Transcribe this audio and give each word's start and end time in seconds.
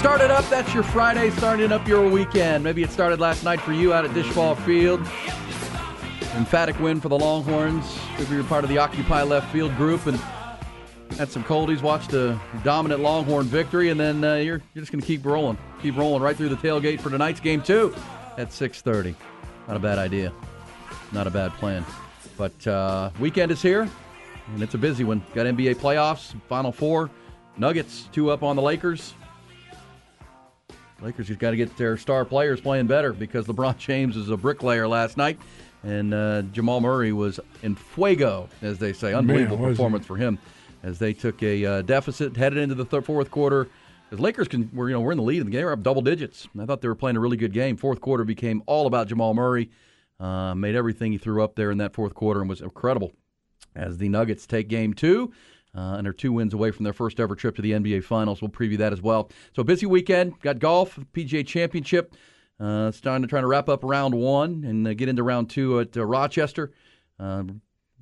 Started 0.00 0.30
up, 0.30 0.48
that's 0.48 0.72
your 0.72 0.82
Friday, 0.82 1.28
starting 1.28 1.72
up 1.72 1.86
your 1.86 2.08
weekend. 2.08 2.64
Maybe 2.64 2.82
it 2.82 2.90
started 2.90 3.20
last 3.20 3.44
night 3.44 3.60
for 3.60 3.74
you 3.74 3.92
out 3.92 4.02
at 4.02 4.14
Disch-Falk 4.14 4.56
Field. 4.60 4.98
Emphatic 6.36 6.80
win 6.80 7.02
for 7.02 7.10
the 7.10 7.18
Longhorns. 7.18 7.84
Maybe 8.18 8.36
you're 8.36 8.44
part 8.44 8.64
of 8.64 8.70
the 8.70 8.78
Occupy 8.78 9.24
Left 9.24 9.52
Field 9.52 9.76
group 9.76 10.06
and 10.06 10.16
had 11.18 11.30
some 11.30 11.44
coldies, 11.44 11.82
watched 11.82 12.14
a 12.14 12.40
dominant 12.64 13.02
Longhorn 13.02 13.44
victory, 13.44 13.90
and 13.90 14.00
then 14.00 14.24
uh, 14.24 14.36
you're, 14.36 14.62
you're 14.72 14.80
just 14.80 14.90
going 14.90 15.02
to 15.02 15.06
keep 15.06 15.22
rolling. 15.22 15.58
Keep 15.82 15.98
rolling 15.98 16.22
right 16.22 16.34
through 16.34 16.48
the 16.48 16.56
tailgate 16.56 16.98
for 16.98 17.10
tonight's 17.10 17.40
game, 17.40 17.60
too, 17.60 17.94
at 18.38 18.48
6.30. 18.48 19.14
Not 19.68 19.76
a 19.76 19.80
bad 19.80 19.98
idea. 19.98 20.32
Not 21.12 21.26
a 21.26 21.30
bad 21.30 21.52
plan. 21.58 21.84
But 22.38 22.66
uh, 22.66 23.10
weekend 23.20 23.52
is 23.52 23.60
here, 23.60 23.86
and 24.54 24.62
it's 24.62 24.72
a 24.72 24.78
busy 24.78 25.04
one. 25.04 25.22
Got 25.34 25.44
NBA 25.44 25.76
playoffs, 25.76 26.34
Final 26.48 26.72
Four. 26.72 27.10
Nuggets, 27.58 28.08
two 28.12 28.30
up 28.30 28.42
on 28.42 28.56
the 28.56 28.62
Lakers. 28.62 29.12
Lakers 31.02 31.28
just 31.28 31.40
got 31.40 31.50
to 31.50 31.56
get 31.56 31.76
their 31.76 31.96
star 31.96 32.24
players 32.24 32.60
playing 32.60 32.86
better 32.86 33.12
because 33.12 33.46
LeBron 33.46 33.78
James 33.78 34.16
was 34.16 34.28
a 34.28 34.36
bricklayer 34.36 34.86
last 34.86 35.16
night, 35.16 35.38
and 35.82 36.12
uh, 36.12 36.42
Jamal 36.42 36.80
Murray 36.80 37.12
was 37.12 37.40
in 37.62 37.74
fuego, 37.74 38.48
as 38.62 38.78
they 38.78 38.92
say. 38.92 39.14
Unbelievable 39.14 39.58
Man, 39.58 39.70
performance 39.70 40.06
for 40.06 40.16
him 40.16 40.38
as 40.82 40.98
they 40.98 41.12
took 41.12 41.42
a 41.42 41.64
uh, 41.64 41.82
deficit 41.82 42.36
headed 42.36 42.58
into 42.58 42.74
the 42.74 42.84
th- 42.84 43.04
fourth 43.04 43.30
quarter. 43.30 43.68
Because 44.08 44.20
Lakers 44.22 44.48
can, 44.48 44.70
were 44.74 44.88
you 44.88 44.94
know 44.94 45.00
we're 45.00 45.12
in 45.12 45.18
the 45.18 45.24
lead 45.24 45.40
in 45.40 45.46
the 45.46 45.52
game, 45.52 45.64
we're 45.64 45.72
up 45.72 45.82
double 45.82 46.02
digits. 46.02 46.48
I 46.58 46.66
thought 46.66 46.80
they 46.80 46.88
were 46.88 46.94
playing 46.94 47.16
a 47.16 47.20
really 47.20 47.36
good 47.36 47.52
game. 47.52 47.76
Fourth 47.76 48.00
quarter 48.00 48.24
became 48.24 48.62
all 48.66 48.86
about 48.86 49.08
Jamal 49.08 49.34
Murray. 49.34 49.70
Uh, 50.18 50.54
made 50.54 50.74
everything 50.74 51.12
he 51.12 51.18
threw 51.18 51.42
up 51.42 51.54
there 51.54 51.70
in 51.70 51.78
that 51.78 51.94
fourth 51.94 52.14
quarter 52.14 52.40
and 52.40 52.48
was 52.48 52.60
incredible. 52.60 53.12
As 53.74 53.98
the 53.98 54.08
Nuggets 54.08 54.46
take 54.46 54.68
game 54.68 54.92
two, 54.92 55.32
uh, 55.74 55.96
and 55.98 56.06
are 56.06 56.12
two 56.12 56.32
wins 56.32 56.54
away 56.54 56.70
from 56.70 56.84
their 56.84 56.92
first 56.92 57.20
ever 57.20 57.34
trip 57.34 57.56
to 57.56 57.62
the 57.62 57.72
NBA 57.72 58.04
Finals. 58.04 58.42
We'll 58.42 58.50
preview 58.50 58.78
that 58.78 58.92
as 58.92 59.00
well. 59.00 59.30
So 59.54 59.62
busy 59.62 59.86
weekend. 59.86 60.40
Got 60.40 60.58
golf, 60.58 60.98
PGA 61.12 61.46
Championship. 61.46 62.14
Uh, 62.60 62.88
it's 62.88 63.00
time 63.00 63.22
to 63.22 63.28
try 63.28 63.40
to 63.40 63.46
wrap 63.46 63.68
up 63.68 63.82
round 63.82 64.14
one 64.14 64.64
and 64.64 64.86
uh, 64.86 64.94
get 64.94 65.08
into 65.08 65.22
round 65.22 65.48
two 65.48 65.80
at 65.80 65.96
uh, 65.96 66.04
Rochester. 66.04 66.72
Uh, 67.18 67.44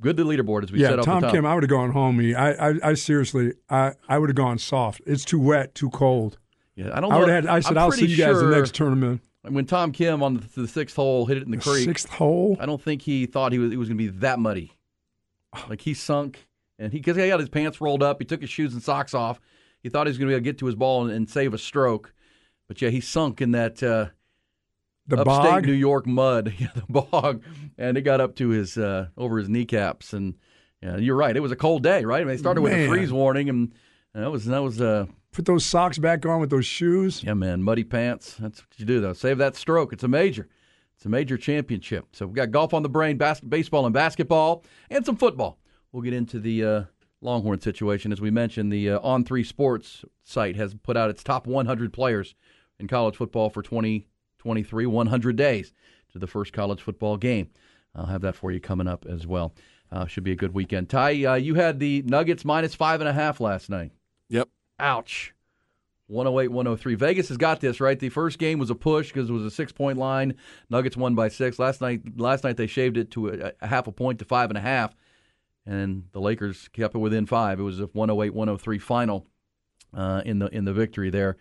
good 0.01 0.17
to 0.17 0.25
leaderboard 0.25 0.65
as 0.65 0.73
we 0.73 0.81
yeah, 0.81 0.89
set 0.89 0.99
up. 1.01 1.05
Tom. 1.05 1.31
Kim, 1.31 1.47
I 1.47 1.55
would 1.55 1.63
have 1.63 1.71
gone 1.71 1.93
home. 1.93 2.19
I, 2.21 2.55
I, 2.55 2.75
I 2.83 2.95
seriously, 2.95 3.53
I, 3.71 3.93
I 4.09 4.19
would 4.19 4.31
have 4.31 4.37
gone 4.37 4.59
soft. 4.59 5.01
It's 5.07 5.25
too 5.25 5.39
wet, 5.39 5.75
too 5.75 5.91
cold. 5.91 6.39
Yeah, 6.75 6.91
I 6.93 7.01
don't. 7.01 7.13
I 7.13 7.19
would 7.19 7.29
have. 7.29 7.47
I 7.47 7.61
said, 7.61 7.77
I'm 7.77 7.85
I'll 7.85 7.93
see 7.93 8.07
you 8.07 8.17
guys 8.17 8.39
sure 8.39 8.51
the 8.51 8.57
next 8.57 8.75
tournament. 8.75 9.21
When 9.43 9.67
Tom 9.67 9.93
Kim 9.93 10.23
on 10.23 10.35
the, 10.35 10.63
the 10.63 10.69
sixth 10.69 10.97
hole 10.97 11.27
hit 11.27 11.37
it 11.37 11.45
in 11.45 11.51
the, 11.51 11.57
The 11.57 11.63
creek, 11.63 11.85
sixth 11.85 12.09
hole. 12.09 12.57
I 12.61 12.67
don't 12.67 12.81
think 12.83 13.03
he 13.03 13.27
thought 13.27 13.53
he 13.53 13.59
was 13.59 13.73
it 13.73 13.77
was 13.77 13.89
going 13.89 13.99
to 13.99 14.05
be 14.13 14.19
that 14.19 14.39
muddy. 14.39 14.73
Like 15.69 15.81
he 15.81 15.95
sunk, 15.95 16.47
and 16.79 16.93
he 16.93 16.99
because 16.99 17.17
he 17.17 17.29
had 17.29 17.41
his 17.41 17.49
pants 17.49 17.81
rolled 17.81 18.03
up, 18.03 18.19
he 18.21 18.25
took 18.25 18.41
his 18.41 18.51
shoes 18.51 18.73
and 18.73 18.83
socks 18.83 19.15
off. 19.15 19.41
He 19.83 19.89
thought 19.89 20.07
he 20.07 20.11
was 20.11 20.19
going 20.19 20.29
to 20.29 20.33
be 20.33 20.35
able 20.37 20.41
to 20.45 20.51
get 20.51 20.59
to 20.59 20.67
his 20.67 20.75
ball 20.75 21.03
and, 21.05 21.11
and 21.13 21.29
save 21.31 21.55
a 21.55 21.59
stroke, 21.59 22.13
but 22.67 22.81
yeah, 22.83 22.89
he 22.91 23.01
sunk 23.01 23.41
in 23.41 23.53
that 23.53 23.83
uh, 23.83 24.07
The 25.07 25.21
upstate 25.21 25.51
bog. 25.51 25.67
New 25.67 25.73
York 25.73 26.07
mud, 26.07 26.53
yeah, 26.59 26.69
the 26.75 26.83
bog, 26.89 27.43
and 27.77 27.97
it 27.97 28.03
got 28.03 28.21
up 28.21 28.35
to 28.37 28.49
his 28.49 28.77
uh, 28.77 29.09
over 29.17 29.39
his 29.39 29.49
kneecaps. 29.49 30.13
And 30.13 30.35
yeah, 30.83 30.97
you're 30.97 31.17
right, 31.17 31.37
it 31.37 31.41
was 31.41 31.53
a 31.53 31.57
cold 31.57 31.83
day, 31.83 32.05
right? 32.05 32.21
I 32.21 32.25
mean, 32.25 32.29
they 32.29 32.37
started 32.37 32.63
with 32.63 32.73
a 32.73 32.87
freeze 32.89 33.13
warning, 33.13 33.49
and 33.49 33.73
that 34.15 34.31
was 34.31 34.45
that 34.47 34.63
was 34.63 34.81
uh, 34.81 35.07
Put 35.31 35.45
those 35.45 35.65
socks 35.67 35.99
back 35.99 36.25
on 36.27 36.41
with 36.41 36.51
those 36.51 36.67
shoes. 36.67 37.23
yeah, 37.23 37.35
man, 37.35 37.63
muddy 37.63 37.85
pants. 37.85 38.35
That's 38.41 38.61
what 38.61 38.79
you 38.79 38.87
do, 38.87 39.01
though. 39.01 39.13
Save 39.13 39.39
that 39.39 39.55
stroke. 39.57 39.93
It's 39.93 40.03
a 40.03 40.09
major. 40.09 40.49
It's 40.97 41.05
a 41.05 41.09
major 41.09 41.37
championship. 41.37 42.07
So 42.13 42.27
we've 42.27 42.35
got 42.35 42.51
golf 42.51 42.75
on 42.75 42.83
the 42.83 42.89
brain, 42.89 43.19
bas- 43.19 43.41
baseball 43.41 43.85
and 43.87 43.93
basketball, 43.95 44.65
and 44.91 45.07
some 45.07 45.17
football. 45.17 45.59
We'll 45.93 46.03
get 46.03 46.13
into 46.13 46.39
the 46.39 46.65
uh, 46.65 46.83
Longhorn 47.21 47.61
situation. 47.61 48.13
As 48.13 48.21
we 48.21 48.31
mentioned, 48.31 48.73
the 48.73 48.91
uh, 48.91 49.01
On 49.01 49.25
Three 49.25 49.45
Sports 49.45 50.05
site 50.25 50.57
has 50.57 50.75
put 50.75 50.97
out 50.97 51.11
its 51.11 51.23
top 51.23 51.47
100 51.47 51.93
players 51.93 52.35
in 52.79 52.87
college 52.87 53.17
football 53.17 53.51
for 53.51 53.63
2023, 53.63 54.87
100 54.87 55.37
days 55.37 55.73
to 56.13 56.19
the 56.19 56.27
first 56.27 56.53
college 56.53 56.81
football 56.81 57.17
game. 57.17 57.51
I'll 57.95 58.07
have 58.07 58.23
that 58.23 58.37
for 58.37 58.53
you 58.53 58.61
coming 58.61 58.87
up 58.87 59.07
as 59.07 59.27
well. 59.27 59.55
Uh, 59.91 60.07
should 60.07 60.25
be 60.25 60.33
a 60.33 60.37
good 60.37 60.55
weekend. 60.55 60.91
Ty, 60.91 61.25
uh, 61.25 61.35
you 61.35 61.55
had 61.55 61.81
the 61.81 62.03
Nuggets 62.03 62.45
minus 62.45 62.75
five 62.75 63.01
and 63.01 63.09
a 63.09 63.13
half 63.13 63.41
last 63.41 63.71
night. 63.71 63.93
Yep. 64.29 64.49
Ouch. 64.79 65.35
108 66.09 66.49
103. 66.49 66.95
Vegas 66.95 67.29
has 67.29 67.37
got 67.37 67.61
this, 67.61 67.81
right? 67.81 67.99
The 67.99 68.09
first 68.09 68.39
game 68.39 68.59
was 68.59 68.71
a 68.71 68.75
push 68.75 69.09
because 69.09 69.29
it 69.29 69.33
was 69.33 69.45
a 69.45 69.51
six 69.51 69.73
point 69.73 69.99
line. 69.99 70.35
Nuggets 70.71 70.97
won 70.97 71.15
by 71.15 71.29
six. 71.29 71.59
Last 71.59 71.81
night 71.81 72.03
last 72.19 72.45
night 72.45 72.57
they 72.57 72.67
shaved 72.67 72.97
it 72.97 73.11
to 73.13 73.29
a, 73.29 73.53
a 73.61 73.67
half 73.67 73.87
a 73.87 73.93
point 73.93 74.19
to 74.21 74.25
five 74.25 74.51
and 74.51 74.57
a 74.57 74.63
half. 74.63 74.95
And 75.69 76.05
the 76.13 76.21
Lakers 76.21 76.67
kept 76.69 76.95
it 76.95 76.99
within 76.99 77.27
five. 77.27 77.61
It 77.61 77.63
was 77.63 77.79
a 77.79 77.87
108 77.89 78.33
103 78.33 78.79
final 78.79 79.27
uh, 79.93 80.23
in 80.25 80.39
the 80.39 80.47
in 80.47 80.65
the 80.65 80.73
victory 80.73 81.11
there. 81.11 81.37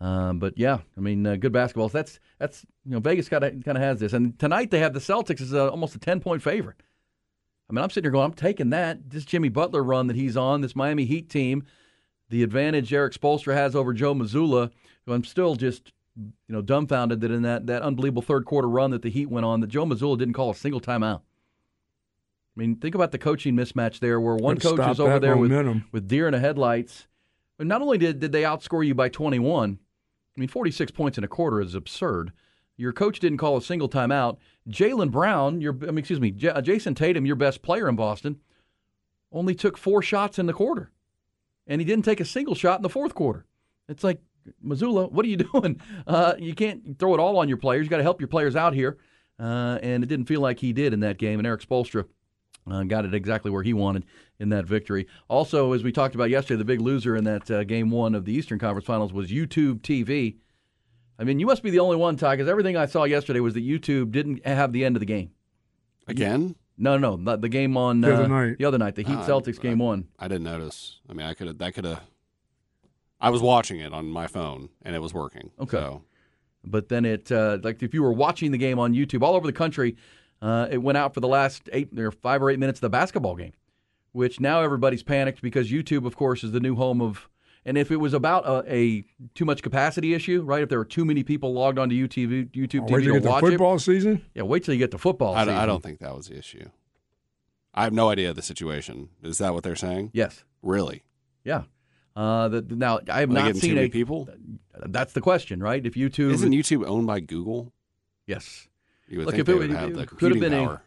Um, 0.00 0.38
but 0.38 0.58
yeah, 0.58 0.78
I 0.96 1.00
mean, 1.00 1.26
uh, 1.26 1.36
good 1.36 1.52
basketball. 1.52 1.88
That's 1.88 2.20
that's 2.38 2.66
you 2.84 2.92
know 2.92 3.00
Vegas 3.00 3.28
kind 3.28 3.42
of 3.42 3.64
kind 3.64 3.78
of 3.78 3.82
has 3.82 4.00
this. 4.00 4.12
And 4.12 4.38
tonight 4.38 4.70
they 4.70 4.80
have 4.80 4.92
the 4.92 5.00
Celtics 5.00 5.40
as 5.40 5.52
a, 5.52 5.70
almost 5.70 5.94
a 5.94 5.98
10 5.98 6.20
point 6.20 6.42
favorite. 6.42 6.82
I 7.68 7.72
mean, 7.72 7.82
I'm 7.82 7.90
sitting 7.90 8.04
here 8.04 8.12
going, 8.12 8.26
I'm 8.26 8.34
taking 8.34 8.70
that. 8.70 9.10
This 9.10 9.24
Jimmy 9.24 9.48
Butler 9.48 9.82
run 9.82 10.08
that 10.08 10.16
he's 10.16 10.36
on, 10.36 10.60
this 10.60 10.74
Miami 10.74 11.04
Heat 11.04 11.30
team, 11.30 11.64
the 12.28 12.42
advantage 12.42 12.92
Erik 12.92 13.14
Spoelstra 13.14 13.54
has 13.54 13.76
over 13.76 13.92
Joe 13.92 14.14
Mazzulla, 14.14 14.70
who 15.06 15.12
I'm 15.12 15.24
still 15.24 15.54
just 15.54 15.92
you 16.16 16.32
know 16.48 16.62
dumbfounded 16.62 17.20
that 17.20 17.30
in 17.30 17.42
that, 17.42 17.66
that 17.66 17.82
unbelievable 17.82 18.22
third 18.22 18.44
quarter 18.44 18.68
run 18.68 18.90
that 18.90 19.02
the 19.02 19.10
Heat 19.10 19.30
went 19.30 19.46
on, 19.46 19.60
that 19.60 19.68
Joe 19.68 19.86
Mazzulla 19.86 20.18
didn't 20.18 20.34
call 20.34 20.50
a 20.50 20.54
single 20.54 20.80
timeout. 20.80 21.22
I 22.60 22.62
mean, 22.62 22.76
think 22.76 22.94
about 22.94 23.10
the 23.10 23.16
coaching 23.16 23.56
mismatch 23.56 24.00
there, 24.00 24.20
where 24.20 24.36
one 24.36 24.58
coach 24.58 24.78
is 24.90 25.00
over 25.00 25.18
there 25.18 25.34
with, 25.34 25.50
momentum. 25.50 25.86
with 25.92 26.06
deer 26.06 26.26
in 26.28 26.32
the 26.32 26.40
headlights. 26.40 27.06
But 27.56 27.66
not 27.66 27.80
only 27.80 27.96
did, 27.96 28.20
did 28.20 28.32
they 28.32 28.42
outscore 28.42 28.86
you 28.86 28.94
by 28.94 29.08
21, 29.08 29.78
I 30.36 30.40
mean, 30.40 30.48
46 30.48 30.90
points 30.92 31.16
in 31.16 31.24
a 31.24 31.28
quarter 31.28 31.62
is 31.62 31.74
absurd. 31.74 32.32
Your 32.76 32.92
coach 32.92 33.18
didn't 33.18 33.38
call 33.38 33.56
a 33.56 33.62
single 33.62 33.88
timeout. 33.88 34.36
Jaylen 34.68 35.10
Brown, 35.10 35.62
your 35.62 35.72
I 35.72 35.86
mean, 35.86 35.98
excuse 35.98 36.20
me, 36.20 36.32
J- 36.32 36.52
Jayson 36.60 36.94
Tatum, 36.94 37.24
your 37.24 37.36
best 37.36 37.62
player 37.62 37.88
in 37.88 37.96
Boston, 37.96 38.40
only 39.32 39.54
took 39.54 39.78
four 39.78 40.02
shots 40.02 40.38
in 40.38 40.44
the 40.44 40.52
quarter, 40.52 40.92
and 41.66 41.80
he 41.80 41.86
didn't 41.86 42.04
take 42.04 42.20
a 42.20 42.26
single 42.26 42.54
shot 42.54 42.78
in 42.78 42.82
the 42.82 42.90
fourth 42.90 43.14
quarter. 43.14 43.46
It's 43.88 44.04
like 44.04 44.20
Mazzulla, 44.62 45.10
what 45.10 45.24
are 45.24 45.28
you 45.28 45.36
doing? 45.52 45.80
Uh, 46.06 46.34
you 46.38 46.54
can't 46.54 46.98
throw 46.98 47.14
it 47.14 47.20
all 47.20 47.38
on 47.38 47.48
your 47.48 47.56
players. 47.56 47.84
You 47.84 47.90
got 47.90 47.98
to 47.98 48.02
help 48.02 48.20
your 48.20 48.28
players 48.28 48.54
out 48.54 48.74
here, 48.74 48.98
uh, 49.38 49.78
and 49.82 50.04
it 50.04 50.08
didn't 50.08 50.26
feel 50.26 50.42
like 50.42 50.58
he 50.58 50.74
did 50.74 50.92
in 50.92 51.00
that 51.00 51.16
game. 51.16 51.40
And 51.40 51.46
Erik 51.46 51.62
Spoelstra 51.62 52.04
uh, 52.70 52.82
got 52.84 53.04
it 53.04 53.14
exactly 53.14 53.50
where 53.50 53.62
he 53.62 53.72
wanted 53.72 54.04
in 54.38 54.48
that 54.50 54.66
victory. 54.66 55.06
Also, 55.28 55.72
as 55.72 55.82
we 55.84 55.92
talked 55.92 56.14
about 56.14 56.30
yesterday, 56.30 56.58
the 56.58 56.64
big 56.64 56.80
loser 56.80 57.14
in 57.16 57.24
that 57.24 57.50
uh, 57.50 57.64
game 57.64 57.90
one 57.90 58.14
of 58.14 58.24
the 58.24 58.32
Eastern 58.32 58.58
Conference 58.58 58.86
Finals 58.86 59.12
was 59.12 59.30
YouTube 59.30 59.80
TV. 59.80 60.36
I 61.18 61.24
mean, 61.24 61.38
you 61.38 61.46
must 61.46 61.62
be 61.62 61.70
the 61.70 61.80
only 61.80 61.96
one, 61.96 62.16
Ty, 62.16 62.36
because 62.36 62.48
everything 62.48 62.76
I 62.76 62.86
saw 62.86 63.04
yesterday 63.04 63.40
was 63.40 63.54
that 63.54 63.64
YouTube 63.66 64.10
didn't 64.10 64.44
have 64.46 64.72
the 64.72 64.84
end 64.84 64.96
of 64.96 65.00
the 65.00 65.06
game. 65.06 65.30
Again? 66.08 66.56
No, 66.78 66.96
no, 66.96 67.16
no, 67.16 67.36
the 67.36 67.48
game 67.50 67.76
on 67.76 68.00
The 68.00 68.14
other 68.14 68.24
uh, 68.24 68.26
night. 68.26 68.58
the 68.58 68.64
other 68.64 68.78
night, 68.78 68.94
the 68.94 69.02
Heat 69.02 69.16
Ah, 69.18 69.26
Celtics 69.26 69.60
game 69.60 69.78
one. 69.78 70.08
I 70.18 70.28
didn't 70.28 70.44
notice. 70.44 70.98
I 71.10 71.12
mean, 71.12 71.26
I 71.26 71.34
could 71.34 71.46
have. 71.48 71.58
That 71.58 71.74
could 71.74 71.84
have. 71.84 72.00
I 73.20 73.28
was 73.28 73.42
watching 73.42 73.80
it 73.80 73.92
on 73.92 74.06
my 74.06 74.26
phone, 74.26 74.70
and 74.82 74.96
it 74.96 75.00
was 75.00 75.12
working. 75.12 75.50
Okay. 75.60 75.76
So, 75.76 76.02
But 76.64 76.88
then 76.88 77.04
it, 77.04 77.30
uh, 77.30 77.58
like, 77.62 77.82
if 77.82 77.92
you 77.92 78.02
were 78.02 78.14
watching 78.14 78.50
the 78.50 78.56
game 78.56 78.78
on 78.78 78.94
YouTube 78.94 79.22
all 79.22 79.34
over 79.34 79.46
the 79.46 79.52
country, 79.52 79.96
Uh, 80.42 80.68
it 80.70 80.78
went 80.78 80.96
out 80.98 81.12
for 81.14 81.20
the 81.20 81.28
last 81.28 81.68
eight 81.72 81.98
or 81.98 82.10
five 82.10 82.42
or 82.42 82.50
eight 82.50 82.58
minutes 82.58 82.78
of 82.78 82.82
the 82.82 82.90
basketball 82.90 83.36
game, 83.36 83.52
which 84.12 84.40
now 84.40 84.62
everybody's 84.62 85.02
panicked 85.02 85.42
because 85.42 85.70
YouTube, 85.70 86.06
of 86.06 86.16
course, 86.16 86.42
is 86.44 86.52
the 86.52 86.60
new 86.60 86.76
home 86.76 87.00
of. 87.00 87.28
And 87.66 87.76
if 87.76 87.90
it 87.90 87.96
was 87.96 88.14
about 88.14 88.46
a, 88.48 88.74
a 88.74 89.04
too 89.34 89.44
much 89.44 89.62
capacity 89.62 90.14
issue, 90.14 90.40
right? 90.40 90.62
If 90.62 90.70
there 90.70 90.78
were 90.78 90.84
too 90.86 91.04
many 91.04 91.22
people 91.22 91.52
logged 91.52 91.78
onto 91.78 91.94
YouTube, 91.94 92.50
YouTube 92.52 92.88
Wait 92.88 92.88
TV 92.88 92.88
till 92.88 93.00
you 93.02 93.06
to 93.08 93.12
get 93.12 93.22
to 93.24 93.28
watch 93.28 93.40
football 93.44 93.74
it, 93.74 93.80
season. 93.80 94.24
yeah, 94.34 94.44
wait 94.44 94.64
till 94.64 94.72
you 94.72 94.78
get 94.78 94.92
to 94.92 94.98
football. 94.98 95.34
I 95.34 95.44
don't, 95.44 95.54
I 95.54 95.66
don't 95.66 95.82
think 95.82 95.98
that 96.00 96.16
was 96.16 96.28
the 96.28 96.38
issue. 96.38 96.70
I 97.74 97.84
have 97.84 97.92
no 97.92 98.08
idea 98.08 98.30
of 98.30 98.36
the 98.36 98.42
situation. 98.42 99.10
Is 99.22 99.36
that 99.38 99.52
what 99.52 99.62
they're 99.62 99.76
saying? 99.76 100.10
Yes. 100.14 100.42
Really? 100.62 101.04
Yeah. 101.44 101.64
Uh, 102.16 102.48
the, 102.48 102.62
now 102.62 102.98
I 103.10 103.20
have 103.20 103.30
Are 103.30 103.34
they 103.34 103.40
not 103.42 103.52
too 103.54 103.60
seen 103.60 103.74
many 103.74 103.86
a. 103.88 103.90
people? 103.90 104.26
That's 104.86 105.12
the 105.12 105.20
question, 105.20 105.62
right? 105.62 105.84
If 105.84 105.94
YouTube, 105.94 106.32
Isn't 106.32 106.52
YouTube 106.52 106.86
owned 106.86 107.06
by 107.06 107.20
Google? 107.20 107.72
yes, 108.26 108.68
You 109.10 109.18
would 109.18 109.26
Look, 109.26 109.34
think 109.34 109.48
if 109.48 109.54
it 109.62 109.70
have 109.70 109.90
it 109.90 109.94
the 109.96 110.06
could 110.06 110.30
have 110.30 110.40
been 110.40 110.52
a- 110.54 110.66
power. 110.66 110.82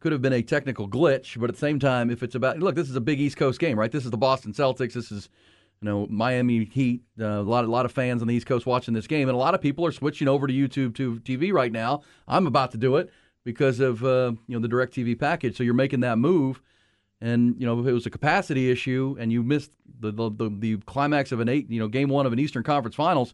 could 0.00 0.12
have 0.12 0.22
been 0.22 0.32
a 0.34 0.42
technical 0.42 0.88
glitch, 0.88 1.40
but 1.40 1.48
at 1.48 1.56
the 1.56 1.60
same 1.60 1.78
time, 1.80 2.10
if 2.10 2.22
it's 2.22 2.34
about 2.34 2.58
look, 2.60 2.74
this 2.74 2.88
is 2.90 2.96
a 2.96 3.00
big 3.00 3.18
East 3.18 3.36
Coast 3.38 3.58
game, 3.58 3.78
right? 3.78 3.90
This 3.90 4.04
is 4.04 4.10
the 4.10 4.18
Boston 4.18 4.52
Celtics. 4.52 4.92
This 4.92 5.10
is 5.10 5.28
you 5.80 5.86
know 5.86 6.06
Miami 6.10 6.66
Heat. 6.66 7.00
Uh, 7.18 7.24
a 7.24 7.42
lot, 7.42 7.64
a 7.64 7.68
lot 7.70 7.86
of 7.86 7.92
fans 7.92 8.20
on 8.20 8.28
the 8.28 8.34
East 8.34 8.46
Coast 8.46 8.66
watching 8.66 8.92
this 8.94 9.06
game, 9.06 9.28
and 9.28 9.34
a 9.34 9.38
lot 9.38 9.54
of 9.54 9.60
people 9.62 9.86
are 9.86 9.92
switching 9.92 10.28
over 10.28 10.46
to 10.46 10.52
YouTube 10.52 10.94
to 10.96 11.18
TV 11.20 11.50
right 11.52 11.72
now. 11.72 12.02
I'm 12.28 12.46
about 12.46 12.72
to 12.72 12.78
do 12.78 12.96
it 12.96 13.10
because 13.42 13.80
of 13.80 14.04
uh, 14.04 14.32
you 14.46 14.54
know 14.54 14.60
the 14.60 14.68
Direct 14.68 14.94
TV 14.94 15.18
package. 15.18 15.56
So 15.56 15.62
you're 15.64 15.72
making 15.72 16.00
that 16.00 16.18
move, 16.18 16.60
and 17.22 17.54
you 17.58 17.64
know 17.64 17.80
if 17.80 17.86
it 17.86 17.92
was 17.92 18.04
a 18.04 18.10
capacity 18.10 18.70
issue 18.70 19.16
and 19.18 19.32
you 19.32 19.42
missed 19.42 19.70
the 19.98 20.12
the, 20.12 20.30
the, 20.30 20.50
the 20.50 20.76
climax 20.84 21.32
of 21.32 21.40
an 21.40 21.48
eight, 21.48 21.70
you 21.70 21.80
know, 21.80 21.88
game 21.88 22.10
one 22.10 22.26
of 22.26 22.34
an 22.34 22.38
Eastern 22.38 22.64
Conference 22.64 22.96
Finals. 22.96 23.32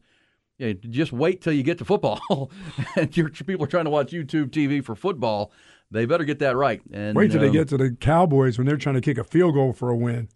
Yeah, 0.59 0.73
just 0.73 1.13
wait 1.13 1.41
till 1.41 1.53
you 1.53 1.63
get 1.63 1.79
to 1.79 1.85
football, 1.85 2.51
and 2.97 3.17
your 3.17 3.29
people 3.31 3.65
are 3.65 3.69
trying 3.69 3.85
to 3.85 3.91
watch 3.91 4.11
YouTube 4.11 4.51
TV 4.51 4.85
for 4.85 4.95
football. 4.97 5.53
They 5.91 6.05
better 6.05 6.25
get 6.25 6.41
that 6.41 6.57
right. 6.57 6.83
And 6.93 7.17
Wait 7.17 7.31
till 7.31 7.41
they 7.41 7.47
um, 7.47 7.53
get 7.53 7.69
to 7.69 7.77
the 7.79 7.93
Cowboys 7.93 8.59
when 8.59 8.67
they're 8.67 8.77
trying 8.77 8.97
to 8.97 9.01
kick 9.01 9.17
a 9.19 9.25
field 9.25 9.55
goal 9.55 9.73
for 9.73 9.89
a 9.89 9.97
win. 9.97 10.29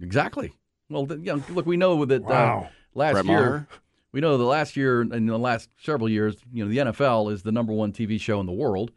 exactly. 0.00 0.52
Well, 0.88 1.06
th- 1.06 1.20
you 1.20 1.26
know, 1.36 1.42
look, 1.50 1.66
we 1.66 1.76
know 1.76 2.04
that 2.04 2.22
uh, 2.22 2.26
Wow. 2.26 2.70
last 2.94 3.12
Brett 3.12 3.26
year, 3.26 3.36
Maher? 3.50 3.68
we 4.12 4.20
know 4.20 4.36
the 4.36 4.44
last 4.44 4.76
year 4.76 5.02
and 5.02 5.28
the 5.28 5.38
last 5.38 5.68
several 5.80 6.08
years, 6.08 6.36
you 6.52 6.64
know, 6.64 6.70
the 6.70 6.90
NFL 6.92 7.30
is 7.32 7.42
the 7.42 7.52
number 7.52 7.72
one 7.72 7.92
TV 7.92 8.20
show 8.20 8.40
in 8.40 8.46
the 8.46 8.52
world. 8.52 8.90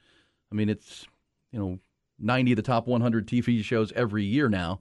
I 0.51 0.55
mean, 0.55 0.69
it's 0.69 1.05
you 1.51 1.59
know, 1.59 1.79
ninety 2.17 2.53
of 2.53 2.55
the 2.55 2.63
top 2.63 2.87
one 2.87 3.01
hundred 3.01 3.27
TV 3.27 3.63
shows 3.63 3.91
every 3.91 4.23
year 4.23 4.49
now. 4.49 4.79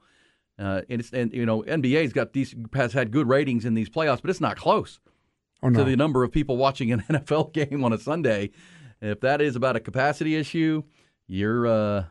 Uh, 0.58 0.82
and 0.88 1.00
it's 1.00 1.12
and 1.12 1.32
you 1.34 1.44
know 1.44 1.62
NBA's 1.62 2.12
got 2.14 2.32
these 2.32 2.54
has 2.72 2.92
had 2.94 3.10
good 3.10 3.28
ratings 3.28 3.64
in 3.66 3.74
these 3.74 3.90
playoffs, 3.90 4.22
but 4.22 4.30
it's 4.30 4.40
not 4.40 4.56
close. 4.56 5.00
Oh 5.62 5.68
no. 5.68 5.84
to 5.84 5.84
the 5.90 5.96
number 5.96 6.24
of 6.24 6.32
people 6.32 6.56
watching 6.56 6.90
an 6.92 7.02
NFL 7.10 7.52
game 7.52 7.84
on 7.84 7.92
a 7.92 7.98
Sunday. 7.98 8.50
If 9.00 9.20
that 9.20 9.40
is 9.40 9.56
about 9.56 9.76
a 9.76 9.80
capacity 9.80 10.36
issue, 10.36 10.82
you're 11.26 11.66
uh, 11.66 12.04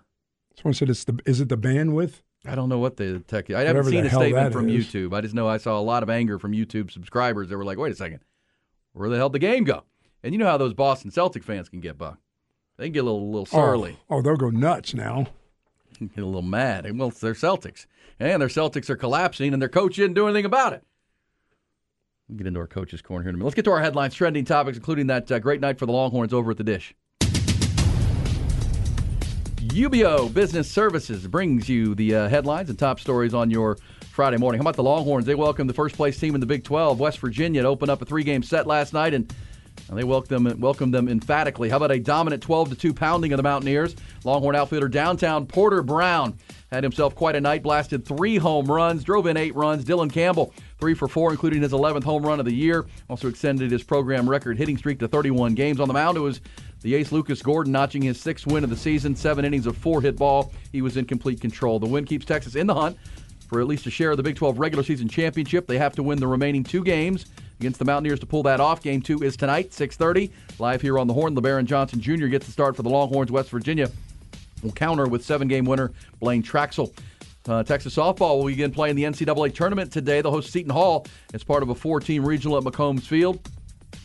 Someone 0.55 0.73
said 0.73 0.89
it's 0.89 1.03
the 1.03 1.19
is 1.25 1.41
it 1.41 1.49
the 1.49 1.57
bandwidth? 1.57 2.21
I 2.45 2.55
don't 2.55 2.69
know 2.69 2.79
what 2.79 2.97
the 2.97 3.19
tech. 3.19 3.49
I 3.51 3.61
haven't 3.63 3.85
seen 3.85 4.05
a 4.05 4.09
statement 4.09 4.51
from 4.51 4.67
is. 4.67 4.87
YouTube. 4.87 5.15
I 5.15 5.21
just 5.21 5.35
know 5.35 5.47
I 5.47 5.57
saw 5.57 5.79
a 5.79 5.81
lot 5.81 6.01
of 6.03 6.09
anger 6.09 6.39
from 6.39 6.53
YouTube 6.53 6.91
subscribers. 6.91 7.49
that 7.49 7.57
were 7.57 7.63
like, 7.65 7.77
"Wait 7.77 7.91
a 7.91 7.95
second, 7.95 8.21
where 8.93 9.09
the 9.09 9.17
hell 9.17 9.29
did 9.29 9.41
the 9.41 9.47
game 9.47 9.63
go?" 9.63 9.83
And 10.23 10.33
you 10.33 10.39
know 10.39 10.45
how 10.47 10.57
those 10.57 10.73
Boston 10.73 11.11
Celtic 11.11 11.43
fans 11.43 11.69
can 11.69 11.79
get, 11.79 11.97
Buck. 11.97 12.19
They 12.77 12.85
can 12.85 12.93
get 12.93 12.99
a 13.01 13.03
little, 13.03 13.29
little 13.29 13.45
surly, 13.45 13.97
Oh, 14.09 14.17
oh, 14.17 14.21
they'll 14.21 14.35
go 14.37 14.49
nuts 14.49 14.93
now. 14.93 15.27
get 15.99 16.23
a 16.23 16.25
little 16.25 16.41
mad. 16.41 16.85
And, 16.85 16.99
Well, 16.99 17.09
they're 17.09 17.33
Celtics, 17.33 17.85
and 18.19 18.41
their 18.41 18.49
Celtics 18.49 18.89
are 18.89 18.95
collapsing, 18.95 19.53
and 19.53 19.61
their 19.61 19.69
coach 19.69 19.95
didn't 19.95 20.15
do 20.15 20.25
anything 20.27 20.45
about 20.45 20.73
it. 20.73 20.83
We'll 22.31 22.37
get 22.37 22.47
into 22.47 22.61
our 22.61 22.67
coach's 22.67 23.01
corner 23.01 23.23
here 23.23 23.29
in 23.29 23.35
a 23.35 23.37
minute. 23.37 23.47
Let's 23.47 23.55
get 23.55 23.65
to 23.65 23.71
our 23.71 23.81
headlines, 23.81 24.13
trending 24.13 24.45
topics, 24.45 24.77
including 24.77 25.07
that 25.07 25.29
uh, 25.29 25.39
great 25.39 25.59
night 25.59 25.77
for 25.77 25.85
the 25.85 25.91
Longhorns 25.91 26.31
over 26.31 26.51
at 26.51 26.57
the 26.57 26.63
Dish. 26.63 26.95
UBEO 29.57 30.33
Business 30.33 30.71
Services 30.71 31.27
brings 31.27 31.67
you 31.67 31.93
the 31.93 32.15
uh, 32.15 32.29
headlines 32.29 32.69
and 32.69 32.79
top 32.79 33.01
stories 33.01 33.33
on 33.33 33.51
your 33.51 33.77
Friday 34.11 34.37
morning. 34.37 34.59
How 34.59 34.63
about 34.63 34.77
the 34.77 34.83
Longhorns? 34.83 35.25
They 35.25 35.35
welcomed 35.35 35.69
the 35.69 35.73
first 35.73 35.95
place 35.95 36.17
team 36.17 36.33
in 36.33 36.39
the 36.39 36.47
Big 36.47 36.63
12, 36.63 37.01
West 37.01 37.19
Virginia, 37.19 37.63
to 37.63 37.67
open 37.67 37.89
up 37.89 38.01
a 38.01 38.05
three 38.05 38.23
game 38.23 38.43
set 38.43 38.65
last 38.65 38.93
night, 38.93 39.13
and 39.13 39.29
they 39.89 40.05
welcomed 40.05 40.45
them, 40.47 40.59
welcomed 40.61 40.93
them 40.93 41.09
emphatically. 41.09 41.67
How 41.67 41.77
about 41.77 41.91
a 41.91 41.99
dominant 41.99 42.41
12 42.41 42.77
2 42.77 42.93
pounding 42.93 43.33
of 43.33 43.37
the 43.37 43.43
Mountaineers? 43.43 43.95
Longhorn 44.23 44.55
outfielder 44.55 44.87
downtown 44.87 45.45
Porter 45.45 45.83
Brown 45.83 46.37
had 46.71 46.83
himself 46.83 47.13
quite 47.13 47.35
a 47.35 47.41
night, 47.41 47.61
blasted 47.61 48.05
three 48.05 48.37
home 48.37 48.71
runs, 48.71 49.03
drove 49.03 49.27
in 49.27 49.35
eight 49.35 49.53
runs. 49.53 49.83
Dylan 49.83 50.11
Campbell, 50.11 50.53
three 50.81 50.95
for 50.95 51.07
four, 51.07 51.29
including 51.29 51.61
his 51.61 51.71
11th 51.73 52.03
home 52.03 52.25
run 52.25 52.39
of 52.39 52.45
the 52.45 52.53
year. 52.53 52.87
Also 53.07 53.27
extended 53.27 53.69
his 53.69 53.83
program 53.83 54.27
record 54.27 54.57
hitting 54.57 54.75
streak 54.75 54.97
to 54.97 55.07
31 55.07 55.53
games. 55.53 55.79
On 55.79 55.87
the 55.87 55.93
mound, 55.93 56.17
it 56.17 56.21
was 56.21 56.41
the 56.81 56.95
ace 56.95 57.11
Lucas 57.11 57.39
Gordon 57.43 57.71
notching 57.71 58.01
his 58.01 58.19
sixth 58.19 58.47
win 58.47 58.63
of 58.63 58.71
the 58.71 58.75
season, 58.75 59.15
seven 59.15 59.45
innings 59.45 59.67
of 59.67 59.77
four 59.77 60.01
hit 60.01 60.17
ball. 60.17 60.51
He 60.71 60.81
was 60.81 60.97
in 60.97 61.05
complete 61.05 61.39
control. 61.39 61.77
The 61.77 61.85
win 61.85 62.03
keeps 62.03 62.25
Texas 62.25 62.55
in 62.55 62.65
the 62.65 62.73
hunt 62.73 62.97
for 63.47 63.61
at 63.61 63.67
least 63.67 63.85
a 63.85 63.91
share 63.91 64.09
of 64.09 64.17
the 64.17 64.23
Big 64.23 64.35
12 64.35 64.57
regular 64.57 64.83
season 64.83 65.07
championship. 65.07 65.67
They 65.67 65.77
have 65.77 65.93
to 65.97 66.03
win 66.03 66.19
the 66.19 66.25
remaining 66.25 66.63
two 66.63 66.83
games 66.83 67.27
against 67.59 67.77
the 67.77 67.85
Mountaineers 67.85 68.19
to 68.21 68.25
pull 68.25 68.41
that 68.43 68.59
off. 68.59 68.81
Game 68.81 69.03
two 69.03 69.21
is 69.21 69.37
tonight, 69.37 69.69
6:30, 69.69 70.31
live 70.57 70.81
here 70.81 70.97
on 70.97 71.05
the 71.05 71.13
Horn. 71.13 71.35
Lebarron 71.35 71.65
Johnson 71.65 72.01
Jr. 72.01 72.25
gets 72.25 72.47
the 72.47 72.51
start 72.51 72.75
for 72.75 72.81
the 72.81 72.89
Longhorns. 72.89 73.31
West 73.31 73.51
Virginia 73.51 73.91
will 74.63 74.71
counter 74.71 75.05
with 75.05 75.23
seven-game 75.23 75.65
winner 75.65 75.91
Blaine 76.19 76.41
Traxel. 76.41 76.91
Uh, 77.47 77.63
Texas 77.63 77.95
softball 77.95 78.37
will 78.37 78.45
begin 78.45 78.71
playing 78.71 78.95
the 78.95 79.03
NCAA 79.03 79.53
tournament 79.53 79.91
today. 79.91 80.21
They'll 80.21 80.31
host 80.31 80.51
Seton 80.51 80.71
Hall 80.71 81.05
as 81.33 81.43
part 81.43 81.63
of 81.63 81.69
a 81.69 81.75
four-team 81.75 82.25
regional 82.25 82.57
at 82.57 82.63
McCombs 82.63 83.03
Field. 83.03 83.39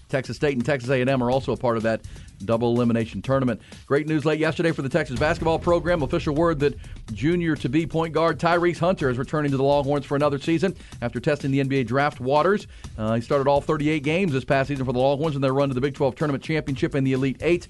Texas 0.08 0.36
State 0.36 0.54
and 0.54 0.64
Texas 0.64 0.88
A&M 0.88 1.22
are 1.22 1.30
also 1.30 1.52
a 1.52 1.56
part 1.56 1.76
of 1.76 1.82
that 1.82 2.00
double 2.44 2.74
elimination 2.74 3.22
tournament. 3.22 3.60
Great 3.86 4.06
news 4.06 4.24
late 4.24 4.38
yesterday 4.38 4.70
for 4.70 4.82
the 4.82 4.88
Texas 4.88 5.18
basketball 5.18 5.58
program. 5.58 6.02
Official 6.02 6.34
word 6.34 6.60
that 6.60 6.74
junior 7.12 7.56
to 7.56 7.68
be 7.68 7.86
point 7.86 8.12
guard 8.12 8.38
Tyrese 8.38 8.78
Hunter 8.78 9.08
is 9.10 9.18
returning 9.18 9.50
to 9.50 9.56
the 9.56 9.62
Longhorns 9.64 10.04
for 10.04 10.16
another 10.16 10.38
season 10.38 10.76
after 11.02 11.18
testing 11.18 11.50
the 11.50 11.62
NBA 11.62 11.86
draft 11.86 12.20
waters. 12.20 12.66
Uh, 12.98 13.14
he 13.14 13.20
started 13.20 13.48
all 13.48 13.60
38 13.60 14.02
games 14.02 14.32
this 14.32 14.44
past 14.44 14.68
season 14.68 14.84
for 14.84 14.92
the 14.92 14.98
Longhorns 14.98 15.34
in 15.34 15.42
their 15.42 15.54
run 15.54 15.68
to 15.68 15.74
the 15.74 15.80
Big 15.80 15.94
12 15.94 16.14
tournament 16.14 16.44
championship 16.44 16.94
and 16.94 17.06
the 17.06 17.12
Elite 17.12 17.38
Eight. 17.40 17.68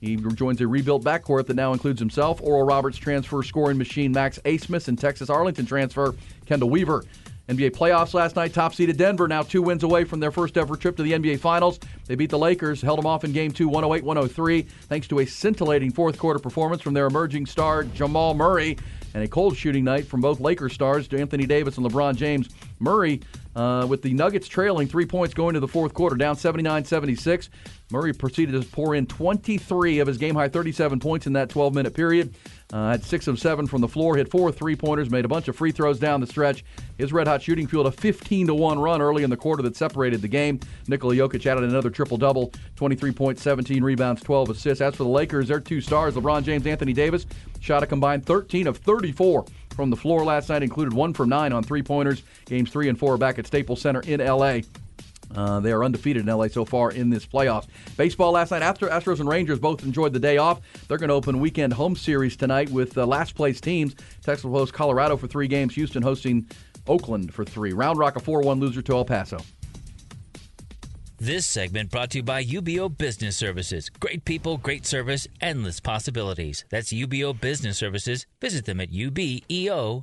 He 0.00 0.16
joins 0.16 0.60
a 0.60 0.68
rebuilt 0.68 1.04
backcourt 1.04 1.46
that 1.46 1.54
now 1.54 1.72
includes 1.72 1.98
himself, 1.98 2.40
Oral 2.42 2.64
Roberts 2.64 2.98
transfer 2.98 3.42
scoring 3.42 3.78
machine 3.78 4.12
Max 4.12 4.38
Abmas, 4.44 4.88
and 4.88 4.98
Texas 4.98 5.30
Arlington 5.30 5.66
transfer 5.66 6.14
Chendall 6.46 6.70
Weaver. 6.70 7.04
NBA 7.48 7.70
playoffs 7.76 8.12
last 8.12 8.34
night. 8.34 8.52
Top 8.52 8.74
seeded 8.74 8.96
Denver 8.96 9.28
now 9.28 9.42
two 9.42 9.62
wins 9.62 9.84
away 9.84 10.02
from 10.02 10.18
their 10.18 10.32
first 10.32 10.58
ever 10.58 10.76
trip 10.76 10.96
to 10.96 11.04
the 11.04 11.12
NBA 11.12 11.38
Finals. 11.38 11.78
They 12.06 12.16
beat 12.16 12.30
the 12.30 12.38
Lakers, 12.38 12.82
held 12.82 12.98
them 12.98 13.06
off 13.06 13.24
in 13.24 13.32
Game 13.32 13.52
Two, 13.52 13.70
108-103, 13.70 14.68
thanks 14.88 15.06
to 15.08 15.20
a 15.20 15.26
scintillating 15.26 15.92
fourth 15.92 16.18
quarter 16.18 16.40
performance 16.40 16.82
from 16.82 16.94
their 16.94 17.06
emerging 17.06 17.46
star 17.46 17.84
Jamal 17.84 18.34
Murray 18.34 18.76
and 19.16 19.24
a 19.24 19.28
cold 19.28 19.56
shooting 19.56 19.82
night 19.82 20.06
from 20.06 20.20
both 20.20 20.40
Lakers 20.40 20.74
stars, 20.74 21.08
Anthony 21.08 21.46
Davis 21.46 21.78
and 21.78 21.86
LeBron 21.90 22.16
James. 22.16 22.50
Murray, 22.78 23.22
uh, 23.54 23.86
with 23.88 24.02
the 24.02 24.12
Nuggets 24.12 24.46
trailing 24.46 24.86
three 24.86 25.06
points 25.06 25.32
going 25.32 25.54
to 25.54 25.60
the 25.60 25.66
fourth 25.66 25.94
quarter, 25.94 26.16
down 26.16 26.36
79-76. 26.36 27.48
Murray 27.90 28.12
proceeded 28.12 28.60
to 28.60 28.68
pour 28.68 28.94
in 28.94 29.06
23 29.06 30.00
of 30.00 30.06
his 30.06 30.18
game 30.18 30.34
high 30.34 30.48
37 30.48 31.00
points 31.00 31.26
in 31.26 31.32
that 31.32 31.48
12 31.48 31.74
minute 31.74 31.94
period. 31.94 32.34
Uh, 32.72 32.90
had 32.90 33.04
six 33.04 33.28
of 33.28 33.38
seven 33.38 33.66
from 33.66 33.80
the 33.80 33.86
floor, 33.86 34.16
hit 34.16 34.28
four 34.28 34.50
three 34.50 34.74
pointers, 34.74 35.08
made 35.08 35.24
a 35.24 35.28
bunch 35.28 35.46
of 35.46 35.54
free 35.54 35.70
throws 35.70 36.00
down 36.00 36.20
the 36.20 36.26
stretch. 36.26 36.64
His 36.98 37.12
red 37.12 37.28
hot 37.28 37.40
shooting 37.40 37.66
fueled 37.68 37.86
a 37.86 37.92
15 37.92 38.48
to 38.48 38.54
one 38.54 38.78
run 38.78 39.00
early 39.00 39.22
in 39.22 39.30
the 39.30 39.36
quarter 39.36 39.62
that 39.62 39.76
separated 39.76 40.20
the 40.20 40.28
game. 40.28 40.58
Nikola 40.88 41.14
Jokic 41.14 41.46
added 41.46 41.62
another 41.62 41.90
triple 41.90 42.16
double, 42.16 42.52
23 42.74 43.12
points, 43.12 43.40
17 43.42 43.84
rebounds, 43.84 44.20
12 44.20 44.50
assists. 44.50 44.82
As 44.82 44.96
for 44.96 45.04
the 45.04 45.08
Lakers, 45.08 45.46
their 45.46 45.60
two 45.60 45.80
stars, 45.80 46.14
LeBron 46.14 46.42
James, 46.42 46.66
Anthony 46.66 46.92
Davis, 46.92 47.24
shot 47.66 47.82
a 47.82 47.86
combined 47.86 48.24
13 48.24 48.68
of 48.68 48.78
34 48.78 49.44
from 49.74 49.90
the 49.90 49.96
floor 49.96 50.24
last 50.24 50.48
night, 50.48 50.62
included 50.62 50.94
one 50.94 51.12
from 51.12 51.28
nine 51.28 51.52
on 51.52 51.62
three 51.62 51.82
pointers. 51.82 52.22
Games 52.46 52.70
three 52.70 52.88
and 52.88 52.98
four 52.98 53.14
are 53.14 53.18
back 53.18 53.38
at 53.38 53.46
Staples 53.46 53.80
Center 53.80 54.00
in 54.02 54.24
LA. 54.24 54.60
Uh, 55.34 55.58
they 55.58 55.72
are 55.72 55.84
undefeated 55.84 56.26
in 56.26 56.34
LA 56.34 56.46
so 56.46 56.64
far 56.64 56.92
in 56.92 57.10
this 57.10 57.26
playoffs. 57.26 57.66
Baseball 57.96 58.30
last 58.30 58.52
night, 58.52 58.62
after 58.62 58.86
Astros 58.86 59.18
and 59.18 59.28
Rangers 59.28 59.58
both 59.58 59.82
enjoyed 59.82 60.12
the 60.12 60.20
day 60.20 60.38
off, 60.38 60.60
they're 60.86 60.98
going 60.98 61.08
to 61.08 61.14
open 61.14 61.40
weekend 61.40 61.72
home 61.72 61.96
series 61.96 62.36
tonight 62.36 62.70
with 62.70 62.96
uh, 62.96 63.04
last 63.04 63.34
place 63.34 63.60
teams. 63.60 63.96
Texas 64.22 64.44
will 64.44 64.52
host 64.52 64.72
Colorado 64.72 65.16
for 65.16 65.26
three 65.26 65.48
games, 65.48 65.74
Houston 65.74 66.02
hosting 66.02 66.48
Oakland 66.86 67.34
for 67.34 67.44
three. 67.44 67.72
Round 67.72 67.98
Rock 67.98 68.14
a 68.14 68.20
4 68.20 68.42
1 68.42 68.60
loser 68.60 68.82
to 68.82 68.92
El 68.96 69.04
Paso. 69.04 69.38
This 71.18 71.46
segment 71.46 71.90
brought 71.90 72.10
to 72.10 72.18
you 72.18 72.22
by 72.22 72.44
UBEO 72.44 72.98
Business 72.98 73.38
Services. 73.38 73.88
Great 73.88 74.26
people, 74.26 74.58
great 74.58 74.84
service, 74.84 75.26
endless 75.40 75.80
possibilities. 75.80 76.66
That's 76.68 76.92
UBEO 76.92 77.40
Business 77.40 77.78
Services. 77.78 78.26
Visit 78.38 78.66
them 78.66 78.82
at 78.82 78.90
ubeo.com. 78.92 80.02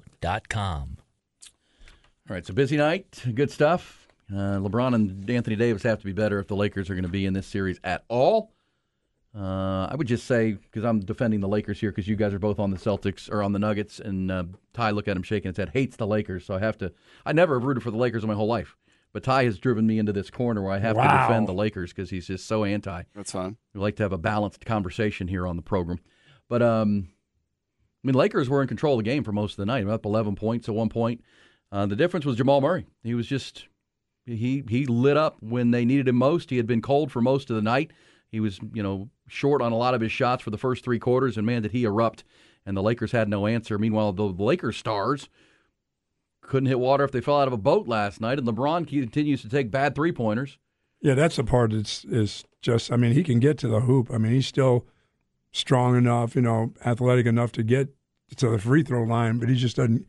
All 2.27 2.33
right, 2.35 2.49
a 2.49 2.53
busy 2.53 2.77
night. 2.77 3.21
Good 3.35 3.51
stuff. 3.51 4.07
Uh, 4.31 4.57
LeBron 4.57 4.95
and 4.95 5.29
Anthony 5.29 5.55
Davis 5.55 5.83
have 5.83 5.99
to 5.99 6.05
be 6.05 6.13
better 6.13 6.39
if 6.39 6.47
the 6.47 6.55
Lakers 6.55 6.89
are 6.89 6.95
going 6.95 7.03
to 7.03 7.09
be 7.09 7.27
in 7.27 7.33
this 7.33 7.45
series 7.45 7.79
at 7.83 8.03
all. 8.07 8.51
Uh, 9.37 9.87
I 9.91 9.95
would 9.95 10.07
just 10.07 10.25
say 10.25 10.53
because 10.53 10.83
I'm 10.83 10.99
defending 10.99 11.41
the 11.41 11.47
Lakers 11.47 11.79
here 11.79 11.91
because 11.91 12.07
you 12.07 12.15
guys 12.15 12.33
are 12.33 12.39
both 12.39 12.57
on 12.57 12.71
the 12.71 12.77
Celtics 12.77 13.31
or 13.31 13.43
on 13.43 13.51
the 13.51 13.59
Nuggets, 13.59 13.99
and 13.99 14.31
uh, 14.31 14.45
Ty 14.73 14.91
look 14.91 15.07
at 15.07 15.15
him 15.15 15.23
shaking 15.23 15.49
his 15.49 15.57
head, 15.57 15.69
hates 15.73 15.95
the 15.95 16.07
Lakers. 16.07 16.45
So 16.45 16.55
I 16.55 16.59
have 16.59 16.77
to. 16.79 16.91
I 17.23 17.33
never 17.33 17.59
have 17.59 17.65
rooted 17.65 17.83
for 17.83 17.91
the 17.91 17.97
Lakers 17.97 18.23
in 18.23 18.29
my 18.29 18.35
whole 18.35 18.47
life, 18.47 18.75
but 19.13 19.23
Ty 19.23 19.45
has 19.45 19.59
driven 19.59 19.85
me 19.85 19.99
into 19.99 20.11
this 20.11 20.29
corner 20.29 20.61
where 20.61 20.71
I 20.71 20.79
have 20.79 20.95
to 20.95 21.01
defend 21.01 21.47
the 21.47 21.53
Lakers 21.53 21.93
because 21.93 22.09
he's 22.09 22.27
just 22.27 22.47
so 22.47 22.63
anti. 22.63 23.03
That's 23.15 23.31
fine. 23.31 23.57
We 23.73 23.79
like 23.79 23.95
to 23.97 24.03
have 24.03 24.11
a 24.11 24.17
balanced 24.17 24.65
conversation 24.65 25.27
here 25.27 25.45
on 25.45 25.55
the 25.55 25.61
program. 25.61 25.99
But 26.49 26.61
um, 26.63 27.09
I 28.03 28.07
mean, 28.07 28.15
Lakers 28.15 28.49
were 28.49 28.61
in 28.61 28.67
control 28.67 28.95
of 28.99 29.05
the 29.05 29.09
game 29.09 29.23
for 29.23 29.31
most 29.31 29.53
of 29.53 29.57
the 29.57 29.65
night, 29.65 29.87
up 29.87 30.05
11 30.05 30.35
points 30.35 30.67
at 30.67 30.75
one 30.75 30.89
point. 30.89 31.21
Uh, 31.71 31.85
the 31.85 31.95
difference 31.95 32.25
was 32.25 32.35
Jamal 32.35 32.59
Murray. 32.59 32.85
He 33.03 33.13
was 33.13 33.27
just 33.27 33.67
he 34.25 34.63
he 34.67 34.85
lit 34.85 35.17
up 35.17 35.37
when 35.41 35.71
they 35.71 35.85
needed 35.85 36.07
him 36.07 36.15
most. 36.15 36.49
He 36.49 36.57
had 36.57 36.67
been 36.67 36.81
cold 36.81 37.11
for 37.11 37.21
most 37.21 37.49
of 37.49 37.55
the 37.55 37.61
night. 37.61 37.91
He 38.29 38.39
was 38.39 38.59
you 38.73 38.83
know 38.83 39.09
short 39.27 39.61
on 39.61 39.71
a 39.71 39.77
lot 39.77 39.93
of 39.93 40.01
his 40.01 40.11
shots 40.11 40.43
for 40.43 40.49
the 40.49 40.57
first 40.57 40.83
three 40.83 40.99
quarters, 40.99 41.37
and 41.37 41.45
man, 41.45 41.61
did 41.61 41.71
he 41.71 41.83
erupt! 41.83 42.23
And 42.65 42.75
the 42.77 42.83
Lakers 42.83 43.11
had 43.11 43.27
no 43.27 43.47
answer. 43.47 43.77
Meanwhile, 43.77 44.13
the 44.13 44.23
Lakers 44.23 44.77
stars 44.77 45.29
couldn't 46.43 46.67
hit 46.67 46.79
water 46.79 47.03
if 47.03 47.11
they 47.11 47.21
fell 47.21 47.39
out 47.39 47.47
of 47.47 47.53
a 47.53 47.57
boat 47.57 47.87
last 47.87 48.21
night, 48.21 48.37
and 48.37 48.47
LeBron 48.47 48.87
continues 48.87 49.41
to 49.41 49.49
take 49.49 49.71
bad 49.71 49.95
three 49.95 50.11
pointers. 50.11 50.57
Yeah, 51.01 51.15
that's 51.15 51.35
the 51.35 51.43
part 51.43 51.71
that's 51.71 52.05
is 52.05 52.45
just. 52.61 52.91
I 52.91 52.95
mean, 52.95 53.13
he 53.13 53.23
can 53.23 53.39
get 53.39 53.57
to 53.59 53.67
the 53.67 53.81
hoop. 53.81 54.09
I 54.11 54.17
mean, 54.17 54.31
he's 54.31 54.47
still 54.47 54.85
strong 55.51 55.97
enough, 55.97 56.35
you 56.35 56.41
know, 56.41 56.73
athletic 56.85 57.25
enough 57.25 57.51
to 57.53 57.63
get 57.63 57.89
to 58.37 58.49
the 58.49 58.59
free 58.59 58.83
throw 58.83 59.03
line, 59.03 59.39
but 59.39 59.49
he 59.49 59.55
just 59.55 59.75
doesn't. 59.75 60.05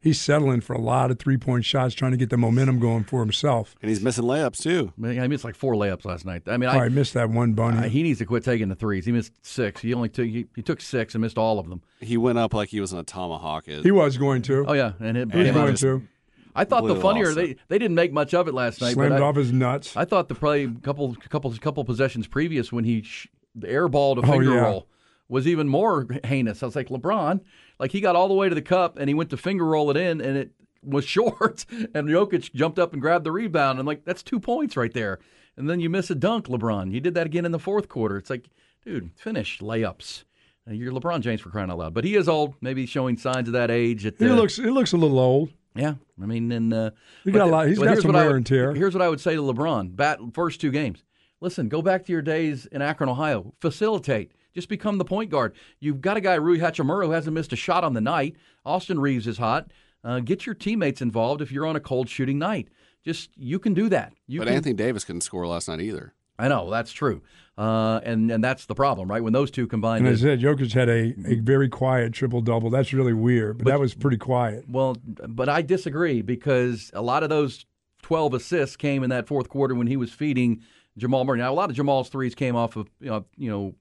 He's 0.00 0.20
settling 0.20 0.60
for 0.60 0.72
a 0.74 0.80
lot 0.80 1.10
of 1.10 1.18
three 1.18 1.36
point 1.36 1.64
shots, 1.64 1.94
trying 1.94 2.12
to 2.12 2.16
get 2.16 2.30
the 2.30 2.36
momentum 2.36 2.78
going 2.78 3.02
for 3.04 3.20
himself. 3.20 3.74
And 3.82 3.88
he's 3.88 4.00
missing 4.00 4.24
layups 4.24 4.62
too. 4.62 4.92
I 4.96 5.00
mean, 5.00 5.18
I 5.20 5.26
missed 5.26 5.42
like 5.42 5.56
four 5.56 5.74
layups 5.74 6.04
last 6.04 6.24
night. 6.24 6.42
I 6.46 6.56
mean, 6.58 6.68
Oh, 6.70 6.74
I, 6.78 6.84
I 6.84 6.88
missed 6.90 7.14
that 7.14 7.28
one 7.30 7.54
bunny. 7.54 7.78
uh, 7.78 7.88
he 7.88 8.02
needs 8.04 8.18
to 8.20 8.24
quit 8.26 8.44
taking 8.44 8.68
the 8.68 8.76
threes. 8.76 9.04
He 9.06 9.10
missed 9.12 9.32
six. 9.44 9.80
He 9.80 9.92
only 9.94 10.08
took 10.08 10.26
he, 10.26 10.46
he 10.54 10.62
took 10.62 10.80
six 10.80 11.14
and 11.16 11.22
missed 11.22 11.38
all 11.38 11.58
of 11.58 11.68
them. 11.68 11.82
He 12.00 12.16
went 12.16 12.38
up 12.38 12.54
like 12.54 12.68
he 12.68 12.80
was 12.80 12.92
in 12.92 12.98
a 12.98 13.02
tomahawk. 13.02 13.66
It, 13.66 13.82
he 13.84 13.90
was 13.90 14.16
going 14.16 14.42
to. 14.42 14.64
Oh 14.68 14.74
yeah, 14.74 14.92
and 15.00 15.16
it 15.16 15.32
he 15.32 15.38
was 15.38 15.50
going 15.52 15.74
to. 15.76 16.06
I 16.54 16.64
thought 16.64 16.86
the 16.86 16.96
funnier 16.96 17.32
they 17.34 17.56
they 17.68 17.78
didn't 17.78 17.96
make 17.96 18.12
much 18.12 18.32
of 18.32 18.46
it 18.48 18.54
last 18.54 18.80
night. 18.80 18.92
Slammed 18.94 19.10
but 19.14 19.22
I, 19.22 19.26
off 19.26 19.34
his 19.36 19.52
nuts. 19.52 19.96
I 19.96 20.04
thought 20.04 20.28
the 20.28 20.34
play 20.36 20.66
couple 20.66 21.14
couple 21.16 21.50
couple 21.50 21.52
couple 21.58 21.84
possessions 21.84 22.26
previous 22.28 22.70
when 22.72 22.84
he 22.84 23.02
sh- 23.02 23.26
airballed 23.58 24.18
a 24.18 24.26
Oh, 24.26 24.30
finger 24.32 24.54
yeah. 24.54 24.60
roll 24.60 24.86
was 25.28 25.48
even 25.48 25.68
more 25.68 26.06
heinous. 26.24 26.62
I 26.62 26.66
was 26.66 26.76
like 26.76 26.88
LeBron, 26.88 27.40
like 27.78 27.92
he 27.92 28.00
got 28.00 28.16
all 28.16 28.28
the 28.28 28.34
way 28.34 28.48
to 28.48 28.54
the 28.54 28.62
cup 28.62 28.98
and 28.98 29.08
he 29.08 29.14
went 29.14 29.30
to 29.30 29.36
finger 29.36 29.64
roll 29.64 29.90
it 29.90 29.96
in 29.96 30.20
and 30.20 30.36
it 30.36 30.50
was 30.82 31.04
short 31.16 31.64
and 31.70 32.08
Jokic 32.08 32.52
jumped 32.54 32.78
up 32.78 32.92
and 32.92 33.02
grabbed 33.02 33.24
the 33.24 33.32
rebound. 33.32 33.78
I'm 33.78 33.86
like 33.86 34.04
that's 34.04 34.22
two 34.22 34.40
points 34.40 34.76
right 34.76 34.92
there. 34.92 35.18
And 35.56 35.70
then 35.70 35.80
you 35.80 35.88
miss 35.88 36.10
a 36.10 36.14
dunk, 36.14 36.48
LeBron. 36.48 36.92
You 36.92 37.00
did 37.00 37.14
that 37.14 37.26
again 37.26 37.46
in 37.46 37.52
the 37.52 37.58
fourth 37.58 37.88
quarter. 37.88 38.18
It's 38.18 38.28
like, 38.28 38.50
dude, 38.84 39.10
finish 39.16 39.60
layups. 39.60 40.24
You're 40.68 40.92
LeBron 40.92 41.20
James 41.20 41.40
for 41.40 41.48
crying 41.50 41.70
out 41.70 41.78
loud, 41.78 41.94
but 41.94 42.04
he 42.04 42.16
is 42.16 42.28
old, 42.28 42.54
maybe 42.60 42.86
showing 42.86 43.16
signs 43.16 43.48
of 43.48 43.52
that 43.52 43.70
age. 43.70 44.04
At, 44.04 44.18
he 44.18 44.28
uh, 44.28 44.34
looks. 44.34 44.56
He 44.56 44.64
looks 44.68 44.92
a 44.92 44.96
little 44.96 45.18
old. 45.20 45.50
yeah, 45.76 45.94
I 46.20 46.26
mean, 46.26 46.50
and 46.50 46.74
uh, 46.74 46.90
He 47.24 47.30
got 47.30 47.46
a 47.46 47.50
lot- 47.50 47.68
he's 47.68 47.78
got 47.78 47.98
some 47.98 48.12
wear 48.12 48.26
would- 48.26 48.36
and 48.36 48.46
tear. 48.46 48.74
Here's 48.74 48.92
what 48.92 49.00
I 49.02 49.08
would 49.08 49.20
say 49.20 49.36
to 49.36 49.42
LeBron: 49.42 49.94
bat 49.94 50.18
first 50.34 50.60
two 50.60 50.72
games. 50.72 51.04
Listen, 51.40 51.68
go 51.68 51.82
back 51.82 52.04
to 52.06 52.12
your 52.12 52.22
days 52.22 52.66
in 52.66 52.82
Akron, 52.82 53.08
Ohio. 53.08 53.54
Facilitate. 53.60 54.32
Just 54.56 54.70
become 54.70 54.96
the 54.96 55.04
point 55.04 55.30
guard. 55.30 55.54
You've 55.80 56.00
got 56.00 56.16
a 56.16 56.20
guy, 56.22 56.34
Rui 56.34 56.58
Hachimura, 56.58 57.04
who 57.04 57.10
hasn't 57.10 57.34
missed 57.34 57.52
a 57.52 57.56
shot 57.56 57.84
on 57.84 57.92
the 57.92 58.00
night. 58.00 58.36
Austin 58.64 58.98
Reaves 58.98 59.26
is 59.26 59.36
hot. 59.36 59.70
Uh, 60.02 60.20
get 60.20 60.46
your 60.46 60.54
teammates 60.54 61.02
involved 61.02 61.42
if 61.42 61.52
you're 61.52 61.66
on 61.66 61.76
a 61.76 61.80
cold 61.80 62.08
shooting 62.08 62.38
night. 62.38 62.68
Just 63.04 63.28
you 63.36 63.58
can 63.58 63.74
do 63.74 63.90
that. 63.90 64.14
You 64.26 64.40
but 64.40 64.46
can, 64.46 64.56
Anthony 64.56 64.74
Davis 64.74 65.04
couldn't 65.04 65.20
score 65.20 65.46
last 65.46 65.68
night 65.68 65.82
either. 65.82 66.14
I 66.38 66.48
know 66.48 66.70
that's 66.70 66.90
true, 66.90 67.20
uh, 67.58 68.00
and 68.02 68.30
and 68.30 68.42
that's 68.42 68.64
the 68.64 68.74
problem, 68.74 69.10
right? 69.10 69.22
When 69.22 69.34
those 69.34 69.50
two 69.50 69.66
combine, 69.66 69.98
And 69.98 70.08
as 70.08 70.24
I 70.24 70.28
said, 70.28 70.40
Jokic 70.40 70.72
had 70.72 70.88
a, 70.88 71.14
a 71.26 71.34
very 71.40 71.68
quiet 71.68 72.14
triple 72.14 72.40
double. 72.40 72.70
That's 72.70 72.94
really 72.94 73.12
weird, 73.12 73.58
but, 73.58 73.66
that 73.66 73.78
was 73.78 73.94
pretty 73.94 74.16
quiet. 74.16 74.64
Well, 74.68 74.96
but 75.04 75.50
I 75.50 75.60
disagree 75.60 76.22
because 76.22 76.90
a 76.94 77.02
lot 77.02 77.22
of 77.22 77.28
those 77.28 77.66
12 78.02 78.34
assists 78.34 78.76
came 78.76 79.02
in 79.02 79.10
that 79.10 79.26
fourth 79.26 79.50
quarter 79.50 79.74
when 79.74 79.86
he 79.86 79.98
was 79.98 80.12
feeding 80.12 80.62
Jamal 80.96 81.24
Murray. 81.24 81.38
Now, 81.38 81.52
a 81.52 81.54
lot 81.54 81.68
of 81.68 81.76
Jamal's 81.76 82.08
threes 82.08 82.34
came 82.34 82.56
off 82.56 82.76
of 82.76 82.88
you 83.00 83.10
know, 83.10 83.24
you 83.36 83.50
know, 83.50 83.74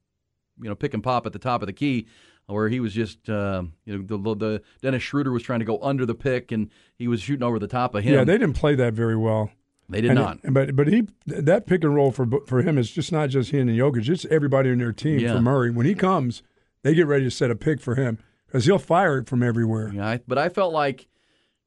you 0.61 0.69
know, 0.69 0.75
pick 0.75 0.93
and 0.93 1.03
pop 1.03 1.25
at 1.25 1.33
the 1.33 1.39
top 1.39 1.61
of 1.61 1.67
the 1.67 1.73
key, 1.73 2.07
where 2.47 2.69
he 2.69 2.79
was 2.79 2.93
just 2.93 3.29
uh, 3.29 3.63
you 3.85 3.97
know 3.97 4.17
the, 4.17 4.35
the 4.35 4.61
Dennis 4.81 5.03
Schroeder 5.03 5.31
was 5.31 5.43
trying 5.43 5.59
to 5.59 5.65
go 5.65 5.79
under 5.81 6.05
the 6.05 6.15
pick 6.15 6.51
and 6.51 6.69
he 6.97 7.07
was 7.07 7.21
shooting 7.21 7.43
over 7.43 7.59
the 7.59 7.67
top 7.67 7.95
of 7.95 8.03
him. 8.03 8.13
Yeah, 8.13 8.23
they 8.23 8.37
didn't 8.37 8.53
play 8.55 8.75
that 8.75 8.93
very 8.93 9.17
well. 9.17 9.51
They 9.89 10.01
did 10.01 10.11
And- 10.11 10.19
not. 10.19 10.39
But 10.51 10.75
but 10.75 10.87
he 10.87 11.07
that 11.27 11.67
pick 11.67 11.83
and 11.83 11.93
roll 11.93 12.11
for 12.11 12.27
for 12.47 12.61
him 12.61 12.77
is 12.77 12.89
just 12.91 13.11
not 13.11 13.29
just 13.29 13.51
him 13.51 13.67
and 13.69 13.77
Jokic. 13.77 14.07
It's 14.09 14.25
everybody 14.25 14.69
in 14.69 14.79
their 14.79 14.91
team 14.93 15.19
Yeah. 15.19 15.33
for 15.33 15.41
Murray. 15.41 15.69
When 15.71 15.85
he 15.85 15.93
comes, 15.95 16.41
they 16.83 16.93
get 16.95 17.05
ready 17.07 17.23
to 17.25 17.31
set 17.31 17.51
a 17.51 17.55
pick 17.55 17.79
for 17.81 17.95
him 17.95 18.17
because 18.47 18.65
he'll 18.65 18.79
fire 18.79 19.19
it 19.19 19.27
from 19.29 19.43
everywhere. 19.43 19.91
Yeah, 19.93 20.07
I, 20.07 20.19
but 20.27 20.37
I 20.37 20.49
felt 20.49 20.73
like 20.73 21.07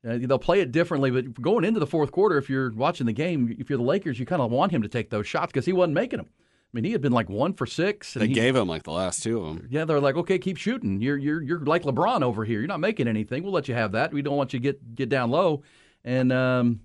uh, 0.08 0.18
they'll 0.20 0.38
play 0.38 0.60
it 0.60 0.72
differently. 0.72 1.10
But 1.10 1.40
going 1.40 1.64
into 1.64 1.78
the 1.80 1.86
fourth 1.86 2.10
quarter, 2.12 2.38
if 2.38 2.48
you're 2.50 2.72
watching 2.72 3.06
the 3.06 3.12
game, 3.12 3.54
if 3.58 3.68
you're 3.70 3.78
the 3.78 3.84
Lakers, 3.84 4.18
you 4.18 4.26
kind 4.26 4.42
of 4.42 4.50
want 4.50 4.72
him 4.72 4.82
to 4.82 4.88
take 4.88 5.10
those 5.10 5.26
shots 5.26 5.52
because 5.52 5.66
he 5.66 5.72
wasn't 5.72 5.94
making 5.94 6.18
them. 6.18 6.28
I 6.68 6.76
mean, 6.76 6.84
he 6.84 6.92
had 6.92 7.00
been 7.00 7.12
like 7.12 7.30
one 7.30 7.54
for 7.54 7.64
six. 7.64 8.14
And 8.14 8.22
They 8.22 8.28
he, 8.28 8.34
gave 8.34 8.54
him 8.54 8.68
like 8.68 8.82
the 8.82 8.92
last 8.92 9.22
two 9.22 9.40
of 9.40 9.56
them. 9.56 9.68
Yeah, 9.70 9.86
they're 9.86 10.00
like, 10.00 10.16
okay, 10.16 10.38
keep 10.38 10.58
shooting. 10.58 11.00
You're 11.00 11.16
you're 11.16 11.40
you're 11.40 11.60
like 11.60 11.82
LeBron 11.82 12.22
over 12.22 12.44
here. 12.44 12.58
You're 12.58 12.68
not 12.68 12.80
making 12.80 13.08
anything. 13.08 13.42
We'll 13.42 13.52
let 13.52 13.68
you 13.68 13.74
have 13.74 13.92
that. 13.92 14.12
We 14.12 14.20
don't 14.20 14.36
want 14.36 14.52
you 14.52 14.58
to 14.58 14.62
get 14.62 14.94
get 14.94 15.08
down 15.08 15.30
low. 15.30 15.62
And 16.04 16.30
um, 16.30 16.80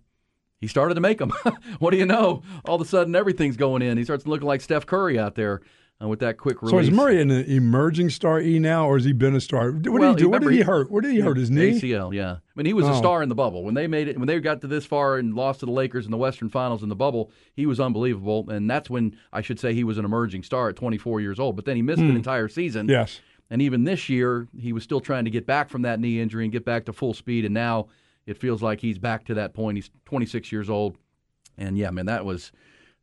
he 0.62 0.68
started 0.68 0.96
to 0.96 1.02
make 1.02 1.18
them. 1.18 1.34
what 1.80 1.92
do 1.92 1.98
you 1.98 2.06
know? 2.06 2.44
All 2.64 2.76
of 2.76 2.82
a 2.82 2.86
sudden, 2.86 3.14
everything's 3.14 3.58
going 3.58 3.82
in. 3.82 3.98
He 3.98 4.06
starts 4.06 4.26
looking 4.26 4.48
like 4.48 4.62
Steph 4.62 4.86
Curry 4.86 5.20
out 5.20 5.36
there 5.36 5.62
uh, 6.04 6.08
with 6.08 6.20
that 6.20 6.38
quick 6.38 6.62
release. 6.62 6.72
So 6.72 6.80
is 6.80 6.92
Murray 6.92 7.22
an 7.22 7.32
emerging 7.32 8.10
star 8.10 8.42
E 8.42 8.60
now, 8.60 8.88
or 8.88 8.98
has 8.98 9.06
he 9.06 9.14
been 9.14 9.36
a 9.36 9.42
star? 9.42 9.72
What 9.72 9.82
did 9.84 9.90
Well, 9.92 10.10
he 10.12 10.16
do? 10.18 10.30
What 10.30 10.42
did 10.42 10.52
he 10.52 10.62
hurt? 10.62 10.92
What 10.92 11.04
did 11.04 11.12
he 11.12 11.20
hurt? 11.20 11.38
His 11.38 11.50
knee? 11.50 11.80
ACL, 11.80 12.14
yeah. 12.14 12.32
I 12.34 12.38
mean, 12.56 12.66
he 12.66 12.74
was 12.74 12.86
a 12.88 12.92
Oh. 12.92 12.98
star 12.98 13.24
in 13.24 13.30
the 13.30 13.36
bubble 13.36 13.64
when 13.64 13.74
they 13.74 13.88
made 13.88 14.08
it. 14.08 14.18
When 14.18 14.28
they 14.28 14.40
got 14.40 14.62
to 14.62 14.68
this 14.68 14.86
far 14.86 15.18
and 15.18 15.34
lost 15.34 15.62
to 15.62 15.66
the 15.66 15.72
Lakers 15.72 16.06
in 16.06 16.12
the 16.12 16.18
Western 16.18 16.50
Finals 16.50 16.84
in 16.84 16.90
the 16.90 16.96
bubble, 16.96 17.32
he 17.54 17.66
was 17.66 17.80
unbelievable. 17.80 18.50
And 18.50 18.70
that's 18.70 18.90
when 18.90 19.16
I 19.32 19.42
should 19.42 19.60
say 19.60 19.74
he 19.74 19.84
was 19.84 19.98
an 19.98 20.06
emerging 20.06 20.44
star 20.44 20.70
at 20.70 20.76
24 20.76 21.22
years 21.22 21.40
old. 21.40 21.56
But 21.56 21.66
then 21.66 21.76
he 21.76 21.82
missed 21.82 22.02
an 22.02 22.16
entire 22.16 22.48
season. 22.48 22.86
Hmm. 22.88 22.92
Yes. 22.92 23.22
And 23.50 23.62
even 23.62 23.84
this 23.84 24.10
year, 24.10 24.48
he 24.58 24.74
was 24.74 24.84
still 24.84 25.00
trying 25.00 25.26
to 25.26 25.32
get 25.32 25.46
back 25.46 25.70
from 25.70 25.84
that 25.84 26.00
knee 26.00 26.20
injury 26.20 26.44
and 26.44 26.52
get 26.52 26.66
back 26.66 26.86
to 26.86 26.94
full 26.94 27.14
speed. 27.14 27.46
And 27.46 27.54
now 27.54 27.88
it 28.26 28.38
feels 28.38 28.64
like 28.64 28.80
he's 28.80 28.98
back 28.98 29.26
to 29.26 29.34
that 29.36 29.54
point. 29.54 29.78
He's 29.78 29.92
26 30.06 30.52
years 30.52 30.70
old, 30.70 30.98
and 31.58 31.78
yeah, 31.78 31.92
man, 31.92 32.06
that 32.08 32.26
was 32.26 32.52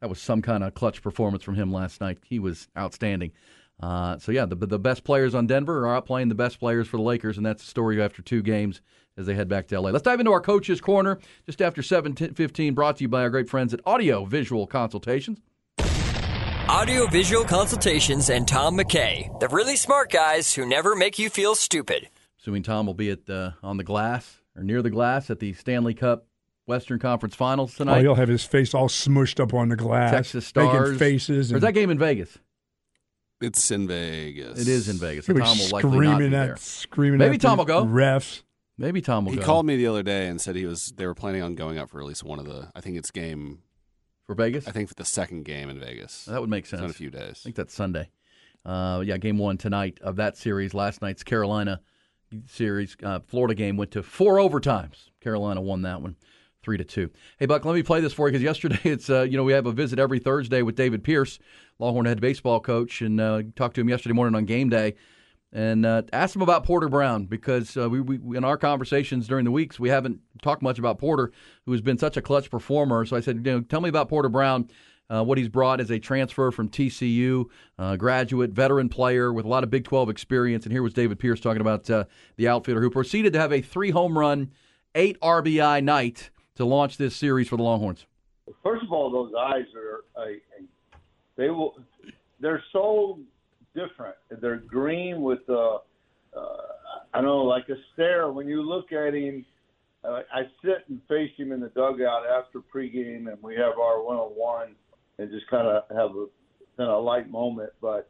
that 0.00 0.08
was 0.08 0.20
some 0.20 0.42
kind 0.42 0.64
of 0.64 0.74
clutch 0.74 1.02
performance 1.02 1.42
from 1.42 1.54
him 1.54 1.72
last 1.72 2.00
night. 2.00 2.18
He 2.24 2.38
was 2.38 2.68
outstanding. 2.76 3.32
Uh, 3.78 4.18
so 4.18 4.32
yeah, 4.32 4.44
the 4.44 4.56
the 4.56 4.78
best 4.78 5.04
players 5.04 5.34
on 5.34 5.46
Denver 5.46 5.86
are 5.86 5.96
out 5.96 6.06
playing 6.06 6.28
the 6.28 6.34
best 6.34 6.58
players 6.58 6.86
for 6.86 6.98
the 6.98 7.02
Lakers, 7.02 7.36
and 7.36 7.46
that's 7.46 7.62
the 7.62 7.68
story 7.68 8.00
after 8.00 8.20
two 8.22 8.42
games 8.42 8.80
as 9.16 9.26
they 9.26 9.34
head 9.34 9.48
back 9.48 9.66
to 9.68 9.80
LA. 9.80 9.90
Let's 9.90 10.04
dive 10.04 10.20
into 10.20 10.32
our 10.32 10.40
coaches' 10.40 10.80
corner 10.80 11.18
just 11.46 11.62
after 11.62 11.82
7:15. 11.82 12.74
Brought 12.74 12.98
to 12.98 13.04
you 13.04 13.08
by 13.08 13.22
our 13.22 13.30
great 13.30 13.48
friends 13.48 13.72
at 13.72 13.80
Audio 13.86 14.24
Visual 14.24 14.66
Consultations. 14.66 15.40
Audio 16.68 17.06
visual 17.08 17.44
consultations 17.44 18.30
and 18.30 18.46
Tom 18.46 18.76
McKay, 18.78 19.40
the 19.40 19.48
really 19.48 19.74
smart 19.74 20.08
guys 20.08 20.54
who 20.54 20.64
never 20.64 20.94
make 20.94 21.18
you 21.18 21.28
feel 21.28 21.56
stupid. 21.56 22.08
Assuming 22.38 22.62
Tom 22.62 22.86
will 22.86 22.94
be 22.94 23.10
at 23.10 23.26
the, 23.26 23.54
on 23.60 23.76
the 23.76 23.82
glass 23.82 24.40
or 24.54 24.62
near 24.62 24.80
the 24.80 24.88
glass 24.88 25.30
at 25.30 25.40
the 25.40 25.52
Stanley 25.52 25.94
Cup 25.94 26.26
Western 26.70 26.98
Conference 27.00 27.34
Finals 27.34 27.74
tonight. 27.74 27.98
Oh, 27.98 28.00
he'll 28.00 28.14
have 28.14 28.28
his 28.28 28.44
face 28.44 28.72
all 28.74 28.88
smushed 28.88 29.40
up 29.40 29.52
on 29.52 29.68
the 29.70 29.76
glass, 29.76 30.12
Texas 30.12 30.46
Stars 30.46 30.90
making 30.92 30.98
faces. 30.98 31.52
Or 31.52 31.56
is 31.56 31.62
that 31.62 31.74
game 31.74 31.90
in 31.90 31.98
Vegas? 31.98 32.38
It's 33.40 33.70
in 33.70 33.88
Vegas. 33.88 34.58
It 34.60 34.68
is 34.68 34.88
in 34.88 34.96
Vegas. 34.96 35.26
So 35.26 35.32
he'll 35.34 35.42
be 35.42 35.46
Tom 35.48 35.58
will 35.58 35.68
likely 35.70 35.90
not 35.90 35.96
screaming 35.96 36.30
be 36.30 36.36
at 36.36 36.46
there. 36.46 36.56
screaming. 36.56 37.18
Maybe 37.18 37.34
at 37.34 37.40
Tom 37.40 37.56
the 37.56 37.62
will 37.62 37.64
go. 37.66 37.84
Refs. 37.84 38.42
Maybe 38.78 39.00
Tom 39.00 39.24
will 39.24 39.32
He 39.32 39.38
go 39.38 39.44
called 39.44 39.66
me 39.66 39.76
the 39.76 39.86
other 39.88 40.02
day 40.02 40.28
and 40.28 40.40
said 40.40 40.56
he 40.56 40.64
was. 40.64 40.92
They 40.96 41.06
were 41.06 41.14
planning 41.14 41.42
on 41.42 41.54
going 41.54 41.76
up 41.76 41.90
for 41.90 42.00
at 42.00 42.06
least 42.06 42.22
one 42.24 42.38
of 42.38 42.46
the. 42.46 42.70
I 42.74 42.80
think 42.80 42.96
it's 42.96 43.10
game. 43.10 43.58
for 44.26 44.34
Vegas. 44.34 44.68
I 44.68 44.70
think 44.70 44.88
for 44.88 44.94
the 44.94 45.04
second 45.04 45.44
game 45.44 45.68
in 45.68 45.80
Vegas. 45.80 46.26
that 46.26 46.40
would 46.40 46.48
make 46.50 46.64
It's 46.64 46.72
in 46.72 46.78
sense. 46.78 46.90
a 46.92 46.94
few 46.94 47.10
days. 47.10 47.40
I 47.42 47.42
think 47.44 47.56
that's 47.56 47.74
Sunday. 47.74 48.10
Uh, 48.64 49.02
yeah, 49.04 49.16
game 49.16 49.38
one 49.38 49.56
tonight 49.58 49.98
of 50.02 50.16
that 50.16 50.36
series. 50.36 50.72
Last 50.74 51.02
night's 51.02 51.22
Carolina 51.24 51.80
series, 52.46 52.96
uh, 53.02 53.20
Florida 53.26 53.54
game 53.54 53.76
went 53.76 53.90
to 53.92 54.02
four 54.02 54.36
overtimes. 54.36 55.08
Carolina 55.20 55.60
won 55.60 55.82
that 55.82 56.00
one, 56.02 56.16
three 56.62 56.76
to 56.76 56.84
two. 56.84 57.10
Hey 57.38 57.46
Buck, 57.46 57.64
let 57.64 57.74
me 57.74 57.82
play 57.82 58.00
this 58.00 58.12
for 58.12 58.28
you 58.28 58.32
because 58.32 58.42
yesterday 58.42 58.80
it's 58.84 59.10
uh, 59.10 59.22
you 59.22 59.36
know 59.36 59.44
we 59.44 59.52
have 59.52 59.66
a 59.66 59.72
visit 59.72 59.98
every 59.98 60.18
Thursday 60.18 60.62
with 60.62 60.76
David 60.76 61.02
Pierce, 61.04 61.38
Longhorn 61.78 62.06
head 62.06 62.20
baseball 62.20 62.60
coach, 62.60 63.00
and 63.00 63.20
uh, 63.20 63.42
talked 63.56 63.74
to 63.76 63.80
him 63.80 63.88
yesterday 63.88 64.14
morning 64.14 64.34
on 64.34 64.44
game 64.44 64.68
day. 64.68 64.94
And 65.52 65.84
uh, 65.84 66.02
asked 66.12 66.36
him 66.36 66.42
about 66.42 66.64
Porter 66.64 66.88
Brown 66.88 67.24
because 67.24 67.76
uh, 67.76 67.90
we, 67.90 68.00
we 68.00 68.36
in 68.36 68.44
our 68.44 68.56
conversations 68.56 69.26
during 69.26 69.44
the 69.44 69.50
weeks 69.50 69.80
we 69.80 69.88
haven't 69.88 70.20
talked 70.42 70.62
much 70.62 70.78
about 70.78 70.98
Porter, 70.98 71.32
who 71.66 71.72
has 71.72 71.80
been 71.80 71.98
such 71.98 72.16
a 72.16 72.22
clutch 72.22 72.50
performer. 72.50 73.04
So 73.04 73.16
I 73.16 73.20
said, 73.20 73.44
you 73.44 73.52
know, 73.52 73.60
tell 73.60 73.80
me 73.80 73.88
about 73.88 74.08
Porter 74.08 74.28
Brown 74.28 74.68
uh, 75.10 75.24
what 75.24 75.38
he's 75.38 75.48
brought 75.48 75.80
as 75.80 75.90
a 75.90 75.98
transfer 75.98 76.52
from 76.52 76.68
TCU, 76.68 77.46
uh, 77.78 77.96
graduate, 77.96 78.52
veteran 78.52 78.88
player 78.88 79.32
with 79.32 79.44
a 79.44 79.48
lot 79.48 79.64
of 79.64 79.70
Big 79.70 79.84
12 79.84 80.08
experience. 80.08 80.64
And 80.64 80.72
here 80.72 80.84
was 80.84 80.94
David 80.94 81.18
Pierce 81.18 81.40
talking 81.40 81.60
about 81.60 81.90
uh, 81.90 82.04
the 82.36 82.46
outfielder 82.46 82.80
who 82.80 82.90
proceeded 82.90 83.32
to 83.32 83.40
have 83.40 83.52
a 83.52 83.60
three 83.60 83.90
home 83.90 84.16
run, 84.16 84.52
eight 84.94 85.20
RBI 85.20 85.82
night 85.82 86.30
to 86.60 86.66
launch 86.66 86.98
this 86.98 87.16
series 87.16 87.48
for 87.48 87.56
the 87.56 87.62
Longhorns. 87.62 88.06
First 88.62 88.84
of 88.84 88.92
all, 88.92 89.10
those 89.10 89.32
eyes 89.38 89.64
are 89.74 90.22
a, 90.22 90.28
a, 90.32 90.66
they 91.36 91.48
will 91.48 91.74
they're 92.40 92.62
so 92.72 93.18
different. 93.74 94.16
They're 94.40 94.56
green 94.56 95.22
with 95.22 95.40
uh, 95.48 95.76
uh, 95.76 95.78
I 97.14 97.18
don't 97.20 97.24
know 97.24 97.44
like 97.44 97.68
a 97.68 97.76
stare. 97.94 98.30
When 98.30 98.46
you 98.46 98.62
look 98.62 98.92
at 98.92 99.14
him, 99.14 99.44
uh, 100.04 100.20
I 100.32 100.42
sit 100.62 100.84
and 100.88 101.00
face 101.08 101.30
him 101.36 101.52
in 101.52 101.60
the 101.60 101.68
dugout 101.68 102.24
after 102.26 102.60
pregame, 102.60 103.28
and 103.28 103.42
we 103.42 103.54
have 103.54 103.78
our 103.80 104.02
one 104.02 104.16
on 104.16 104.30
one, 104.30 104.74
and 105.18 105.30
just 105.30 105.48
kind 105.48 105.66
of 105.66 105.84
have 105.90 106.10
a 106.10 106.26
kind 106.76 106.90
of 106.90 107.04
light 107.04 107.30
moment. 107.30 107.70
But 107.80 108.08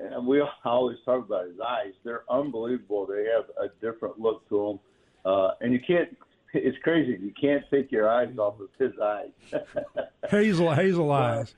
and 0.00 0.26
we 0.26 0.42
always 0.64 0.98
talk 1.04 1.24
about 1.26 1.46
his 1.46 1.60
eyes. 1.64 1.92
They're 2.04 2.24
unbelievable. 2.30 3.06
They 3.06 3.26
have 3.34 3.44
a 3.58 3.68
different 3.80 4.18
look 4.18 4.48
to 4.48 4.80
them, 5.24 5.32
uh, 5.32 5.50
and 5.60 5.72
you 5.72 5.80
can't. 5.86 6.16
It's 6.54 6.76
crazy. 6.82 7.18
You 7.20 7.32
can't 7.40 7.64
take 7.70 7.90
your 7.90 8.08
eyes 8.10 8.36
off 8.36 8.60
of 8.60 8.68
his 8.78 8.92
eyes. 9.02 9.30
Hazel, 10.30 10.72
hazel 10.74 11.10
eyes. 11.10 11.54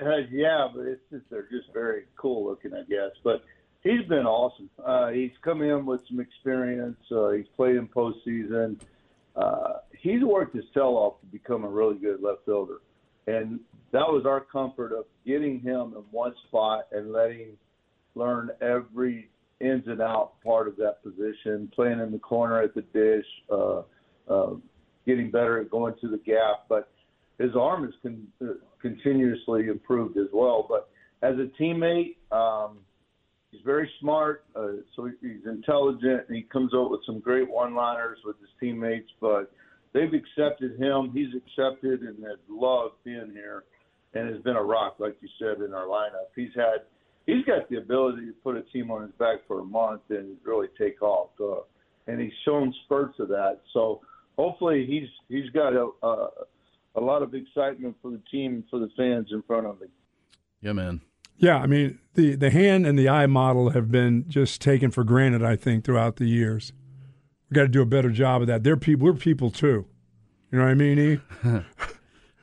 Uh, 0.00 0.16
yeah, 0.30 0.66
but 0.74 0.86
it's 0.86 1.00
just 1.12 1.24
they're 1.30 1.48
just 1.50 1.72
very 1.72 2.04
cool 2.16 2.44
looking, 2.44 2.74
I 2.74 2.82
guess. 2.82 3.12
But 3.22 3.44
he's 3.84 4.04
been 4.08 4.26
awesome. 4.26 4.68
Uh, 4.84 5.10
he's 5.10 5.30
come 5.42 5.62
in 5.62 5.86
with 5.86 6.00
some 6.08 6.18
experience. 6.18 6.98
Uh, 7.10 7.30
he's 7.30 7.46
played 7.54 7.76
in 7.76 7.86
postseason. 7.86 8.80
Uh, 9.36 9.74
he's 10.00 10.24
worked 10.24 10.56
his 10.56 10.64
tail 10.74 10.96
off 10.96 11.20
to 11.20 11.26
become 11.26 11.64
a 11.64 11.68
really 11.68 11.96
good 11.96 12.20
left 12.20 12.44
fielder, 12.44 12.78
and 13.28 13.60
that 13.92 14.08
was 14.08 14.24
our 14.26 14.40
comfort 14.40 14.92
of 14.92 15.04
getting 15.24 15.60
him 15.60 15.94
in 15.96 16.02
one 16.10 16.34
spot 16.48 16.88
and 16.90 17.12
letting 17.12 17.38
him 17.38 17.58
learn 18.16 18.50
every 18.60 19.28
ins 19.60 19.86
and 19.86 20.00
out 20.00 20.32
part 20.44 20.68
of 20.68 20.76
that 20.76 21.02
position, 21.02 21.70
playing 21.74 22.00
in 22.00 22.10
the 22.12 22.18
corner 22.18 22.62
at 22.62 22.74
the 22.74 22.82
dish, 22.82 23.26
uh, 23.50 23.82
uh, 24.28 24.54
getting 25.06 25.30
better 25.30 25.60
at 25.60 25.70
going 25.70 25.94
to 26.00 26.08
the 26.08 26.18
gap. 26.18 26.66
But 26.68 26.90
his 27.38 27.54
arm 27.56 27.84
has 27.84 27.94
con- 28.02 28.26
uh, 28.42 28.54
continuously 28.80 29.68
improved 29.68 30.16
as 30.18 30.28
well. 30.32 30.66
But 30.68 30.88
as 31.22 31.36
a 31.36 31.50
teammate, 31.60 32.16
um, 32.32 32.78
he's 33.50 33.62
very 33.64 33.90
smart. 34.00 34.44
Uh, 34.54 34.82
so 34.94 35.10
he's 35.20 35.46
intelligent, 35.46 36.24
and 36.28 36.36
he 36.36 36.42
comes 36.42 36.72
up 36.74 36.90
with 36.90 37.00
some 37.06 37.20
great 37.20 37.50
one-liners 37.50 38.18
with 38.24 38.38
his 38.40 38.50
teammates. 38.60 39.10
But 39.20 39.52
they've 39.92 40.12
accepted 40.12 40.78
him. 40.78 41.10
He's 41.12 41.34
accepted 41.34 42.00
and 42.02 42.22
has 42.24 42.38
loved 42.48 42.94
being 43.04 43.30
here, 43.32 43.64
and 44.14 44.28
has 44.28 44.42
been 44.42 44.56
a 44.56 44.62
rock, 44.62 44.96
like 44.98 45.16
you 45.20 45.28
said, 45.38 45.62
in 45.64 45.72
our 45.72 45.86
lineup. 45.86 46.28
He's 46.36 46.54
had, 46.54 46.82
he's 47.26 47.44
got 47.44 47.68
the 47.68 47.76
ability 47.76 48.26
to 48.26 48.32
put 48.42 48.56
a 48.56 48.62
team 48.62 48.90
on 48.90 49.02
his 49.02 49.12
back 49.12 49.38
for 49.46 49.60
a 49.60 49.64
month 49.64 50.02
and 50.10 50.36
really 50.44 50.68
take 50.78 51.02
off. 51.02 51.30
Uh, 51.40 51.62
and 52.06 52.20
he's 52.20 52.32
shown 52.44 52.72
spurts 52.84 53.18
of 53.18 53.28
that. 53.28 53.60
So 53.72 54.00
hopefully 54.36 54.86
he's 54.86 55.08
he's 55.28 55.50
got 55.50 55.72
a, 55.74 55.88
a 56.02 56.28
a 56.96 57.00
lot 57.00 57.22
of 57.22 57.34
excitement 57.34 57.96
for 58.00 58.10
the 58.10 58.20
team 58.30 58.54
and 58.54 58.64
for 58.70 58.78
the 58.78 58.88
fans 58.96 59.28
in 59.30 59.42
front 59.42 59.66
of 59.66 59.80
him. 59.80 59.88
Yeah, 60.60 60.72
man. 60.72 61.00
Yeah, 61.36 61.58
I 61.58 61.66
mean 61.66 61.98
the 62.14 62.36
the 62.36 62.50
hand 62.50 62.86
and 62.86 62.98
the 62.98 63.08
eye 63.08 63.26
model 63.26 63.70
have 63.70 63.90
been 63.90 64.26
just 64.28 64.60
taken 64.60 64.90
for 64.90 65.02
granted. 65.04 65.42
I 65.42 65.56
think 65.56 65.84
throughout 65.84 66.16
the 66.16 66.26
years, 66.26 66.72
we 67.50 67.54
got 67.54 67.62
to 67.62 67.68
do 67.68 67.82
a 67.82 67.86
better 67.86 68.10
job 68.10 68.42
of 68.42 68.48
that. 68.48 68.62
They're 68.62 68.76
people. 68.76 69.06
We're 69.06 69.14
people 69.14 69.50
too. 69.50 69.86
You 70.52 70.58
know 70.58 70.64
what 70.64 70.70
I 70.70 70.74
mean? 70.74 70.98
E? 70.98 71.20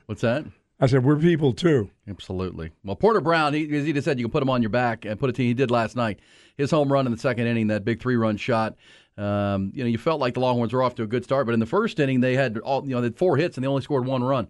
What's 0.06 0.20
that? 0.22 0.44
I 0.82 0.86
said 0.86 1.04
we're 1.04 1.14
people 1.14 1.52
too. 1.52 1.90
Absolutely. 2.08 2.72
Well, 2.82 2.96
Porter 2.96 3.20
Brown, 3.20 3.54
he, 3.54 3.72
as 3.72 3.86
he 3.86 3.92
just 3.92 4.04
said, 4.04 4.18
you 4.18 4.24
can 4.26 4.32
put 4.32 4.42
him 4.42 4.50
on 4.50 4.62
your 4.62 4.68
back 4.68 5.04
and 5.04 5.18
put 5.18 5.30
a 5.30 5.32
team. 5.32 5.46
He 5.46 5.54
did 5.54 5.70
last 5.70 5.94
night. 5.94 6.18
His 6.56 6.72
home 6.72 6.92
run 6.92 7.06
in 7.06 7.12
the 7.12 7.18
second 7.18 7.46
inning, 7.46 7.68
that 7.68 7.84
big 7.84 8.00
three-run 8.00 8.36
shot. 8.36 8.74
Um, 9.16 9.70
you 9.72 9.84
know, 9.84 9.88
you 9.88 9.96
felt 9.96 10.18
like 10.18 10.34
the 10.34 10.40
Longhorns 10.40 10.72
were 10.72 10.82
off 10.82 10.96
to 10.96 11.04
a 11.04 11.06
good 11.06 11.22
start, 11.22 11.46
but 11.46 11.52
in 11.52 11.60
the 11.60 11.66
first 11.66 12.00
inning 12.00 12.20
they 12.20 12.34
had 12.34 12.58
all 12.58 12.82
you 12.82 12.96
know 12.96 13.00
they 13.00 13.06
had 13.06 13.16
four 13.16 13.36
hits 13.36 13.56
and 13.56 13.62
they 13.62 13.68
only 13.68 13.82
scored 13.82 14.06
one 14.06 14.24
run. 14.24 14.48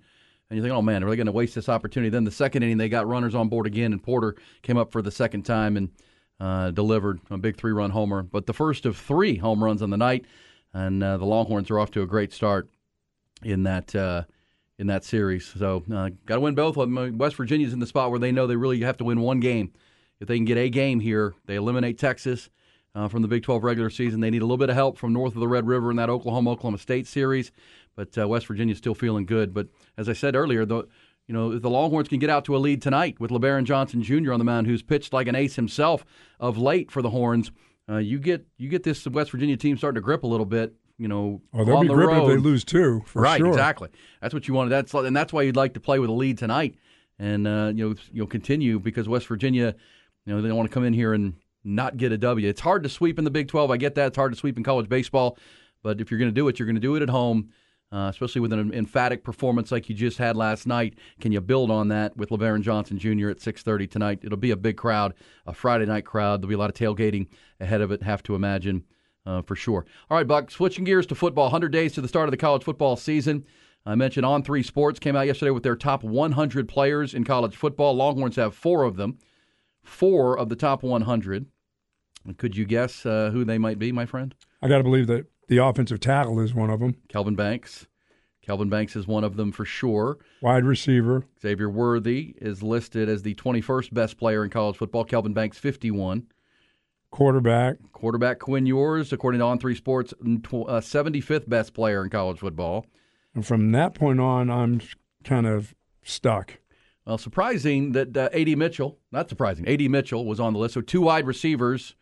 And 0.49 0.57
you 0.57 0.63
think, 0.63 0.73
oh 0.75 0.81
man, 0.81 1.05
are 1.05 1.11
they 1.11 1.17
going 1.17 1.27
to 1.27 1.33
waste 1.33 1.55
this 1.55 1.69
opportunity? 1.69 2.09
Then 2.09 2.25
the 2.25 2.31
second 2.31 2.63
inning 2.63 2.79
they 2.79 2.89
got 2.89 3.07
runners 3.07 3.35
on 3.35 3.51
board 3.51 3.67
again, 3.67 3.93
and 3.93 4.03
Porter 4.03 4.35
came 4.63 4.79
up 4.79 4.91
for 4.91 5.03
the 5.03 5.11
second 5.11 5.43
time 5.43 5.77
and 5.77 5.91
uh, 6.41 6.71
delivered 6.71 7.21
a 7.31 7.37
big 7.37 7.59
three-run 7.59 7.91
homer. 7.91 8.23
But 8.23 8.47
the 8.47 8.55
first 8.55 8.87
of 8.87 8.97
three 8.97 9.37
home 9.37 9.63
runs 9.63 9.83
on 9.83 9.91
the 9.91 9.99
night, 9.99 10.25
and 10.73 11.05
uh, 11.05 11.19
the 11.19 11.27
Longhorns 11.27 11.71
are 11.71 11.79
off 11.79 11.91
to 11.91 12.01
a 12.01 12.07
great 12.07 12.33
start 12.33 12.71
in 13.43 13.65
that. 13.65 13.95
Uh, 13.95 14.23
in 14.83 14.89
that 14.89 15.05
series, 15.05 15.47
so 15.47 15.85
uh, 15.95 16.11
got 16.27 16.35
to 16.35 16.41
win 16.41 16.57
both 16.57 16.77
of 16.77 16.93
them. 16.93 17.17
West 17.17 17.37
Virginia's 17.37 17.73
in 17.73 17.79
the 17.79 17.87
spot 17.87 18.11
where 18.11 18.19
they 18.19 18.33
know 18.33 18.49
they 18.49 18.57
really 18.57 18.81
have 18.81 18.97
to 18.97 19.05
win 19.05 19.21
one 19.21 19.39
game. 19.39 19.71
If 20.19 20.27
they 20.27 20.37
can 20.37 20.45
get 20.45 20.59
a 20.59 20.69
game 20.69 20.99
here, 20.99 21.35
they 21.47 21.55
eliminate 21.55 21.99
Texas 21.99 22.51
uh, 22.93 23.07
from 23.07 23.23
the 23.23 23.29
Big 23.29 23.45
12 23.45 23.63
regular 23.63 23.91
season. 23.91 24.19
They 24.19 24.31
need 24.31 24.43
a 24.43 24.45
little 24.45 24.57
bit 24.57 24.71
of 24.71 24.75
help 24.75 24.99
from 24.99 25.13
north 25.13 25.35
of 25.35 25.41
the 25.41 25.47
Red 25.47 25.69
River 25.69 25.93
in 25.93 25.97
that 25.99 26.11
Oklahoma 26.11 26.51
Oklahoma 26.51 26.79
State 26.79 27.07
series, 27.07 27.53
but 27.95 28.19
uh, 28.19 28.27
West 28.27 28.49
Virginia's 28.49 28.79
still 28.79 28.97
feeling 28.97 29.25
good. 29.25 29.55
But 29.55 29.69
as 29.97 30.09
I 30.09 30.15
said 30.15 30.35
earlier, 30.35 30.65
the 30.67 30.89
you 31.29 31.33
know 31.33 31.53
if 31.53 31.63
the 31.63 31.71
Longhorns 31.71 32.09
can 32.09 32.19
get 32.19 32.29
out 32.29 32.45
to 32.47 32.57
a 32.57 32.59
lead 32.59 32.83
tonight 32.83 33.21
with 33.21 33.31
Lebarron 33.31 33.63
Johnson 33.63 34.03
Jr. 34.03 34.33
on 34.33 34.41
the 34.41 34.45
mound, 34.45 34.67
who's 34.67 34.83
pitched 34.83 35.13
like 35.13 35.29
an 35.29 35.37
ace 35.37 35.55
himself 35.55 36.05
of 36.41 36.59
late 36.59 36.91
for 36.91 37.03
the 37.03 37.11
Horns, 37.11 37.53
uh, 37.89 37.99
you 37.99 38.19
get 38.19 38.45
you 38.59 38.69
get 38.69 38.83
this 38.83 39.07
West 39.07 39.31
Virginia 39.31 39.57
team 39.57 39.79
starting 39.79 39.95
to 39.95 40.05
grip 40.05 40.25
a 40.25 40.27
little 40.27 40.45
bit. 40.45 40.75
You 41.03 41.09
know, 41.09 41.43
Oh, 41.53 41.65
they'll 41.65 41.77
on 41.77 41.83
be 41.83 41.89
the 41.89 41.95
gripping 41.95 42.15
if 42.17 42.21
road. 42.23 42.31
they 42.31 42.37
lose 42.37 42.65
too. 42.65 43.03
For 43.07 43.23
right, 43.23 43.39
sure. 43.39 43.49
exactly. 43.49 43.89
That's 44.21 44.33
what 44.33 44.47
you 44.47 44.55
wanted. 44.55 44.71
That's 44.71 44.95
and 44.95 45.17
that's 45.17 45.33
why 45.33 45.43
you'd 45.43 45.57
like 45.57 45.75
to 45.75 45.81
play 45.81 45.99
with 45.99 46.09
a 46.11 46.13
lead 46.13 46.39
tonight, 46.39 46.77
and 47.19 47.47
uh, 47.47 47.73
you 47.75 47.89
know 47.89 47.95
you'll 48.13 48.27
continue 48.29 48.79
because 48.79 49.09
West 49.09 49.27
Virginia, 49.27 49.75
you 50.25 50.33
know, 50.35 50.41
they 50.41 50.49
don't 50.49 50.57
want 50.57 50.71
to 50.71 50.75
come 50.75 50.85
in 50.85 50.93
here 50.93 51.13
and 51.13 51.35
not 51.65 51.97
get 51.97 52.13
a 52.13 52.19
W. 52.19 52.49
It's 52.49 52.61
hard 52.61 52.83
to 52.85 52.89
sweep 52.89 53.19
in 53.19 53.25
the 53.25 53.31
Big 53.31 53.49
Twelve. 53.49 53.71
I 53.71 53.77
get 53.79 53.95
that. 53.97 54.07
It's 54.09 54.17
hard 54.17 54.33
to 54.33 54.39
sweep 54.39 54.57
in 54.57 54.63
college 54.65 54.89
baseball, 54.89 55.37
but 55.83 56.01
if 56.01 56.11
you're 56.11 56.19
going 56.21 56.31
to 56.31 56.35
do 56.35 56.47
it, 56.49 56.59
you're 56.59 56.67
going 56.67 56.77
to 56.77 56.81
do 56.81 56.95
it 56.97 57.03
at 57.03 57.11
home. 57.11 57.51
Uh, 57.91 58.09
especially 58.09 58.41
with 58.41 58.55
an 58.55 58.73
emphatic 58.73 59.23
performance 59.23 59.71
like 59.71 59.87
you 59.91 59.95
just 59.95 60.17
had 60.17 60.35
last 60.35 60.67
night, 60.67 60.95
can 61.21 61.31
you 61.31 61.43
build 61.43 61.71
on 61.71 61.89
that 61.89 62.17
with 62.17 62.31
Lebarron 62.31 62.63
Johnson 62.63 62.99
Jr. 62.99 63.29
at 63.29 63.37
6:30 63.39 63.91
tonight? 63.91 64.21
It'll 64.23 64.39
be 64.39 64.51
a 64.51 64.57
big 64.57 64.79
crowd, 64.79 65.13
a 65.47 65.53
Friday 65.53 65.85
night 65.85 66.07
crowd. 66.07 66.41
There'll 66.41 66.49
be 66.49 66.55
a 66.55 66.59
lot 66.59 66.71
of 66.71 66.75
tailgating 66.75 67.27
ahead 67.61 67.83
of 67.83 67.93
it. 67.93 68.03
Have 68.03 68.23
to 68.23 68.35
imagine 68.35 68.85
uh, 69.27 69.43
for 69.43 69.57
sure. 69.57 69.87
All 70.11 70.17
right, 70.17 70.27
Buck. 70.27 70.51
Switching 70.51 70.85
gears 70.85 71.07
to 71.07 71.15
football. 71.15 71.45
100 71.45 71.73
days 71.73 71.93
to 71.95 72.01
the 72.01 72.09
start 72.09 72.29
of 72.29 72.31
the 72.31 72.37
college 72.37 72.65
football 72.65 72.97
season. 72.97 73.45
I 73.85 73.95
mentioned 73.95 74.25
On 74.25 74.43
Three 74.43 74.63
Sports 74.63 75.01
came 75.01 75.17
out 75.17 75.27
yesterday 75.27 75.51
with 75.51 75.65
their 75.65 75.77
top 75.77 76.05
100 76.05 76.69
players 76.69 77.15
in 77.15 77.25
college 77.25 77.57
football. 77.57 77.95
Longhorns 77.95 78.37
have 78.37 78.55
four 78.55 78.85
of 78.85 78.97
them, 78.97 79.19
four 79.83 80.39
of 80.39 80.49
the 80.49 80.57
top 80.57 80.83
100. 80.83 81.47
Could 82.37 82.57
you 82.57 82.65
guess 82.65 83.05
uh, 83.05 83.31
who 83.33 83.45
they 83.45 83.59
might 83.59 83.81
be, 83.81 83.91
my 83.91 84.07
friend? 84.07 84.35
I 84.61 84.69
got 84.69 84.79
to 84.79 84.85
believe 84.85 85.09
that 85.09 85.27
the 85.49 85.59
offensive 85.59 85.99
tackle 85.99 86.39
is 86.39 86.55
one 86.55 86.71
of 86.71 86.79
them. 86.79 86.97
Kelvin 87.09 87.35
Banks. 87.35 87.87
Kelvin 88.43 88.69
Banks 88.69 88.97
is 88.97 89.07
one 89.07 89.25
of 89.25 89.37
them 89.37 89.53
for 89.53 89.65
sure. 89.65 90.19
Wide 90.41 90.65
receiver. 90.65 91.25
Xavier 91.41 91.71
Worthy 91.71 92.35
is 92.39 92.63
listed 92.63 93.09
as 93.09 93.23
the 93.23 93.35
21st 93.35 93.93
best 93.93 94.19
player 94.19 94.45
in 94.45 94.51
college 94.51 94.77
football. 94.77 95.05
Kelvin 95.05 95.33
Banks, 95.33 95.59
51. 95.59 96.27
Quarterback. 97.13 97.77
Quarterback 97.93 98.39
Quinn 98.41 98.65
Ewers, 98.67 99.13
according 99.13 99.39
to 99.41 99.45
On 99.45 99.59
Three 99.59 99.75
Sports, 99.75 100.13
uh, 100.23 100.25
75th 100.27 101.47
best 101.49 101.75
player 101.75 102.03
in 102.03 102.11
college 102.11 102.39
football. 102.39 102.87
And 103.35 103.47
from 103.47 103.71
that 103.73 103.95
point 103.95 104.19
on, 104.19 104.51
I'm 104.51 104.81
kind 105.23 105.47
of 105.47 105.75
stuck. 106.03 106.59
Well, 107.07 107.19
surprising 107.19 107.93
that 107.93 108.17
uh, 108.17 108.31
A.D. 108.33 108.55
Mitchell, 108.57 108.99
not 109.13 109.29
surprising, 109.29 109.69
A.D. 109.69 109.89
Mitchell 109.89 110.25
was 110.25 110.41
on 110.41 110.55
the 110.55 110.59
list. 110.59 110.73
So 110.75 110.81
two 110.81 111.03
wide 111.03 111.27
receivers, 111.27 111.97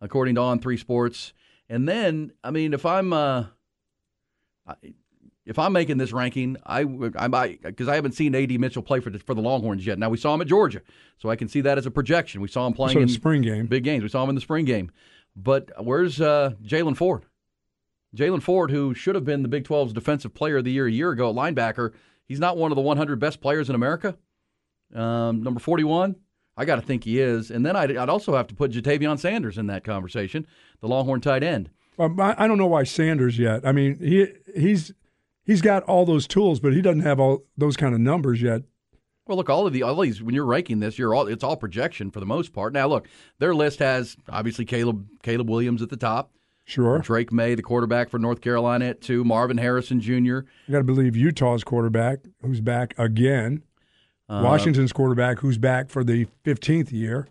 according 0.00 0.34
to 0.34 0.40
On 0.40 0.58
Three 0.58 0.76
Sports. 0.76 1.32
And 1.68 1.88
then, 1.88 2.32
I 2.42 2.50
mean, 2.50 2.74
if 2.74 2.84
I'm 2.84 3.12
uh, 3.12 3.46
I- 4.66 4.74
if 5.46 5.58
I'm 5.58 5.72
making 5.72 5.96
this 5.98 6.12
ranking, 6.12 6.56
I 6.66 6.84
I 7.16 7.28
might 7.28 7.62
because 7.62 7.88
I 7.88 7.94
haven't 7.94 8.12
seen 8.12 8.34
A.D. 8.34 8.58
Mitchell 8.58 8.82
play 8.82 9.00
for 9.00 9.10
the, 9.10 9.18
for 9.18 9.34
the 9.34 9.40
Longhorns 9.40 9.86
yet. 9.86 9.98
Now 9.98 10.10
we 10.10 10.16
saw 10.18 10.34
him 10.34 10.40
at 10.40 10.46
Georgia, 10.48 10.82
so 11.18 11.30
I 11.30 11.36
can 11.36 11.48
see 11.48 11.60
that 11.62 11.78
as 11.78 11.86
a 11.86 11.90
projection. 11.90 12.40
We 12.40 12.48
saw 12.48 12.66
him 12.66 12.72
playing 12.72 12.96
So 12.98 13.00
in 13.02 13.08
spring 13.08 13.42
game. 13.42 13.66
big 13.66 13.84
games. 13.84 14.02
We 14.02 14.08
saw 14.08 14.22
him 14.22 14.28
in 14.28 14.34
the 14.34 14.40
spring 14.40 14.64
game. 14.64 14.90
But 15.34 15.70
where's 15.82 16.20
uh, 16.20 16.52
Jaylan 16.64 16.96
Ford? 16.96 17.24
Jaylan 18.16 18.42
Ford, 18.42 18.70
who 18.70 18.94
should 18.94 19.14
have 19.14 19.24
been 19.26 19.42
the 19.42 19.48
Big 19.48 19.64
12's 19.64 19.92
Defensive 19.92 20.32
Player 20.32 20.56
of 20.58 20.64
the 20.64 20.72
Year 20.72 20.86
a 20.86 20.90
year 20.92 21.10
ago, 21.10 21.32
linebacker, 21.34 21.92
he's 22.26 22.40
not 22.40 22.56
one 22.56 22.72
of 22.72 22.76
the 22.76 22.80
100 22.82 23.18
best 23.20 23.42
players 23.42 23.68
in 23.68 23.74
America. 23.74 24.16
Um, 24.94 25.42
number 25.42 25.60
41, 25.60 26.16
I 26.56 26.64
got 26.64 26.76
to 26.76 26.80
think 26.82 27.04
he 27.04 27.20
is. 27.20 27.50
And 27.50 27.66
then 27.66 27.76
I'd, 27.76 27.94
I'd 27.94 28.08
also 28.08 28.34
have 28.34 28.46
to 28.46 28.54
put 28.54 28.70
Ja'Tavion 28.72 29.18
Sanders 29.18 29.58
in 29.58 29.66
that 29.66 29.84
conversation, 29.84 30.46
the 30.80 30.88
Longhorn 30.88 31.20
tight 31.20 31.42
end. 31.42 31.68
Um, 31.98 32.18
I 32.20 32.34
I 32.44 32.48
don't 32.48 32.58
know 32.58 32.66
why 32.66 32.84
Sanders 32.84 33.38
yet. 33.38 33.66
I 33.66 33.72
mean, 33.72 33.98
he 33.98 34.26
he's 34.58 34.92
he's 35.46 35.62
got 35.62 35.82
all 35.84 36.04
those 36.04 36.26
tools, 36.26 36.60
but 36.60 36.74
he 36.74 36.82
doesn't 36.82 37.00
have 37.00 37.18
all 37.18 37.44
those 37.56 37.76
kind 37.76 37.94
of 37.94 38.00
numbers 38.00 38.42
yet. 38.42 38.62
Well, 39.26 39.38
look, 39.38 39.48
all 39.48 39.66
of 39.66 39.72
the 39.72 39.82
all 39.82 40.00
these 40.00 40.22
when 40.22 40.34
you're 40.34 40.44
ranking 40.44 40.80
this, 40.80 40.98
you're 40.98 41.14
all 41.14 41.26
it's 41.26 41.42
all 41.42 41.56
projection 41.56 42.10
for 42.10 42.20
the 42.20 42.26
most 42.26 42.52
part. 42.52 42.72
Now, 42.72 42.86
look, 42.86 43.08
their 43.38 43.54
list 43.54 43.78
has 43.78 44.16
obviously 44.28 44.64
Caleb 44.64 45.06
Caleb 45.22 45.48
Williams 45.48 45.82
at 45.82 45.88
the 45.88 45.96
top. 45.96 46.30
Sure. 46.64 46.98
Drake 46.98 47.32
Maye, 47.32 47.54
the 47.54 47.62
quarterback 47.62 48.10
for 48.10 48.18
North 48.18 48.40
Carolina 48.40 48.86
at 48.86 49.00
two. 49.00 49.24
Marvin 49.24 49.56
Harrison 49.56 50.00
Jr. 50.00 50.40
I 50.68 50.72
got 50.72 50.78
to 50.78 50.84
believe 50.84 51.16
Utah's 51.16 51.62
quarterback, 51.62 52.20
who's 52.42 52.60
back 52.60 52.94
again. 52.98 53.62
Uh, 54.28 54.42
Washington's 54.44 54.92
quarterback, 54.92 55.38
who's 55.38 55.58
back 55.58 55.88
for 55.88 56.02
the 56.02 56.26
15th 56.44 56.90
year. 56.90 57.28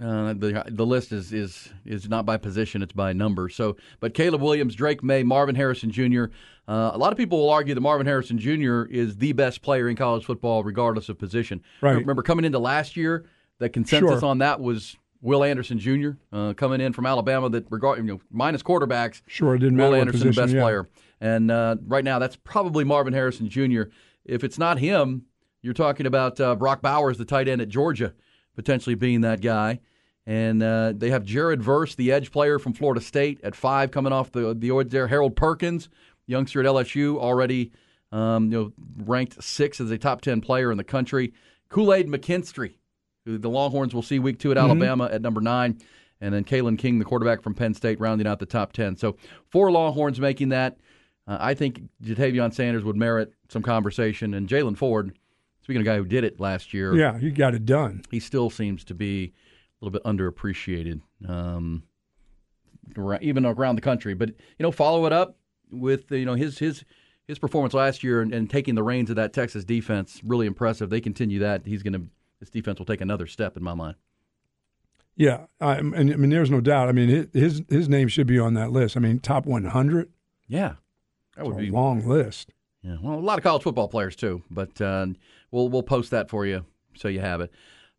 Uh, 0.00 0.32
the 0.32 0.62
the 0.68 0.86
list 0.86 1.10
is 1.10 1.32
is 1.32 1.70
is 1.84 2.08
not 2.08 2.24
by 2.24 2.36
position; 2.36 2.82
it's 2.82 2.92
by 2.92 3.12
number. 3.12 3.48
So, 3.48 3.76
but 3.98 4.14
Caleb 4.14 4.40
Williams, 4.40 4.76
Drake 4.76 5.02
Maye, 5.02 5.24
Marvin 5.24 5.56
Harrison 5.56 5.90
Jr. 5.90 6.26
Uh, 6.68 6.92
a 6.94 6.98
lot 6.98 7.10
of 7.10 7.18
people 7.18 7.38
will 7.38 7.50
argue 7.50 7.74
that 7.74 7.80
Marvin 7.80 8.06
Harrison 8.06 8.38
Jr. 8.38 8.82
is 8.84 9.16
the 9.16 9.32
best 9.32 9.60
player 9.60 9.88
in 9.88 9.96
college 9.96 10.24
football, 10.24 10.62
regardless 10.62 11.08
of 11.08 11.18
position. 11.18 11.62
Right. 11.80 11.96
Remember 11.96 12.22
coming 12.22 12.44
into 12.44 12.60
last 12.60 12.96
year, 12.96 13.24
the 13.58 13.68
consensus 13.68 14.20
Sure. 14.20 14.28
on 14.28 14.38
that 14.38 14.60
was 14.60 14.96
Will 15.20 15.42
Anderson 15.42 15.80
Jr. 15.80 16.10
Uh, 16.32 16.52
coming 16.54 16.80
in 16.80 16.92
from 16.92 17.04
Alabama. 17.04 17.48
That 17.48 17.66
regard 17.68 17.98
you 17.98 18.04
know 18.04 18.20
minus 18.30 18.62
quarterbacks. 18.62 19.22
Sure, 19.26 19.56
it 19.56 19.58
didn't 19.58 19.78
Will 19.78 19.90
matter 19.90 20.00
Anderson, 20.02 20.20
the 20.20 20.26
position, 20.26 20.44
best 20.44 20.54
yeah. 20.54 20.60
player, 20.62 20.88
and 21.20 21.50
uh, 21.50 21.74
right 21.88 22.04
now 22.04 22.20
that's 22.20 22.36
probably 22.36 22.84
Marvin 22.84 23.14
Harrison 23.14 23.48
Jr. 23.48 23.82
If 24.24 24.44
it's 24.44 24.58
not 24.58 24.78
him, 24.78 25.24
you're 25.60 25.74
talking 25.74 26.06
about 26.06 26.38
uh, 26.38 26.54
Brock 26.54 26.82
Bowers, 26.82 27.18
the 27.18 27.24
tight 27.24 27.48
end 27.48 27.60
at 27.60 27.68
Georgia, 27.68 28.14
potentially 28.54 28.94
being 28.94 29.22
that 29.22 29.40
guy. 29.40 29.80
And 30.28 30.62
uh, 30.62 30.92
they 30.94 31.08
have 31.08 31.24
Jared 31.24 31.62
Verse, 31.62 31.94
the 31.94 32.12
edge 32.12 32.30
player 32.30 32.58
from 32.58 32.74
Florida 32.74 33.00
State, 33.00 33.40
at 33.42 33.54
five, 33.54 33.90
coming 33.90 34.12
off 34.12 34.30
the 34.30 34.52
the 34.54 34.70
odds 34.70 34.92
there. 34.92 35.08
Harold 35.08 35.36
Perkins, 35.36 35.88
youngster 36.26 36.60
at 36.60 36.66
LSU, 36.66 37.16
already 37.16 37.72
um, 38.12 38.52
you 38.52 38.58
know 38.58 38.72
ranked 39.06 39.42
sixth 39.42 39.80
as 39.80 39.90
a 39.90 39.96
top 39.96 40.20
ten 40.20 40.42
player 40.42 40.70
in 40.70 40.76
the 40.76 40.84
country. 40.84 41.32
Kool 41.70 41.94
Aid 41.94 42.08
McKinstry, 42.08 42.74
who 43.24 43.38
the 43.38 43.48
Longhorns 43.48 43.94
will 43.94 44.02
see 44.02 44.18
week 44.18 44.38
two 44.38 44.50
at 44.50 44.58
Alabama 44.58 45.08
at 45.10 45.22
number 45.22 45.40
nine, 45.40 45.78
and 46.20 46.34
then 46.34 46.44
Kalen 46.44 46.76
King, 46.78 46.98
the 46.98 47.06
quarterback 47.06 47.40
from 47.40 47.54
Penn 47.54 47.72
State, 47.72 47.98
rounding 47.98 48.26
out 48.26 48.38
the 48.38 48.44
top 48.46 48.72
ten. 48.74 48.96
So 48.96 49.16
four 49.48 49.70
Longhorns 49.72 50.20
making 50.20 50.50
that. 50.50 50.76
Uh, 51.26 51.38
I 51.40 51.54
think 51.54 51.80
Ja'Tavion 52.02 52.52
Sanders 52.52 52.84
would 52.84 52.96
merit 52.96 53.32
some 53.48 53.62
conversation, 53.62 54.34
and 54.34 54.46
Jaylan 54.46 54.76
Ford. 54.76 55.18
Speaking 55.62 55.80
of 55.80 55.86
a 55.86 55.90
guy 55.90 55.96
who 55.96 56.04
did 56.06 56.24
it 56.24 56.38
last 56.38 56.72
year, 56.74 56.94
Yeah, 56.94 57.18
he 57.18 57.30
got 57.30 57.54
it 57.54 57.64
done. 57.66 58.02
he 58.10 58.20
still 58.20 58.48
seems 58.50 58.84
to 58.84 58.94
be 58.94 59.32
little 59.80 59.92
bit 59.92 60.04
underappreciated, 60.04 61.00
um, 61.28 61.82
even 63.20 63.46
around 63.46 63.76
the 63.76 63.82
country. 63.82 64.14
But 64.14 64.30
you 64.30 64.62
know, 64.62 64.70
follow 64.72 65.06
it 65.06 65.12
up 65.12 65.36
with 65.70 66.10
you 66.10 66.24
know 66.24 66.34
his 66.34 66.58
his 66.58 66.84
his 67.26 67.38
performance 67.38 67.74
last 67.74 68.02
year 68.02 68.22
and, 68.22 68.32
and 68.32 68.48
taking 68.48 68.74
the 68.74 68.82
reins 68.82 69.10
of 69.10 69.16
that 69.16 69.32
Texas 69.32 69.64
defense 69.64 70.20
really 70.24 70.46
impressive. 70.46 70.88
They 70.90 71.00
continue 71.00 71.38
that, 71.40 71.66
he's 71.66 71.82
going 71.82 71.92
to 71.92 72.02
this 72.40 72.50
defense 72.50 72.78
will 72.78 72.86
take 72.86 73.00
another 73.00 73.26
step 73.26 73.56
in 73.56 73.62
my 73.62 73.74
mind. 73.74 73.96
Yeah, 75.16 75.46
I, 75.60 75.74
and 75.78 75.94
I 75.96 76.16
mean, 76.16 76.30
there's 76.30 76.50
no 76.50 76.60
doubt. 76.60 76.88
I 76.88 76.92
mean, 76.92 77.28
his- 77.32 77.62
his 77.68 77.88
name 77.88 78.06
should 78.06 78.28
be 78.28 78.38
on 78.38 78.54
that 78.54 78.70
list. 78.70 78.96
I 78.96 79.00
mean, 79.00 79.18
top 79.18 79.46
100. 79.46 80.08
Yeah, 80.46 80.74
that 81.36 81.44
would 81.44 81.56
be 81.56 81.68
a 81.68 81.72
long 81.72 82.06
list. 82.06 82.52
Yeah, 82.82 82.96
well, 83.02 83.18
a 83.18 83.20
lot 83.20 83.36
of 83.36 83.42
college 83.42 83.64
football 83.64 83.88
players 83.88 84.14
too, 84.14 84.42
but 84.50 84.80
uh, 84.80 85.06
we'll 85.50 85.68
we'll 85.68 85.82
post 85.82 86.12
that 86.12 86.30
for 86.30 86.46
you 86.46 86.64
so 86.94 87.08
you 87.08 87.20
have 87.20 87.40
it. 87.40 87.52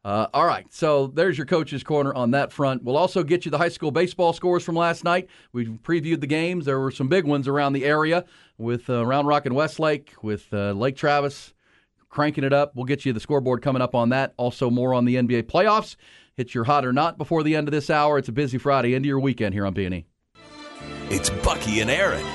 Uh, 0.05 0.27
all 0.33 0.45
right, 0.45 0.65
so 0.71 1.07
there's 1.07 1.37
your 1.37 1.45
coach's 1.45 1.83
corner 1.83 2.13
on 2.13 2.31
that 2.31 2.53
front. 2.53 2.83
We'll 2.83 2.95
also 2.95 3.21
get 3.21 3.43
you 3.43 3.51
the 3.51 3.57
high 3.57 3.69
school 3.69 3.91
baseball 3.91 4.31
scores 4.31 4.63
from 4.63 4.75
last 4.75 5.03
night. 5.03 5.27
We 5.51 5.65
previewed 5.65 6.21
the 6.21 6.27
games. 6.27 6.65
There 6.65 6.79
were 6.79 6.91
some 6.91 7.09
big 7.09 7.25
ones 7.25 7.47
around 7.47 7.73
the 7.73 7.83
area 7.83 8.23
with 8.57 8.89
uh, 8.89 9.05
Round 9.05 9.27
Rock 9.27 9.45
and 9.45 9.55
Westlake, 9.55 10.13
with 10.21 10.47
uh, 10.53 10.71
Lake 10.71 10.95
Travis 10.95 11.53
cranking 12.09 12.43
it 12.43 12.53
up. 12.53 12.75
We'll 12.75 12.85
get 12.85 13.05
you 13.05 13.13
the 13.13 13.19
scoreboard 13.19 13.61
coming 13.61 13.81
up 13.81 13.95
on 13.95 14.09
that. 14.09 14.33
Also, 14.37 14.69
more 14.69 14.93
on 14.93 15.05
the 15.05 15.15
NBA 15.15 15.43
playoffs. 15.43 15.95
Hit 16.35 16.53
your 16.53 16.63
hot 16.63 16.85
or 16.85 16.93
not 16.93 17.17
before 17.17 17.43
the 17.43 17.55
end 17.55 17.67
of 17.67 17.71
this 17.71 17.89
hour. 17.89 18.17
It's 18.17 18.29
a 18.29 18.33
busy 18.33 18.57
Friday, 18.57 18.95
of 18.95 19.05
your 19.05 19.19
weekend 19.19 19.53
here 19.53 19.65
on 19.65 19.73
B&E. 19.73 20.05
It's 21.09 21.29
Bucky 21.29 21.81
and 21.81 21.89
Aaron. 21.89 22.25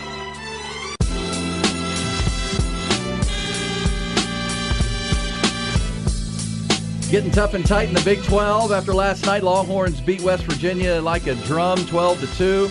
Getting 7.10 7.30
tough 7.30 7.54
and 7.54 7.64
tight 7.64 7.88
in 7.88 7.94
the 7.94 8.02
Big 8.02 8.24
12 8.24 8.72
after 8.72 8.92
last 8.92 9.24
night. 9.24 9.44
Longhorns 9.44 10.00
beat 10.00 10.20
West 10.22 10.44
Virginia 10.44 11.00
like 11.00 11.28
a 11.28 11.36
drum, 11.36 11.84
12 11.86 12.20
to 12.20 12.26
2. 12.36 12.70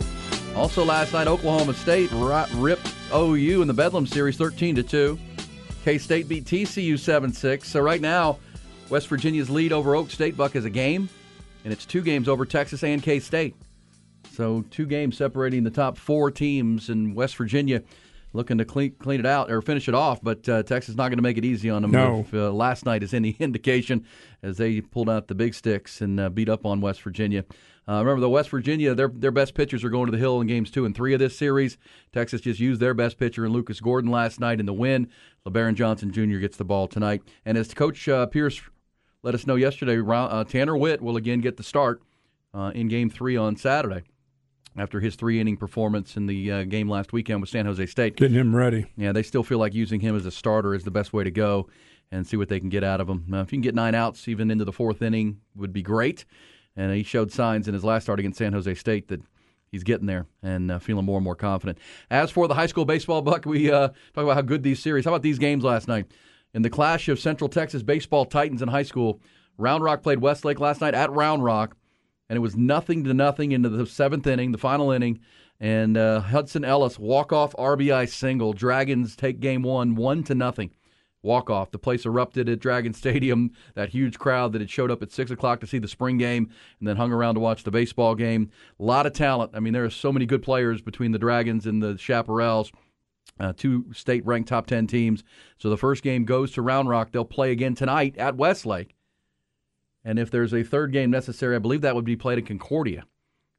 Also 0.58 0.84
last 0.84 1.14
night, 1.14 1.28
Oklahoma 1.28 1.74
State 1.74 2.12
ri- 2.12 2.44
ripped 2.56 2.94
OU 3.14 3.62
in 3.62 3.68
the 3.70 3.74
Bedlam 3.74 4.06
series, 4.06 4.36
13 4.36 4.76
to 4.76 4.84
2. 4.84 5.18
K 5.86 5.98
State 5.98 6.28
beat 6.28 6.44
TCU 6.44 7.00
7 7.00 7.32
6. 7.32 7.68
So 7.68 7.80
right 7.80 8.02
now, 8.02 8.38
West 8.90 9.08
Virginia's 9.08 9.50
lead 9.50 9.72
over 9.72 9.96
Oak 9.96 10.12
State 10.12 10.36
Buck 10.36 10.58
is 10.58 10.66
a 10.66 10.70
game, 10.70 11.08
and 11.64 11.72
it's 11.72 11.86
two 11.86 12.02
games 12.02 12.28
over 12.28 12.46
Texas 12.46 12.84
and 12.84 13.02
K 13.02 13.20
State. 13.20 13.56
So 14.34 14.66
two 14.72 14.86
games 14.86 15.16
separating 15.16 15.64
the 15.64 15.72
top 15.72 15.98
four 15.98 16.32
teams 16.32 16.90
in 16.90 17.14
West 17.16 17.38
Virginia. 17.38 17.82
Looking 18.36 18.58
to 18.58 18.66
clean, 18.66 18.96
clean 18.98 19.20
it 19.20 19.28
out 19.28 19.52
or 19.52 19.62
finish 19.62 19.88
it 19.88 19.94
off, 19.94 20.20
but 20.22 20.50
uh, 20.50 20.64
Texas 20.64 20.90
is 20.90 20.96
not 20.96 21.10
going 21.10 21.18
to 21.18 21.24
make 21.24 21.38
it 21.38 21.46
easy 21.46 21.70
on 21.70 21.84
them. 21.84 21.92
No. 21.92 22.22
If 22.22 22.34
uh, 22.34 22.52
last 22.52 22.84
night 22.84 23.04
is 23.04 23.14
any 23.14 23.30
indication, 23.40 24.06
as 24.42 24.58
they 24.58 24.82
pulled 24.82 25.10
out 25.10 25.28
the 25.28 25.36
big 25.36 25.54
sticks 25.54 26.02
and 26.02 26.20
uh, 26.20 26.30
beat 26.30 26.50
up 26.50 26.66
on 26.66 26.82
West 26.82 27.02
Virginia. 27.04 27.46
Uh, 27.88 28.00
remember, 28.00 28.22
the 28.22 28.30
West 28.30 28.50
Virginia, 28.50 28.96
their 28.96 29.10
their 29.10 29.32
best 29.32 29.54
pitchers 29.54 29.84
are 29.84 29.90
going 29.90 30.06
to 30.06 30.12
the 30.12 30.18
hill 30.18 30.40
in 30.42 30.48
games 30.48 30.72
two 30.72 30.86
and 30.86 30.96
three 30.96 31.14
of 31.14 31.20
this 31.20 31.38
series. 31.38 31.78
Texas 32.14 32.42
just 32.42 32.60
used 32.60 32.80
their 32.80 32.94
best 32.94 33.20
pitcher 33.20 33.46
in 33.46 33.52
Lucas 33.52 33.80
Gordon 33.82 34.10
last 34.10 34.40
night 34.40 34.60
in 34.60 34.66
the 34.66 34.74
win. 34.74 35.10
Lebarron 35.46 35.76
Johnson 35.76 36.12
Jr. 36.12 36.38
gets 36.38 36.58
the 36.58 36.64
ball 36.64 36.88
tonight, 36.88 37.22
and 37.46 37.58
as 37.58 37.74
Coach 37.74 38.08
uh, 38.08 38.26
Pierce 38.26 38.62
let 39.22 39.36
us 39.36 39.46
know 39.46 39.56
yesterday, 39.56 40.02
uh, 40.02 40.44
Tanner 40.46 40.78
Witt 40.78 41.02
will 41.02 41.18
again 41.18 41.42
get 41.42 41.58
the 41.58 41.64
start 41.64 42.02
uh, 42.54 42.72
in 42.74 42.88
Game 42.88 43.10
Three 43.10 43.36
on 43.36 43.58
Saturday 43.58 44.04
after 44.78 45.00
his 45.00 45.16
three 45.16 45.40
inning 45.40 45.58
performance 45.58 46.18
in 46.18 46.28
the 46.28 46.52
uh, 46.52 46.64
game 46.64 46.90
last 46.90 47.14
weekend 47.14 47.42
with 47.42 47.50
San 47.50 47.66
Jose 47.66 47.86
State. 47.86 48.16
Getting 48.16 48.38
him 48.38 48.56
ready. 48.56 48.86
Yeah, 48.96 49.12
they 49.12 49.24
still 49.24 49.44
feel 49.44 49.60
like 49.60 49.74
using 49.74 50.00
him 50.00 50.16
as 50.16 50.26
a 50.26 50.32
starter 50.32 50.74
is 50.74 50.84
the 50.84 50.92
best 50.92 51.14
way 51.14 51.24
to 51.24 51.32
go 51.32 51.68
and 52.12 52.28
see 52.28 52.38
what 52.38 52.50
they 52.50 52.60
can 52.60 52.70
get 52.70 52.84
out 52.84 53.02
of 53.02 53.10
him. 53.10 53.26
Uh, 53.32 53.42
if 53.42 53.52
you 53.52 53.58
can 53.58 53.62
get 53.62 53.76
nine 53.76 53.96
outs 53.96 54.28
even 54.28 54.52
into 54.52 54.66
the 54.66 54.72
fourth 54.72 55.02
inning, 55.02 55.40
would 55.56 55.74
be 55.74 55.82
great. 55.82 56.26
And 56.76 56.94
he 56.94 57.04
showed 57.04 57.32
signs 57.32 57.68
in 57.68 57.74
his 57.74 57.84
last 57.84 58.04
start 58.04 58.20
against 58.20 58.38
San 58.38 58.54
Jose 58.54 58.74
State 58.76 59.08
that 59.10 59.22
he's 59.72 59.84
getting 59.84 60.08
there 60.08 60.28
and 60.42 60.72
uh, 60.72 60.80
feeling 60.80 61.06
more 61.06 61.18
and 61.18 61.24
more 61.24 61.36
confident. 61.36 61.78
As 62.10 62.32
for 62.32 62.48
the 62.48 62.56
high 62.56 62.68
school 62.68 62.86
baseball, 62.86 63.22
Buck, 63.22 63.46
we 63.46 63.72
uh, 63.72 63.90
talk 64.14 64.24
about 64.24 64.36
how 64.36 64.42
good 64.42 64.64
these 64.64 64.80
series. 64.80 65.06
How 65.06 65.12
about 65.12 65.22
these 65.22 65.40
games 65.40 65.64
last 65.64 65.88
night? 65.88 66.06
In 66.54 66.62
the 66.62 66.70
clash 66.70 67.10
of 67.10 67.20
Central 67.20 67.50
Texas 67.50 67.82
baseball 67.82 68.26
titans 68.26 68.62
in 68.62 68.70
high 68.70 68.84
school, 68.84 69.20
Round 69.58 69.84
Rock 69.84 70.04
played 70.04 70.20
Westlake 70.20 70.60
last 70.60 70.82
night 70.82 70.94
at 70.94 71.12
Round 71.12 71.44
Rock, 71.44 71.76
and 72.30 72.38
it 72.38 72.40
was 72.40 72.56
nothing 72.56 73.04
to 73.04 73.14
nothing 73.14 73.52
into 73.52 73.70
the 73.70 73.86
seventh 73.86 74.28
inning, 74.28 74.52
the 74.52 74.58
final 74.58 74.92
inning. 74.92 75.20
And 75.60 75.98
uh, 75.98 76.20
Hudson 76.20 76.66
Ellis 76.66 77.00
walk 77.00 77.32
off 77.32 77.54
RBI 77.54 78.10
single. 78.10 78.54
Dragons 78.54 79.16
take 79.16 79.40
game 79.40 79.62
one, 79.64 79.96
one 79.96 80.24
to 80.24 80.36
nothing. 80.36 80.72
Walk 81.22 81.50
off. 81.50 81.72
The 81.72 81.80
place 81.80 82.06
erupted 82.06 82.50
at 82.50 82.60
Dragon 82.60 82.94
Stadium. 82.94 83.52
That 83.76 83.90
huge 83.90 84.20
crowd 84.20 84.52
that 84.54 84.62
had 84.62 84.70
showed 84.70 84.92
up 84.92 85.02
at 85.02 85.12
six 85.12 85.32
o'clock 85.32 85.62
to 85.62 85.68
see 85.68 85.80
the 85.80 85.88
spring 85.88 86.18
game 86.18 86.50
and 86.80 86.88
then 86.88 86.98
hung 86.98 87.14
around 87.14 87.36
to 87.36 87.40
watch 87.40 87.64
the 87.64 87.72
baseball 87.72 88.14
game. 88.14 88.52
A 88.80 88.84
lot 88.84 89.06
of 89.06 89.14
talent. 89.14 89.52
I 89.54 89.60
mean, 89.60 89.74
there 89.74 89.86
are 89.86 89.90
so 89.90 90.12
many 90.12 90.26
good 90.26 90.44
players 90.44 90.82
between 90.82 91.12
the 91.12 91.20
Dragons 91.20 91.66
and 91.66 91.82
the 91.82 91.94
Chaparrals. 91.94 92.72
Uh, 93.40 93.54
two 93.56 93.86
state 93.94 94.26
ranked 94.26 94.50
top 94.50 94.68
10 94.68 94.86
teams. 94.86 95.24
So 95.58 95.70
the 95.70 95.78
first 95.78 96.04
game 96.04 96.26
goes 96.26 96.52
to 96.52 96.62
Round 96.62 96.90
Rock. 96.90 97.12
They'll 97.12 97.26
play 97.26 97.52
again 97.52 97.74
tonight 97.74 98.18
at 98.18 98.36
Westlake. 98.36 98.96
And 100.06 100.20
if 100.20 100.30
there's 100.32 100.54
a 100.54 100.64
third 100.64 100.92
game 100.92 101.12
necessary, 101.12 101.56
I 101.56 101.60
believe 101.60 101.82
that 101.82 101.96
would 101.96 102.06
be 102.06 102.16
played 102.16 102.38
at 102.38 102.46
Concordia. 102.46 103.06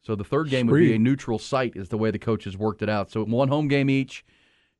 So 0.02 0.14
the 0.14 0.24
third 0.24 0.50
game 0.50 0.66
would 0.66 0.78
be 0.78 0.94
a 0.94 0.98
neutral 0.98 1.38
site, 1.38 1.76
is 1.76 1.88
the 1.88 1.96
way 1.96 2.10
the 2.10 2.18
coaches 2.18 2.58
worked 2.58 2.82
it 2.82 2.90
out. 2.90 3.10
So 3.10 3.24
one 3.24 3.48
home 3.48 3.68
game 3.68 3.88
each, 3.88 4.22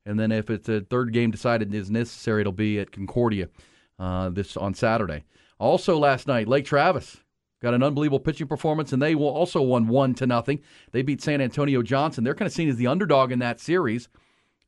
and 0.05 0.19
then 0.19 0.31
if 0.31 0.51
it's 0.51 0.69
a 0.69 0.81
third 0.81 1.13
game 1.13 1.31
decided 1.31 1.73
is 1.73 1.89
necessary, 1.89 2.41
it'll 2.41 2.53
be 2.53 2.79
at 2.79 2.91
Concordia 2.91 3.49
uh, 3.97 4.29
this 4.29 4.55
on 4.55 4.75
Saturday. 4.75 5.23
Also 5.59 5.97
last 5.97 6.27
night, 6.27 6.47
Lake 6.47 6.65
Travis 6.65 7.17
got 7.59 7.73
an 7.73 7.81
unbelievable 7.81 8.19
pitching 8.19 8.47
performance, 8.47 8.93
and 8.93 9.01
they 9.01 9.15
will 9.15 9.29
also 9.29 9.61
won 9.61 9.87
one 9.87 10.13
to 10.15 10.27
nothing. 10.27 10.59
They 10.91 11.01
beat 11.01 11.23
San 11.23 11.41
Antonio 11.41 11.81
Johnson. 11.81 12.23
They're 12.23 12.35
kind 12.35 12.47
of 12.47 12.53
seen 12.53 12.69
as 12.69 12.75
the 12.75 12.87
underdog 12.87 13.31
in 13.31 13.39
that 13.39 13.59
series. 13.59 14.09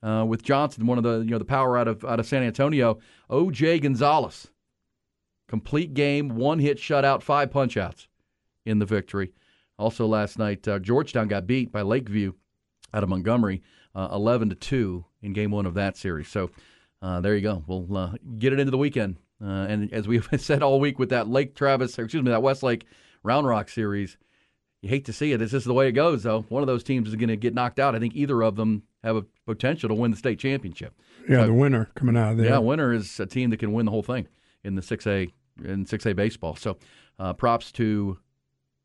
Uh, 0.02 0.24
with 0.28 0.44
Johnson, 0.44 0.86
one 0.86 0.98
of 0.98 1.04
the 1.04 1.20
you 1.20 1.32
know 1.32 1.40
the 1.40 1.46
power 1.46 1.78
out 1.78 1.88
of 1.88 2.06
out 2.06 2.20
of 2.20 2.26
San 2.26 2.44
Antonio, 2.44 3.00
O.J. 3.30 3.80
Gonzalez, 3.80 4.48
complete 5.48 5.94
game, 5.94 6.30
one 6.30 6.60
hit 6.60 6.78
shutout, 6.78 7.22
five 7.22 7.50
punchouts 7.52 8.08
in 8.66 8.80
the 8.80 8.86
victory. 8.86 9.32
Also 9.80 10.06
last 10.08 10.40
night, 10.40 10.68
uh, 10.68 10.80
Georgetown 10.80 11.28
got 11.28 11.46
beat 11.48 11.72
by 11.72 11.82
Lakeview 11.82 12.34
out 12.94 13.04
of 13.04 13.10
Montgomery, 13.10 13.62
uh, 13.96 14.10
eleven 14.12 14.50
to 14.50 14.56
two 14.56 15.06
in 15.22 15.34
game 15.34 15.52
one 15.52 15.66
of 15.66 15.74
that 15.76 15.98
series. 15.98 16.28
So 16.28 16.50
uh, 17.02 17.22
there 17.22 17.36
you 17.36 17.42
go. 17.42 17.64
We'll 17.68 17.96
uh, 17.96 18.14
get 18.40 18.54
it 18.54 18.60
into 18.60 18.72
the 18.72 18.78
weekend, 18.78 19.18
uh, 19.44 19.46
and 19.70 19.94
as 19.94 20.08
we've 20.08 20.28
said 20.38 20.64
all 20.64 20.80
week 20.80 20.98
with 21.00 21.10
that 21.10 21.28
Lake 21.28 21.54
Travis, 21.56 21.98
or 22.00 22.04
excuse 22.06 22.24
me, 22.24 22.32
that 22.32 22.42
Westlake 22.42 22.86
Round 23.24 23.46
Rock 23.46 23.70
series, 23.70 24.18
you 24.82 24.90
hate 24.90 25.06
to 25.06 25.14
see 25.14 25.32
it. 25.32 25.38
This 25.38 25.54
is 25.54 25.64
the 25.64 25.74
way 25.76 25.88
it 25.88 25.92
goes, 25.94 26.24
though. 26.24 26.42
One 26.50 26.64
of 26.64 26.68
those 26.68 26.84
teams 26.84 27.08
is 27.10 27.16
going 27.16 27.30
to 27.30 27.36
get 27.38 27.54
knocked 27.54 27.80
out. 27.80 27.96
I 27.96 28.00
think 28.00 28.16
either 28.16 28.42
of 28.42 28.56
them 28.56 28.84
have 29.04 29.16
a 29.16 29.26
potential 29.46 29.90
to 29.90 29.96
win 29.96 30.10
the 30.12 30.18
state 30.18 30.40
championship. 30.40 30.94
Yeah, 31.30 31.42
So- 31.42 31.48
the 31.48 31.54
winner 31.54 31.90
coming 31.96 32.18
out 32.18 32.32
of 32.32 32.38
there. 32.38 32.48
yeah, 32.48 32.58
winner 32.58 32.94
is 32.94 33.20
a 33.20 33.26
team 33.28 33.52
that 33.52 33.58
can 33.58 33.74
win 33.74 33.86
the 33.86 33.92
whole 33.92 34.02
thing 34.04 34.28
in 34.64 34.74
the 34.76 34.82
six 34.82 35.06
A 35.06 35.32
in 35.64 35.86
six 35.86 36.06
A 36.06 36.14
baseball. 36.14 36.56
So, 36.56 36.78
uh, 37.20 37.34
props 37.34 37.72
to 37.74 38.18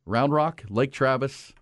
Round 0.06 0.32
Rock, 0.32 0.64
Lake 0.68 0.92
Travis, 0.92 1.52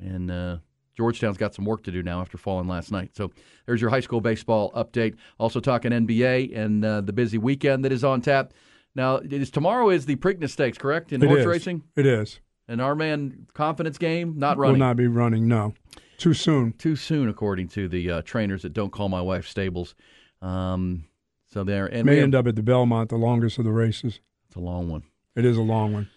and 0.00 0.30
uh, 0.30 0.58
Georgetown's 0.96 1.36
got 1.36 1.54
some 1.54 1.64
work 1.64 1.82
to 1.84 1.90
do 1.92 2.02
now 2.02 2.20
after 2.20 2.38
falling 2.38 2.68
last 2.68 2.90
night. 2.92 3.14
So, 3.14 3.30
there's 3.66 3.80
your 3.80 3.90
high 3.90 4.00
school 4.00 4.20
baseball 4.20 4.72
update. 4.72 5.16
Also 5.38 5.60
talking 5.60 5.90
NBA 5.92 6.56
and 6.56 6.84
uh, 6.84 7.00
the 7.02 7.12
busy 7.12 7.38
weekend 7.38 7.84
that 7.84 7.92
is 7.92 8.02
on 8.04 8.20
tap. 8.20 8.52
Now, 8.94 9.18
is 9.18 9.50
tomorrow 9.50 9.90
is 9.90 10.06
the 10.06 10.16
Preakness 10.16 10.50
Stakes, 10.50 10.78
correct? 10.78 11.12
In 11.12 11.22
It 11.22 11.26
horse 11.26 11.40
is. 11.40 11.46
racing, 11.46 11.82
It 11.96 12.06
is. 12.06 12.40
and 12.66 12.80
our 12.80 12.94
man 12.94 13.46
confidence 13.52 13.98
game 13.98 14.38
not 14.38 14.56
running. 14.56 14.74
Will 14.80 14.86
not 14.86 14.96
be 14.96 15.06
running. 15.06 15.46
No, 15.46 15.74
too 16.16 16.32
soon. 16.32 16.72
Too 16.72 16.96
soon, 16.96 17.28
according 17.28 17.68
to 17.68 17.88
the 17.88 18.10
uh, 18.10 18.22
trainers 18.22 18.62
that 18.62 18.72
don't 18.72 18.90
call 18.90 19.10
my 19.10 19.20
wife 19.20 19.46
stables. 19.46 19.94
Um, 20.40 21.04
so 21.48 21.62
there, 21.62 21.86
and 21.86 22.06
May 22.06 22.20
end 22.22 22.34
up 22.34 22.46
at 22.46 22.56
the 22.56 22.62
Belmont, 22.62 23.10
the 23.10 23.16
longest 23.16 23.58
of 23.58 23.64
the 23.64 23.70
races. 23.72 24.20
It's 24.56 24.62
a 24.62 24.64
long 24.64 24.88
one. 24.88 25.02
It 25.34 25.44
is 25.44 25.58
a 25.58 25.62
long 25.62 25.92
one. 25.92 26.08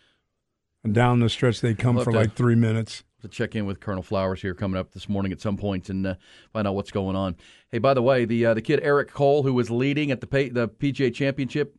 And 0.83 0.93
down 0.93 1.19
the 1.19 1.27
stretch, 1.29 1.59
they 1.59 1.73
come 1.73 1.95
We'll 1.95 2.05
for 2.05 2.11
to- 2.13 2.17
like 2.17 2.35
three 2.35 2.55
minutes. 2.55 3.03
to 3.21 3.27
check 3.27 3.53
in 3.53 3.65
with 3.65 3.81
Colonel 3.81 4.01
Flowers 4.01 4.41
here 4.41 4.53
coming 4.53 4.79
up 4.79 4.93
this 4.93 5.09
morning 5.09 5.33
at 5.33 5.41
some 5.41 5.57
point 5.57 5.89
and 5.89 6.07
uh, 6.07 6.15
find 6.53 6.65
out 6.65 6.73
what's 6.73 6.89
going 6.91 7.17
on. 7.17 7.35
Hey, 7.69 7.77
by 7.79 7.93
the 7.93 8.01
way, 8.01 8.23
the 8.23 8.45
uh, 8.45 8.53
the 8.53 8.61
kid 8.61 8.79
Eric 8.81 9.11
Cole 9.11 9.43
who 9.43 9.53
was 9.53 9.69
leading 9.69 10.09
at 10.09 10.21
the 10.21 10.27
pay, 10.27 10.47
the 10.47 10.69
PGA 10.69 11.13
Championship, 11.13 11.75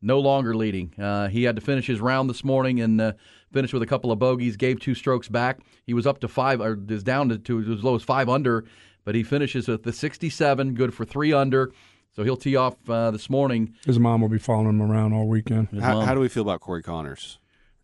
no 0.00 0.18
longer 0.18 0.56
leading. 0.56 0.92
Uh, 1.00 1.28
he 1.28 1.44
had 1.44 1.54
to 1.54 1.62
finish 1.62 1.86
his 1.86 2.00
round 2.00 2.28
this 2.28 2.42
morning 2.42 2.80
and 2.80 3.00
uh, 3.00 3.12
finished 3.52 3.72
with 3.72 3.84
a 3.84 3.86
couple 3.86 4.10
of 4.10 4.18
bogeys, 4.18 4.56
gave 4.56 4.80
two 4.80 4.96
strokes 4.96 5.28
back. 5.28 5.60
He 5.86 5.94
was 5.94 6.04
up 6.04 6.18
to 6.22 6.26
five, 6.26 6.60
or 6.60 6.76
is 6.88 7.04
down 7.04 7.28
to, 7.28 7.38
to 7.38 7.60
as 7.60 7.84
low 7.84 7.94
as 7.94 8.02
five 8.02 8.28
under, 8.28 8.64
but 9.04 9.14
he 9.14 9.22
finishes 9.22 9.68
with 9.68 9.84
the 9.84 9.92
67, 9.92 10.74
good 10.74 10.92
for 10.92 11.04
three 11.04 11.32
under. 11.32 11.72
So 12.14 12.24
he'll 12.24 12.36
tee 12.36 12.56
off 12.56 12.76
uh, 12.88 13.10
this 13.10 13.30
morning. 13.30 13.74
His 13.86 13.98
mom 13.98 14.20
will 14.20 14.28
be 14.28 14.38
following 14.38 14.68
him 14.68 14.82
around 14.82 15.12
all 15.14 15.26
weekend. 15.26 15.68
How, 15.80 16.00
how 16.00 16.14
do 16.14 16.20
we 16.20 16.28
feel 16.28 16.42
about 16.42 16.60
Corey 16.60 16.82
Conners? 16.82 17.38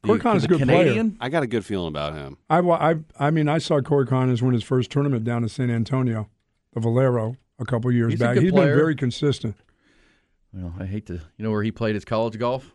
Corey 0.05 0.19
The- 0.19 0.23
Connors 0.23 0.43
is 0.43 0.45
a 0.45 0.49
good 0.49 0.59
Canadian? 0.61 1.13
player. 1.13 1.19
I 1.21 1.29
got 1.31 1.43
a 1.43 1.47
good 1.47 1.65
feeling 1.65 1.89
about 1.89 2.15
him. 2.15 2.37
I, 2.51 2.59
I, 2.61 2.95
I 3.19 3.31
mean, 3.31 3.49
I 3.49 3.59
saw 3.59 3.81
Corey 3.81 4.07
Conners 4.07 4.43
win 4.43 4.53
his 4.53 4.63
first 4.63 4.91
tournament 4.91 5.25
down 5.25 5.43
in 5.43 5.49
San 5.49 5.71
Antonio, 5.71 6.29
the 6.75 6.81
Valero, 6.81 7.37
a 7.59 7.65
couple 7.65 7.91
years 7.91 8.13
He's 8.13 8.21
back. 8.21 8.35
good 8.35 8.43
He's 8.43 8.53
player. 8.53 8.73
been 8.75 8.79
very 8.79 8.95
consistent. 8.95 9.57
Well, 10.53 10.75
I 10.79 10.85
hate 10.87 11.07
to, 11.07 11.15
you 11.15 11.45
know 11.45 11.51
where 11.51 11.63
he 11.63 11.71
played 11.73 11.95
his 11.95 12.05
college 12.05 12.39
golf? 12.39 12.75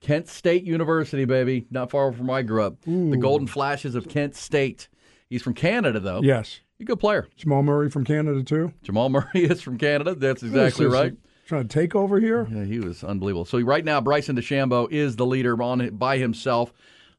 Kent 0.00 0.28
State 0.28 0.64
University, 0.64 1.24
baby. 1.24 1.66
Not 1.70 1.90
far 1.90 2.12
from 2.12 2.28
where 2.28 2.38
I 2.38 2.42
grew 2.42 2.62
up. 2.62 2.80
The 2.82 3.16
Golden 3.16 3.46
Flashes 3.48 3.94
of 3.94 4.08
Kent 4.08 4.36
State. 4.36 4.88
He's 5.28 5.42
from 5.42 5.54
Canada, 5.54 5.98
though. 5.98 6.20
Yes. 6.22 6.60
A 6.78 6.84
good 6.84 7.00
player. 7.00 7.26
Jamal 7.36 7.62
Murray 7.62 7.90
from 7.90 8.04
Canada, 8.04 8.42
too. 8.42 8.72
Jamal 8.82 9.08
Murray 9.10 9.44
is 9.44 9.62
from 9.62 9.78
Canada. 9.78 10.14
That's 10.14 10.42
exactly 10.42 10.86
right. 10.86 11.14
Trying 11.46 11.68
to 11.68 11.68
take 11.68 11.94
over 11.94 12.18
here? 12.18 12.46
Yeah, 12.50 12.64
he 12.64 12.80
was 12.80 13.04
unbelievable. 13.04 13.44
So 13.44 13.60
right 13.60 13.84
now, 13.84 14.00
Bryson 14.00 14.36
DeChambeau 14.36 14.90
is 14.90 15.14
the 15.14 15.24
leader 15.24 15.60
on 15.62 15.90
by 15.90 16.18
himself 16.18 16.72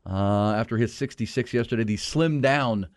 uh, 0.05 0.53
after 0.53 0.77
his 0.77 0.93
66 0.93 1.53
yesterday. 1.53 1.85
The 1.85 1.95
slimmed 1.95 2.41
down, 2.41 2.87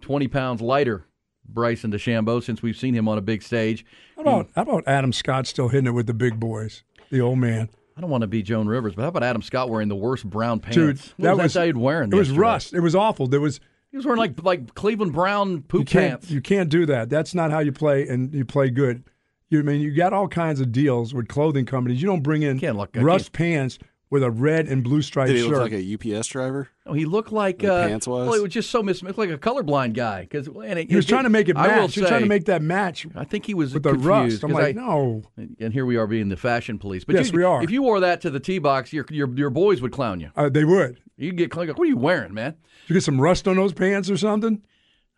20 0.00 0.26
pounds 0.28 0.60
lighter 0.60 1.06
Bryson 1.48 1.92
DeChambeau 1.92 2.42
since 2.42 2.60
we've 2.60 2.76
seen 2.76 2.92
him 2.92 3.06
on 3.08 3.18
a 3.18 3.20
big 3.22 3.42
stage. 3.42 3.86
How 4.16 4.22
about, 4.22 4.48
how 4.56 4.62
about 4.62 4.84
Adam 4.88 5.12
Scott 5.12 5.46
still 5.46 5.68
hitting 5.68 5.86
it 5.86 5.92
with 5.92 6.08
the 6.08 6.14
big 6.14 6.40
boys, 6.40 6.82
the 7.10 7.20
old 7.20 7.38
man? 7.38 7.68
I 7.96 8.00
don't 8.00 8.10
want 8.10 8.22
to 8.22 8.28
be 8.28 8.42
Joan 8.42 8.66
Rivers, 8.66 8.94
but 8.94 9.02
how 9.02 9.08
about 9.08 9.22
Adam 9.22 9.42
Scott 9.42 9.70
wearing 9.70 9.88
the 9.88 9.96
worst 9.96 10.28
brown 10.28 10.60
pants? 10.60 10.76
Dude, 10.76 10.98
what 10.98 11.14
that 11.18 11.36
was, 11.36 11.42
was 11.44 11.52
that 11.54 11.76
wearing? 11.76 12.12
It 12.12 12.16
was 12.16 12.30
rust. 12.30 12.74
It 12.74 12.80
was 12.80 12.94
awful. 12.94 13.26
There 13.26 13.40
was 13.40 13.60
He 13.90 13.96
was 13.96 14.04
wearing 14.06 14.18
like 14.18 14.42
like 14.42 14.74
Cleveland 14.74 15.12
Brown 15.12 15.62
poop 15.62 15.86
can't 15.86 16.20
pants. 16.20 16.30
you 16.30 16.40
can't 16.40 16.68
do 16.68 16.86
that. 16.86 17.08
That's 17.08 17.34
not 17.34 17.50
how 17.50 17.60
you 17.60 17.72
play, 17.72 18.06
and 18.08 18.32
you 18.34 18.44
play 18.44 18.70
good. 18.70 19.04
You 19.50 19.60
I 19.60 19.62
mean 19.62 19.80
you 19.80 19.94
got 19.94 20.12
all 20.12 20.28
kinds 20.28 20.60
of 20.60 20.72
deals 20.72 21.14
with 21.14 21.28
clothing 21.28 21.64
companies. 21.66 22.02
You 22.02 22.08
don't 22.08 22.22
bring 22.22 22.42
in 22.42 22.58
Can't 22.60 22.76
look- 22.76 22.90
rust 22.96 23.32
pants 23.32 23.78
with 24.10 24.22
a 24.22 24.30
red 24.30 24.66
and 24.68 24.82
blue 24.82 25.02
striped 25.02 25.28
Did 25.28 25.36
he 25.36 25.42
shirt. 25.42 25.50
look 25.52 25.60
like 25.70 25.72
a 25.72 26.16
UPS 26.18 26.28
driver? 26.28 26.68
No, 26.86 26.94
he 26.94 27.04
looked 27.04 27.30
like 27.30 27.62
uh, 27.62 27.86
pants 27.88 28.06
was? 28.06 28.26
Well, 28.26 28.38
it 28.38 28.42
was 28.42 28.52
just 28.52 28.70
so 28.70 28.82
mis. 28.82 29.02
It 29.02 29.04
looked 29.04 29.18
like 29.18 29.28
a 29.28 29.36
colorblind 29.36 29.92
guy 29.94 30.22
because 30.22 30.46
he 30.46 30.96
was 30.96 31.04
trying 31.06 31.24
to 31.24 31.28
make 31.30 31.48
it 31.50 31.56
I 31.58 31.68
will 31.68 31.82
match. 31.82 31.94
He 31.94 32.00
was 32.00 32.08
trying 32.08 32.22
to 32.22 32.26
make 32.28 32.46
that 32.46 32.62
match 32.62 33.06
I 33.14 33.24
think 33.24 33.44
he 33.46 33.52
was 33.54 33.74
with 33.74 33.82
the 33.82 33.90
confused 33.92 34.08
rust. 34.08 34.44
I'm 34.44 34.50
'cause 34.50 34.62
like, 34.62 34.76
I- 34.76 34.80
no. 34.80 35.22
And 35.60 35.72
here 35.74 35.84
we 35.86 35.96
are 35.96 36.06
being 36.06 36.28
the 36.30 36.36
fashion 36.38 36.78
police. 36.78 37.04
But 37.04 37.16
Yes, 37.16 37.30
you, 37.32 37.38
we 37.38 37.44
are. 37.44 37.62
If 37.62 37.70
you 37.70 37.82
wore 37.82 38.00
that 38.00 38.20
to 38.22 38.30
the 38.30 38.40
tee 38.40 38.58
box, 38.58 38.92
your 38.92 39.04
your 39.10 39.28
your 39.34 39.50
boys 39.50 39.80
would 39.82 39.92
clown 39.92 40.20
you. 40.20 40.30
Uh, 40.36 40.48
they 40.50 40.64
would. 40.64 41.00
You'd 41.18 41.36
get 41.36 41.54
like, 41.54 41.68
what 41.68 41.80
are 41.80 41.86
you 41.86 41.96
wearing, 41.96 42.32
man? 42.32 42.52
Did 42.52 42.90
you 42.90 42.94
get 42.94 43.02
some 43.02 43.20
rust 43.20 43.48
on 43.48 43.56
those 43.56 43.72
pants 43.72 44.08
or 44.08 44.16
something? 44.16 44.62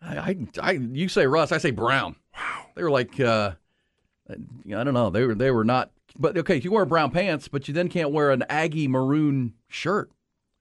I, 0.03 0.17
I, 0.17 0.37
I 0.61 0.71
you 0.73 1.09
say 1.09 1.27
rust, 1.27 1.53
I 1.53 1.59
say 1.59 1.71
brown. 1.71 2.17
Wow, 2.35 2.67
they 2.75 2.83
were 2.83 2.91
like, 2.91 3.21
uh, 3.21 3.53
I 4.29 4.35
don't 4.65 4.95
know, 4.95 5.11
they 5.11 5.27
were 5.27 5.35
they 5.35 5.51
were 5.51 5.65
not. 5.65 5.91
But 6.19 6.37
okay, 6.39 6.57
you 6.57 6.73
wear 6.73 6.87
brown 6.87 7.11
pants, 7.11 7.49
but 7.49 7.69
you 7.69 7.75
then 7.75 7.89
can't 7.89 8.11
wear 8.11 8.31
an 8.31 8.45
Aggie 8.49 8.89
maroon 8.89 9.55
shirt. 9.69 10.11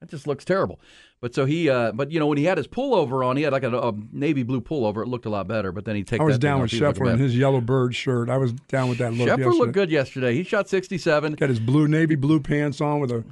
That 0.00 0.10
just 0.10 0.26
looks 0.26 0.44
terrible. 0.44 0.80
But 1.20 1.34
so 1.34 1.44
he, 1.44 1.68
uh, 1.68 1.92
but 1.92 2.10
you 2.10 2.18
know, 2.18 2.26
when 2.26 2.38
he 2.38 2.44
had 2.44 2.56
his 2.56 2.66
pullover 2.66 3.26
on, 3.26 3.36
he 3.36 3.42
had 3.42 3.52
like 3.52 3.62
a, 3.62 3.76
a 3.76 3.92
navy 4.10 4.42
blue 4.42 4.62
pullover. 4.62 5.02
It 5.02 5.08
looked 5.08 5.26
a 5.26 5.30
lot 5.30 5.46
better. 5.46 5.72
But 5.72 5.84
then 5.84 5.96
he 5.96 6.02
take. 6.02 6.20
I 6.20 6.24
was 6.24 6.36
that 6.36 6.40
down 6.40 6.62
with 6.62 6.70
he 6.70 6.80
Scheffler 6.80 7.12
in 7.12 7.18
his 7.18 7.36
yellow 7.36 7.60
bird 7.60 7.94
shirt. 7.94 8.30
I 8.30 8.38
was 8.38 8.52
down 8.52 8.88
with 8.88 8.98
that 8.98 9.12
look. 9.12 9.28
Scheffler 9.28 9.38
yesterday. 9.38 9.58
looked 9.58 9.72
good 9.72 9.90
yesterday. 9.90 10.34
He 10.34 10.44
shot 10.44 10.68
sixty-seven. 10.68 11.34
Got 11.34 11.50
his 11.50 11.60
blue 11.60 11.88
navy 11.88 12.14
blue 12.14 12.40
pants 12.40 12.80
on 12.80 13.00
with 13.00 13.10
a 13.10 13.24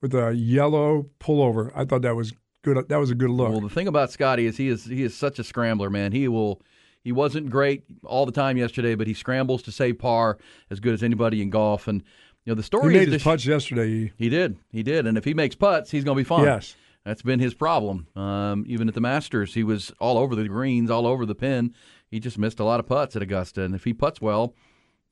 with 0.00 0.14
a 0.14 0.34
yellow 0.34 1.06
pullover. 1.20 1.72
I 1.74 1.84
thought 1.84 2.02
that 2.02 2.16
was 2.16 2.32
good. 2.62 2.88
That 2.88 2.98
was 2.98 3.10
a 3.10 3.14
good 3.14 3.30
look. 3.30 3.50
Well, 3.50 3.60
the 3.60 3.68
thing 3.68 3.88
about 3.88 4.10
Scotty 4.10 4.46
is 4.46 4.56
he 4.56 4.68
is 4.68 4.84
he 4.84 5.02
is 5.02 5.16
such 5.16 5.38
a 5.38 5.44
scrambler, 5.44 5.90
man. 5.90 6.12
He 6.12 6.28
will. 6.28 6.60
He 7.02 7.12
wasn't 7.12 7.48
great 7.48 7.84
all 8.04 8.26
the 8.26 8.32
time 8.32 8.58
yesterday, 8.58 8.94
but 8.94 9.06
he 9.06 9.14
scrambles 9.14 9.62
to 9.62 9.72
save 9.72 9.98
par 9.98 10.36
as 10.70 10.80
good 10.80 10.92
as 10.92 11.02
anybody 11.02 11.40
in 11.40 11.48
golf. 11.48 11.88
And 11.88 12.02
you 12.44 12.50
know 12.50 12.54
the 12.54 12.62
story. 12.62 12.92
he 12.92 12.98
made 12.98 13.08
is 13.08 13.14
his 13.14 13.22
the- 13.22 13.30
putts 13.30 13.46
yesterday. 13.46 14.12
He 14.18 14.28
did, 14.28 14.58
he 14.70 14.82
did, 14.82 15.06
and 15.06 15.16
if 15.16 15.24
he 15.24 15.32
makes 15.32 15.54
putts, 15.54 15.90
he's 15.90 16.04
going 16.04 16.16
to 16.16 16.20
be 16.20 16.24
fine. 16.28 16.44
Yes. 16.44 16.76
that's 17.04 17.22
been 17.22 17.40
his 17.40 17.54
problem. 17.54 18.06
Um, 18.16 18.64
even 18.66 18.86
at 18.86 18.94
the 18.94 19.00
Masters, 19.00 19.54
he 19.54 19.64
was 19.64 19.92
all 19.98 20.18
over 20.18 20.34
the 20.36 20.46
greens, 20.46 20.90
all 20.90 21.06
over 21.06 21.24
the 21.24 21.34
pin. 21.34 21.74
He 22.10 22.20
just 22.20 22.36
missed 22.38 22.60
a 22.60 22.64
lot 22.64 22.80
of 22.80 22.86
putts 22.86 23.16
at 23.16 23.22
Augusta, 23.22 23.62
and 23.62 23.74
if 23.74 23.84
he 23.84 23.94
puts 23.94 24.20
well, 24.20 24.54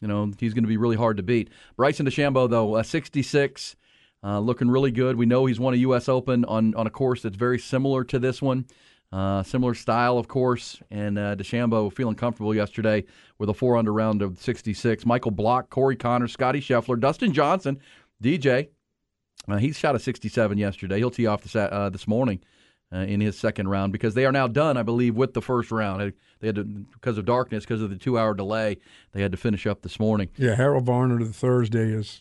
you 0.02 0.08
know 0.08 0.30
he's 0.38 0.52
going 0.52 0.64
to 0.64 0.68
be 0.68 0.76
really 0.76 0.96
hard 0.96 1.16
to 1.16 1.22
beat. 1.22 1.48
Bryson 1.76 2.04
DeChambeau, 2.04 2.50
though, 2.50 2.74
uh, 2.74 2.82
66, 2.82 3.76
uh, 4.24 4.38
looking 4.40 4.70
really 4.70 4.90
good. 4.90 5.16
We 5.16 5.26
know 5.26 5.46
he's 5.46 5.60
won 5.60 5.74
a 5.74 5.78
U.S. 5.78 6.08
Open 6.08 6.44
on 6.44 6.74
on 6.74 6.86
a 6.86 6.90
course 6.90 7.22
that's 7.22 7.36
very 7.36 7.58
similar 7.58 8.04
to 8.04 8.18
this 8.18 8.42
one. 8.42 8.66
Uh, 9.10 9.42
similar 9.42 9.74
style, 9.74 10.18
of 10.18 10.28
course, 10.28 10.82
and 10.90 11.18
uh, 11.18 11.34
DeChambeau 11.34 11.90
feeling 11.90 12.14
comfortable 12.14 12.54
yesterday 12.54 13.04
with 13.38 13.48
a 13.48 13.54
four 13.54 13.76
under 13.78 13.90
round 13.92 14.20
of 14.20 14.38
66. 14.38 15.06
Michael 15.06 15.30
Block, 15.30 15.70
Corey 15.70 15.96
Connor, 15.96 16.28
Scotty 16.28 16.60
Scheffler, 16.60 17.00
Dustin 17.00 17.32
Johnson, 17.32 17.80
DJ. 18.22 18.68
Uh, 19.48 19.56
he 19.56 19.72
shot 19.72 19.94
a 19.94 19.98
67 19.98 20.58
yesterday. 20.58 20.98
He'll 20.98 21.10
tee 21.10 21.26
off 21.26 21.40
this, 21.42 21.56
uh, 21.56 21.88
this 21.90 22.06
morning 22.06 22.40
uh, 22.92 22.98
in 22.98 23.22
his 23.22 23.38
second 23.38 23.68
round 23.68 23.92
because 23.92 24.12
they 24.12 24.26
are 24.26 24.32
now 24.32 24.46
done, 24.46 24.76
I 24.76 24.82
believe, 24.82 25.16
with 25.16 25.32
the 25.32 25.40
first 25.42 25.70
round. 25.72 26.12
They- 26.40 26.46
had 26.46 26.54
to, 26.56 26.64
because 26.64 27.18
of 27.18 27.24
darkness, 27.24 27.64
because 27.64 27.82
of 27.82 27.90
the 27.90 27.96
two 27.96 28.16
hour 28.16 28.32
delay, 28.32 28.76
they 29.12 29.22
had 29.22 29.32
to 29.32 29.36
finish 29.38 29.66
up 29.66 29.82
this 29.82 29.98
morning. 29.98 30.28
Yeah, 30.36 30.54
Harold 30.54 30.84
Varner 30.84 31.18
the 31.18 31.32
Thursday 31.32 31.90
is 31.90 32.20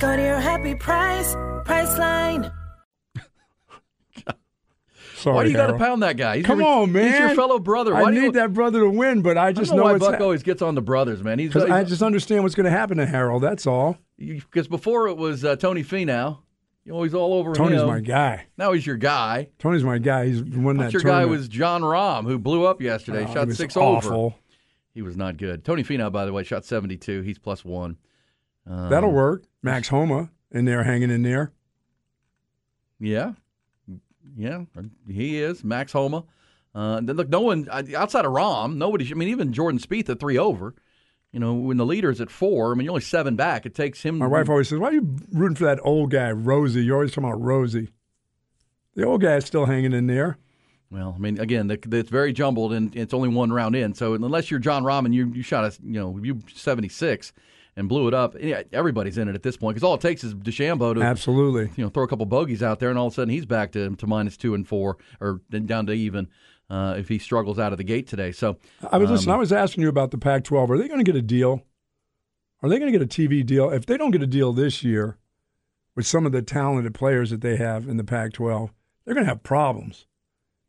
Go 0.00 0.16
to 0.16 0.22
your 0.22 0.38
happy 0.40 0.74
price, 0.74 1.34
Priceline. 1.66 2.50
Sorry, 5.16 5.36
Why 5.36 5.44
do 5.44 5.50
you 5.50 5.56
got 5.56 5.66
to 5.66 5.76
pound 5.76 6.02
that 6.02 6.16
guy? 6.16 6.38
He's 6.38 6.46
Come 6.46 6.60
your- 6.60 6.68
on, 6.68 6.92
man. 6.92 7.10
He's 7.10 7.18
your 7.18 7.34
fellow 7.34 7.58
brother. 7.58 7.92
Why 7.92 8.04
I 8.04 8.10
do 8.10 8.16
you, 8.16 8.22
need 8.22 8.32
that 8.34 8.54
brother 8.54 8.80
to 8.80 8.88
win, 8.88 9.20
but 9.20 9.36
I 9.36 9.48
I 9.48 9.52
just 9.52 9.68
don't 9.68 9.76
know, 9.76 9.82
know 9.82 9.90
why 9.90 9.96
it's 9.96 10.06
Buck 10.06 10.18
always 10.22 10.42
gets 10.42 10.62
on 10.62 10.74
the 10.74 10.80
brothers, 10.80 11.22
man. 11.22 11.38
He's 11.38 11.52
because 11.52 11.68
I 11.68 11.84
just 11.84 12.00
understand 12.00 12.42
what's 12.42 12.54
going 12.54 12.64
to 12.64 12.70
happen 12.70 12.96
to 12.96 13.04
Harold. 13.04 13.42
That's 13.42 13.66
all. 13.66 13.98
because 14.16 14.66
before 14.66 15.08
it 15.08 15.18
was 15.18 15.44
uh, 15.44 15.56
Tony 15.56 15.84
Finau. 15.84 16.38
You 16.86 16.92
know, 16.92 17.02
he's 17.02 17.12
all 17.12 17.34
over 17.34 17.52
Tony's 17.52 17.82
him. 17.82 17.88
my 17.88 18.00
guy. 18.00 18.46
Now 18.56 18.72
he's 18.72 18.86
your 18.86 18.96
guy. 18.96 19.48
Tony's 19.58 19.84
my 19.84 19.98
guy. 19.98 20.28
He's 20.28 20.42
won 20.42 20.78
But 20.78 20.84
that 20.84 20.92
your 20.94 21.02
guy 21.02 21.26
was 21.26 21.46
Jon 21.46 21.82
Rahm, 21.82 22.24
who 22.24 22.38
blew 22.38 22.64
up 22.64 22.80
yesterday. 22.80 23.24
Oh, 23.24 23.26
he 23.26 23.34
shot 23.34 23.46
was 23.48 23.58
six 23.58 23.76
awful. 23.76 24.12
over. 24.12 24.34
He 24.94 25.02
was 25.02 25.14
not 25.14 25.36
good. 25.36 25.62
Tony 25.62 25.84
Finau, 25.84 26.10
by 26.10 26.24
the 26.24 26.32
way, 26.32 26.42
shot 26.42 26.64
72. 26.64 27.20
He's 27.20 27.38
plus 27.38 27.62
one. 27.66 27.98
Um, 28.66 28.90
That'll 28.90 29.12
work. 29.12 29.44
Max 29.62 29.88
Homa 29.88 30.30
in 30.50 30.64
there, 30.64 30.82
hanging 30.84 31.10
in 31.10 31.22
there. 31.22 31.52
Yeah. 32.98 33.32
Yeah, 34.36 34.62
he 35.08 35.38
is. 35.38 35.64
Max 35.64 35.92
Homa. 35.92 36.24
Uh, 36.74 37.00
then 37.02 37.16
look, 37.16 37.28
no 37.28 37.40
one 37.40 37.68
outside 37.70 38.24
of 38.24 38.32
Rahm, 38.32 38.76
nobody. 38.76 39.10
I 39.10 39.14
mean, 39.14 39.28
even 39.28 39.52
Jordan 39.52 39.80
Spieth 39.80 40.08
at 40.08 40.20
three 40.20 40.38
over. 40.38 40.74
You 41.32 41.40
know, 41.40 41.54
when 41.54 41.76
the 41.76 41.86
leader's 41.86 42.20
at 42.20 42.30
four, 42.30 42.72
I 42.72 42.74
mean, 42.74 42.84
you're 42.84 42.92
only 42.92 43.02
seven 43.02 43.36
back. 43.36 43.64
It 43.66 43.74
takes 43.74 44.02
him. 44.02 44.18
My 44.18 44.26
wife 44.26 44.48
always 44.48 44.68
says, 44.68 44.78
"Why 44.78 44.88
are 44.88 44.92
you 44.92 45.16
rooting 45.32 45.56
for 45.56 45.64
that 45.64 45.78
old 45.82 46.10
guy, 46.10 46.30
Rosie? 46.32 46.84
You're 46.84 46.96
always 46.96 47.10
talking 47.12 47.28
about 47.28 47.40
Rosie. 47.40 47.88
The 48.94 49.04
old 49.04 49.20
guy's 49.20 49.44
still 49.44 49.66
hanging 49.66 49.92
in 49.92 50.06
there. 50.06 50.38
Well, 50.90 51.14
I 51.16 51.20
mean, 51.20 51.38
again, 51.38 51.68
the, 51.68 51.76
the, 51.76 51.98
it's 51.98 52.10
very 52.10 52.32
jumbled, 52.32 52.72
and 52.72 52.94
it's 52.96 53.14
only 53.14 53.28
one 53.28 53.52
round 53.52 53.76
in. 53.76 53.94
So 53.94 54.14
unless 54.14 54.50
you're 54.50 54.58
Jon 54.58 54.82
Rahm 54.82 55.04
and 55.04 55.14
you 55.14 55.28
you 55.32 55.42
shot 55.42 55.64
a 55.64 55.76
you 55.84 56.00
know 56.00 56.18
you 56.22 56.40
76 56.52 57.32
and 57.76 57.88
blew 57.88 58.08
it 58.08 58.14
up, 58.14 58.36
everybody's 58.72 59.18
in 59.18 59.28
it 59.28 59.34
at 59.34 59.42
this 59.42 59.56
point 59.56 59.74
because 59.74 59.84
all 59.84 59.94
it 59.94 60.00
takes 60.00 60.24
is 60.24 60.34
DeChambeau 60.34 60.94
to 60.94 61.02
Absolutely. 61.02 61.70
you 61.76 61.84
know 61.84 61.90
throw 61.90 62.04
a 62.04 62.08
couple 62.08 62.26
bogeys 62.26 62.62
out 62.62 62.78
there, 62.78 62.90
and 62.90 62.98
all 62.98 63.06
of 63.06 63.12
a 63.12 63.14
sudden 63.14 63.32
he's 63.32 63.46
back 63.46 63.72
to 63.72 63.94
to 63.96 64.06
minus 64.06 64.36
two 64.36 64.54
and 64.54 64.66
four 64.66 64.96
or 65.20 65.40
down 65.50 65.86
to 65.86 65.92
even 65.92 66.28
uh, 66.70 66.94
if 66.96 67.08
he 67.08 67.18
struggles 67.18 67.58
out 67.58 67.72
of 67.72 67.78
the 67.78 67.84
gate 67.84 68.06
today. 68.06 68.32
So 68.32 68.56
I 68.90 68.98
was 68.98 69.10
listen. 69.10 69.30
um, 69.30 69.36
I 69.36 69.38
was 69.38 69.52
asking 69.52 69.82
you 69.82 69.88
about 69.88 70.10
the 70.10 70.18
Pac-12. 70.18 70.70
Are 70.70 70.78
they 70.78 70.88
going 70.88 71.04
to 71.04 71.12
get 71.12 71.16
a 71.16 71.22
deal? 71.22 71.62
Are 72.62 72.68
they 72.68 72.78
going 72.78 72.92
to 72.92 72.98
get 72.98 73.02
a 73.02 73.08
TV 73.08 73.44
deal? 73.44 73.70
If 73.70 73.86
they 73.86 73.96
don't 73.96 74.10
get 74.10 74.22
a 74.22 74.26
deal 74.26 74.52
this 74.52 74.84
year 74.84 75.18
with 75.96 76.06
some 76.06 76.26
of 76.26 76.32
the 76.32 76.42
talented 76.42 76.94
players 76.94 77.30
that 77.30 77.40
they 77.40 77.56
have 77.56 77.88
in 77.88 77.96
the 77.96 78.04
Pac-12, 78.04 78.70
they're 79.04 79.14
going 79.14 79.24
to 79.24 79.30
have 79.30 79.42
problems 79.42 80.06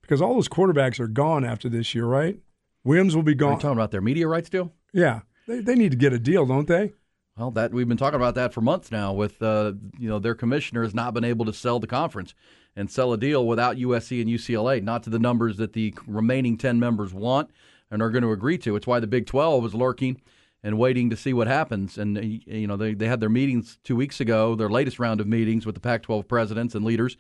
because 0.02 0.22
all 0.22 0.34
those 0.34 0.48
quarterbacks 0.48 1.00
are 1.00 1.08
gone 1.08 1.46
after 1.46 1.70
this 1.70 1.94
year, 1.94 2.06
right? 2.06 2.40
Williams 2.84 3.16
will 3.16 3.24
be 3.24 3.36
gone. 3.36 3.52
Are 3.52 3.54
you 3.54 3.60
talking 3.60 3.78
about 3.78 3.92
their 3.92 4.02
media 4.02 4.28
rights 4.28 4.50
deal? 4.50 4.74
Yeah, 4.94 5.22
they 5.52 5.60
they 5.60 5.76
need 5.76 5.92
to 5.92 5.98
get 5.98 6.14
a 6.14 6.20
deal, 6.20 6.46
don't 6.46 6.68
they? 6.68 6.94
Well, 7.38 7.52
that 7.52 7.72
we've 7.72 7.88
been 7.88 7.98
talking 7.98 8.18
about 8.20 8.36
that 8.36 8.54
for 8.54 8.62
months 8.62 8.92
now. 8.92 9.14
With 9.14 9.42
uh, 9.42 9.74
you 9.98 10.10
know 10.10 10.20
their 10.20 10.36
commissioner 10.36 10.84
has 10.84 10.94
not 10.94 11.14
been 11.14 11.24
able 11.24 11.46
to 11.46 11.54
sell 11.54 11.80
the 11.80 11.88
conference 11.88 12.34
and 12.76 12.90
sell 12.90 13.14
a 13.14 13.18
deal 13.18 13.46
without 13.46 13.78
USC 13.78 14.22
and 14.22 14.30
UCLA, 14.30 14.82
not 14.82 15.04
to 15.04 15.10
the 15.10 15.20
numbers 15.20 15.58
that 15.58 15.74
the 15.74 15.94
remaining 16.08 16.58
ten 16.58 16.80
members 16.80 17.14
want 17.14 17.52
and 17.90 18.02
are 18.02 18.10
going 18.10 18.24
to 18.24 18.32
agree 18.32 18.58
to. 18.60 18.76
It's 18.76 18.88
why 18.88 19.00
the 19.00 19.08
Big 19.08 19.26
Twelve 19.26 19.66
is 19.66 19.74
lurking 19.74 20.22
and 20.64 20.78
waiting 20.78 21.10
to 21.10 21.18
see 21.18 21.34
what 21.34 21.48
happens. 21.48 21.98
And 21.98 22.18
uh, 22.18 22.22
you 22.22 22.68
know 22.68 22.78
they 22.78 22.94
they 22.94 23.08
had 23.08 23.20
their 23.20 23.30
meetings 23.30 23.80
two 23.84 23.96
weeks 23.96 24.20
ago, 24.20 24.56
their 24.56 24.70
latest 24.70 25.00
round 25.00 25.22
of 25.22 25.28
meetings 25.28 25.66
with 25.66 25.76
the 25.76 25.82
Pac-12 25.82 26.28
presidents 26.28 26.76
and 26.76 26.86
leaders. 26.86 27.18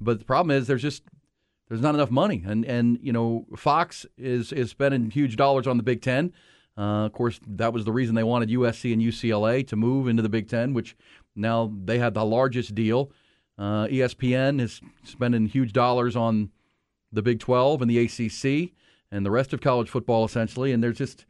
But 0.00 0.18
the 0.18 0.24
problem 0.24 0.56
is 0.56 0.66
there's 0.66 0.82
just 0.82 1.02
there's 1.68 1.80
not 1.80 1.94
enough 1.94 2.10
money, 2.10 2.44
and 2.46 2.64
and 2.64 2.98
you 3.02 3.12
know 3.12 3.46
Fox 3.56 4.06
is 4.16 4.52
is 4.52 4.70
spending 4.70 5.10
huge 5.10 5.36
dollars 5.36 5.66
on 5.66 5.76
the 5.76 5.82
Big 5.82 6.02
Ten. 6.02 6.32
Uh, 6.78 7.06
of 7.06 7.12
course, 7.12 7.40
that 7.46 7.72
was 7.72 7.84
the 7.84 7.92
reason 7.92 8.14
they 8.14 8.22
wanted 8.22 8.50
USC 8.50 8.92
and 8.92 9.00
UCLA 9.00 9.66
to 9.68 9.76
move 9.76 10.08
into 10.08 10.22
the 10.22 10.28
Big 10.28 10.48
Ten, 10.48 10.74
which 10.74 10.96
now 11.34 11.72
they 11.84 11.98
had 11.98 12.14
the 12.14 12.24
largest 12.24 12.74
deal. 12.74 13.10
Uh, 13.58 13.86
ESPN 13.86 14.60
is 14.60 14.80
spending 15.02 15.46
huge 15.46 15.72
dollars 15.72 16.14
on 16.14 16.50
the 17.12 17.22
Big 17.22 17.40
12 17.40 17.82
and 17.82 17.90
the 17.90 17.98
ACC 17.98 18.72
and 19.10 19.24
the 19.24 19.30
rest 19.30 19.54
of 19.54 19.60
college 19.60 19.88
football, 19.88 20.24
essentially. 20.24 20.72
And 20.72 20.82
there's 20.82 20.98
just, 20.98 21.24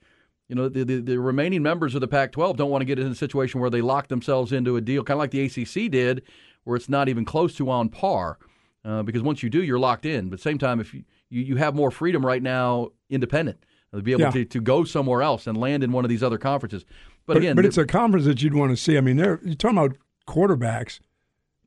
you 0.49 0.57
know, 0.57 0.69
the, 0.69 0.85
the, 0.85 1.01
the 1.01 1.21
remaining 1.21 1.63
members 1.63 1.95
of 1.95 2.01
the 2.01 2.09
Pac 2.09 2.33
12 2.33 2.57
don't 2.57 2.71
want 2.71 2.81
to 2.81 2.87
get 2.87 2.99
in 2.99 3.07
a 3.07 3.15
situation 3.15 3.61
where 3.61 3.71
they 3.71 3.83
lock 3.83 4.09
themselves 4.09 4.51
into 4.51 4.77
a 4.77 4.81
deal, 4.81 5.05
kind 5.05 5.17
of 5.17 5.21
like 5.21 5.31
the 5.31 5.45
ACC 5.45 5.91
did, 5.91 6.23
where 6.65 6.75
it's 6.75 6.89
not 6.89 7.09
even 7.09 7.25
close 7.25 7.55
to 7.57 7.71
on 7.71 7.89
par. 7.89 8.39
Uh, 8.85 9.03
because 9.03 9.23
once 9.23 9.43
you 9.43 9.51
do, 9.51 9.63
you're 9.63 9.79
locked 9.79 10.07
in. 10.07 10.29
But 10.29 10.41
same 10.41 10.59
time, 10.59 10.81
if 10.81 10.95
you, 10.95 11.05
you, 11.29 11.43
you 11.43 11.57
have 11.57 11.75
more 11.75 11.91
freedom 11.91 12.25
right 12.25 12.43
now, 12.43 12.91
independent 13.11 13.59
to 13.97 14.03
be 14.03 14.13
able 14.13 14.23
Yeah. 14.23 14.31
to, 14.31 14.45
to 14.45 14.61
go 14.61 14.85
somewhere 14.85 15.23
else 15.23 15.47
and 15.47 15.57
land 15.57 15.83
in 15.85 15.93
one 15.93 16.05
of 16.05 16.09
these 16.09 16.23
other 16.23 16.39
conferences. 16.39 16.85
But, 17.27 17.35
But, 17.35 17.37
again, 17.39 17.57
but 17.57 17.65
it's 17.65 17.79
a 17.79 17.85
conference 17.87 18.25
that 18.27 18.43
you'd 18.43 18.55
want 18.55 18.71
to 18.71 18.77
see. 18.77 18.97
I 18.97 19.01
mean, 19.01 19.17
they're, 19.17 19.41
you're 19.45 19.55
talking 19.57 19.79
about 19.79 19.97
quarterbacks, 20.29 21.01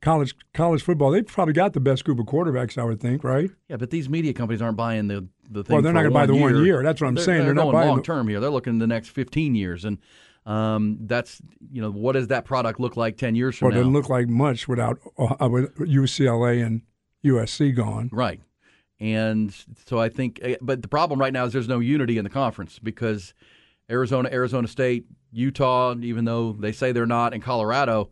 college 0.00 0.34
college 0.54 0.82
football. 0.82 1.10
They've 1.10 1.26
probably 1.26 1.52
got 1.54 1.72
the 1.74 1.80
best 1.80 2.04
group 2.04 2.18
of 2.18 2.26
quarterbacks, 2.26 2.78
I 2.78 2.84
would 2.84 3.00
think, 3.00 3.22
right? 3.24 3.50
yeah, 3.68 3.76
but 3.76 3.90
these 3.90 4.08
media 4.08 4.32
companies 4.32 4.62
aren't 4.62 4.76
buying 4.76 5.08
the 5.08 5.28
the 5.50 5.64
thing. 5.64 5.74
Well, 5.74 5.82
they're 5.82 5.92
not 5.92 6.02
going 6.02 6.12
gonna 6.12 6.26
buy 6.26 6.26
the 6.26 6.36
one 6.36 6.64
year. 6.64 6.82
That's 6.82 7.00
what 7.00 7.08
I'm 7.08 7.14
they're, 7.16 7.24
saying. 7.24 7.38
They're, 7.38 7.46
They're 7.48 7.54
not 7.54 7.62
going 7.64 7.72
buying 7.74 7.88
long 7.88 7.96
the- 7.98 8.02
term 8.04 8.28
here. 8.28 8.40
They're 8.40 8.50
looking 8.50 8.78
the 8.78 8.86
next 8.86 9.08
15 9.08 9.54
years, 9.54 9.84
and 9.84 9.98
um, 10.46 10.98
that's 11.02 11.42
you 11.70 11.82
know 11.82 11.90
what 11.90 12.12
does 12.12 12.28
that 12.28 12.44
product 12.46 12.80
look 12.80 12.96
like 12.96 13.16
10 13.18 13.34
years 13.34 13.56
from 13.56 13.68
now? 13.68 13.70
Well, 13.70 13.78
it 13.78 13.80
doesn't 13.82 13.92
look 13.92 14.08
like 14.08 14.28
much 14.28 14.66
without 14.68 14.98
uh, 15.18 15.48
with 15.50 15.74
UCLA 15.76 16.64
and 16.64 16.82
USC 17.24 17.74
gone. 17.76 18.08
Right. 18.12 18.40
And 19.00 19.54
so 19.86 19.98
I 19.98 20.10
think, 20.10 20.38
eh, 20.42 20.56
but 20.60 20.82
the 20.82 20.88
problem 20.88 21.18
right 21.18 21.32
now 21.32 21.44
is 21.44 21.52
there's 21.52 21.68
no 21.68 21.78
unity 21.78 22.18
in 22.18 22.24
the 22.24 22.30
conference 22.30 22.78
because 22.78 23.32
Arizona, 23.90 24.28
Arizona 24.30 24.68
State, 24.68 25.06
Utah, 25.32 25.94
even 26.00 26.26
though 26.26 26.52
they 26.52 26.72
say 26.72 26.92
they're 26.92 27.06
not, 27.06 27.32
and 27.32 27.42
Colorado 27.42 28.10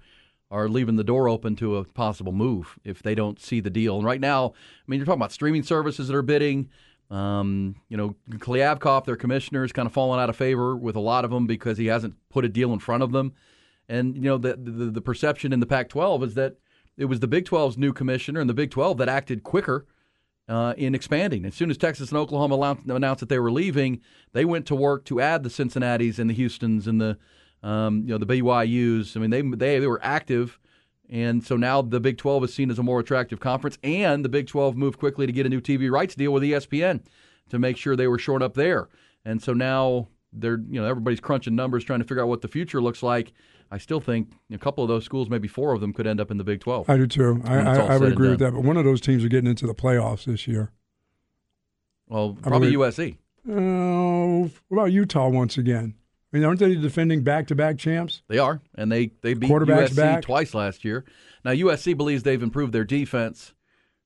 are 0.51 0.69
leaving 0.69 0.97
the 0.97 1.05
door 1.05 1.29
open 1.29 1.57
to 1.57 1.77
a 1.77 1.85
possible 1.85 2.33
move 2.33 2.79
if 2.85 3.03
they 3.03 3.15
don't 3.15 3.39
see 3.39 3.61
the 3.61 3.69
deal. 3.71 3.97
And 3.97 4.05
right 4.05 4.21
now, 4.21 4.47
I 4.47 4.85
mean, 4.87 4.99
you're 4.99 5.05
talking 5.05 5.21
about 5.21 5.33
streaming 5.33 5.63
services 5.63 6.09
that 6.09 6.17
are 6.17 6.23
bidding. 6.23 6.71
Um, 7.11 7.77
you 7.89 7.97
know, 7.97 8.17
Kliavkoff, 8.31 9.05
their 9.05 9.17
commissioner, 9.17 9.65
is 9.65 9.73
kind 9.73 9.87
of 9.87 9.93
falling 9.93 10.21
out 10.21 10.31
of 10.31 10.37
favor 10.37 10.75
with 10.75 10.97
a 10.97 11.01
lot 11.01 11.25
of 11.25 11.31
them 11.31 11.47
because 11.47 11.77
he 11.77 11.87
hasn't 11.87 12.15
put 12.31 12.45
a 12.45 12.49
deal 12.49 12.73
in 12.73 12.79
front 12.79 13.03
of 13.03 13.13
them. 13.13 13.35
And 13.91 14.17
you 14.17 14.23
know, 14.23 14.39
the 14.39 14.57
the, 14.57 14.91
the 14.91 15.01
perception 15.01 15.53
in 15.53 15.61
the 15.61 15.67
Pac-12 15.67 16.23
is 16.23 16.35
that 16.35 16.57
it 16.97 17.07
was 17.07 17.21
the 17.21 17.29
Big 17.29 17.45
12's 17.45 17.79
new 17.79 17.93
commissioner 17.93 18.41
and 18.41 18.49
the 18.49 18.55
Big 18.55 18.71
12 18.71 18.99
that 18.99 19.09
acted 19.09 19.43
quicker 19.43 19.87
uh, 20.49 20.75
in 20.77 20.95
expanding. 20.95 21.45
As 21.45 21.55
soon 21.55 21.71
as 21.71 21.77
Texas 21.77 22.09
and 22.09 22.19
Oklahoma 22.19 22.79
announced, 22.89 23.21
that 23.21 23.29
they 23.29 23.39
were 23.39 23.53
leaving, 23.53 24.01
they 24.33 24.45
went 24.45 24.67
to 24.67 24.75
work 24.75 25.05
to 25.07 25.21
add 25.21 25.43
the 25.43 25.51
Cincinnati's 25.51 26.19
and 26.19 26.31
the 26.31 26.35
Houston's 26.35 26.87
and 26.87 27.01
the 27.01 27.19
um, 27.63 28.03
you 28.03 28.09
know 28.09 28.19
the 28.19 28.27
BYU's. 28.27 29.17
I 29.17 29.21
mean, 29.21 29.31
they 29.31 29.43
they 29.43 29.79
they 29.79 29.87
were 29.87 30.01
active, 30.03 30.59
and 31.11 31.45
so 31.45 31.57
now 31.57 31.83
the 31.83 32.01
Big 32.01 32.17
12 32.17 32.45
is 32.45 32.55
seen 32.55 32.71
as 32.71 32.79
a 32.79 32.83
more 32.83 33.01
attractive 33.01 33.41
conference. 33.41 33.79
And 33.83 34.25
the 34.25 34.29
Big 34.29 34.47
12 34.47 34.77
moved 34.77 34.99
quickly 34.99 35.27
to 35.27 35.33
get 35.33 35.45
a 35.45 35.49
new 35.49 35.61
TV 35.61 35.91
rights 35.91 36.15
deal 36.15 36.33
with 36.33 36.43
ESPN 36.43 37.03
to 37.51 37.59
make 37.59 37.77
sure 37.77 37.97
they 37.97 38.07
were 38.09 38.19
shored 38.19 38.43
up 38.43 38.55
there. 38.55 38.89
And 39.25 39.43
so 39.43 39.53
now 39.53 40.09
they're 40.33 40.61
you 40.69 40.81
know 40.81 40.87
everybody's 40.87 41.21
crunching 41.21 41.57
numbers 41.57 41.85
trying 41.85 42.01
to 42.01 42.05
figure 42.05 42.23
out 42.23 42.29
what 42.29 42.43
the 42.43 42.49
future 42.49 42.81
looks 42.81 43.03
like. 43.03 43.33
I 43.71 43.79
still 43.79 44.01
think 44.01 44.33
a 44.51 44.59
couple 44.59 44.83
of 44.83 44.89
those 44.89 45.05
schools, 45.05 45.29
maybe 45.29 45.49
four 45.49 45.75
of 45.75 45.81
them, 45.81 45.93
could 45.93 46.07
end 46.07 46.21
up 46.21 46.31
in 46.31 46.39
the 46.39 46.45
Big 46.45 46.61
12. 46.61 46.89
I 46.89 46.97
do 46.97 47.07
too. 47.07 47.43
I, 47.45 47.59
I, 47.59 47.75
I 47.77 47.97
would 47.99 48.13
agree 48.13 48.31
with 48.31 48.39
that. 48.41 48.53
But 48.53 48.63
one 48.63 48.77
of 48.77 48.85
those 48.85 49.01
teams 49.01 49.25
are 49.25 49.29
getting 49.29 49.51
into 49.51 49.67
the 49.67 49.75
playoffs 49.75 50.25
this 50.25 50.49
year. 50.49 50.73
Well, 52.09 52.37
probably 52.41 52.73
USC. 52.73 53.19
Oh, 53.49 54.51
what 54.69 54.79
about 54.79 54.93
Utah 54.93 55.29
once 55.29 55.59
again? 55.59 55.95
I 56.33 56.37
mean, 56.37 56.45
aren't 56.45 56.61
they 56.61 56.75
defending 56.75 57.23
back-to-back 57.23 57.79
champs? 57.79 58.23
They 58.29 58.39
are, 58.39 58.61
and 58.75 58.93
they 58.93 59.13
they 59.23 59.35
beat 59.35 59.51
USC 59.51 59.97
back. 59.97 60.23
twice 60.23 60.55
last 60.55 60.85
year. 60.85 61.05
Now 61.45 61.53
USC 61.53 61.97
believes 61.97 62.23
they've 62.23 62.43
improved 62.43 62.73
their 62.73 62.85
defense 62.85 63.55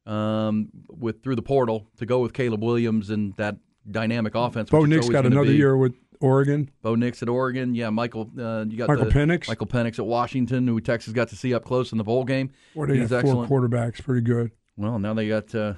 um, 0.07 0.69
with 0.89 1.23
through 1.23 1.37
the 1.37 1.43
portal 1.43 1.89
to 1.97 2.07
go 2.07 2.21
with 2.21 2.33
Caleb 2.33 2.63
Williams 2.63 3.11
and 3.11 3.35
that 3.37 3.57
dynamic 3.91 4.35
offense. 4.35 4.71
Bo 4.71 4.85
Nix's 4.85 5.11
got 5.11 5.27
another 5.27 5.53
year 5.53 5.77
with 5.77 5.95
Oregon. 6.23 6.71
Bo 6.83 6.95
Nix 6.95 7.23
at 7.23 7.29
Oregon, 7.29 7.75
yeah. 7.75 7.91
Michael, 7.91 8.31
uh, 8.39 8.65
you 8.69 8.77
got 8.77 8.89
Michael 8.89 9.07
the, 9.07 9.11
Penix? 9.11 9.49
Michael 9.49 9.67
Penix 9.67 9.99
at 9.99 10.07
Washington, 10.07 10.67
who 10.67 10.81
Texas 10.81 11.13
got 11.13 11.29
to 11.29 11.37
see 11.37 11.53
up 11.55 11.65
close 11.65 11.93
in 11.93 11.99
the 11.99 12.05
bowl 12.05 12.25
game. 12.25 12.51
Boy, 12.75 12.87
they 12.87 12.99
He's 12.99 13.11
got 13.11 13.23
four 13.23 13.45
excellent. 13.45 13.51
quarterbacks. 13.51 14.03
Pretty 14.03 14.23
good. 14.23 14.53
Well, 14.77 14.99
now 14.99 15.15
they 15.15 15.29
got 15.29 15.55
uh, 15.55 15.75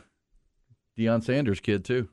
Deion 0.99 1.23
Sanders' 1.25 1.61
kid 1.61 1.85
too. 1.85 2.09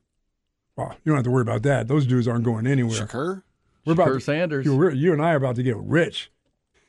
Well, 0.76 0.96
you 1.04 1.12
don't 1.12 1.18
have 1.18 1.26
to 1.26 1.32
worry 1.32 1.42
about 1.42 1.64
that. 1.64 1.88
Those 1.88 2.08
dudes 2.08 2.28
aren't 2.28 2.46
going 2.46 2.66
anywhere. 2.66 3.06
Shakur? 3.06 3.44
We're 3.86 3.94
about 3.94 4.08
Shakur 4.08 4.14
to, 4.16 4.22
Sanders. 4.22 4.66
You, 4.66 4.90
you 4.92 5.14
and 5.14 5.22
I 5.22 5.34
are 5.34 5.38
about 5.38 5.56
to 5.58 5.64
get 5.64 5.78
rich. 5.78 6.32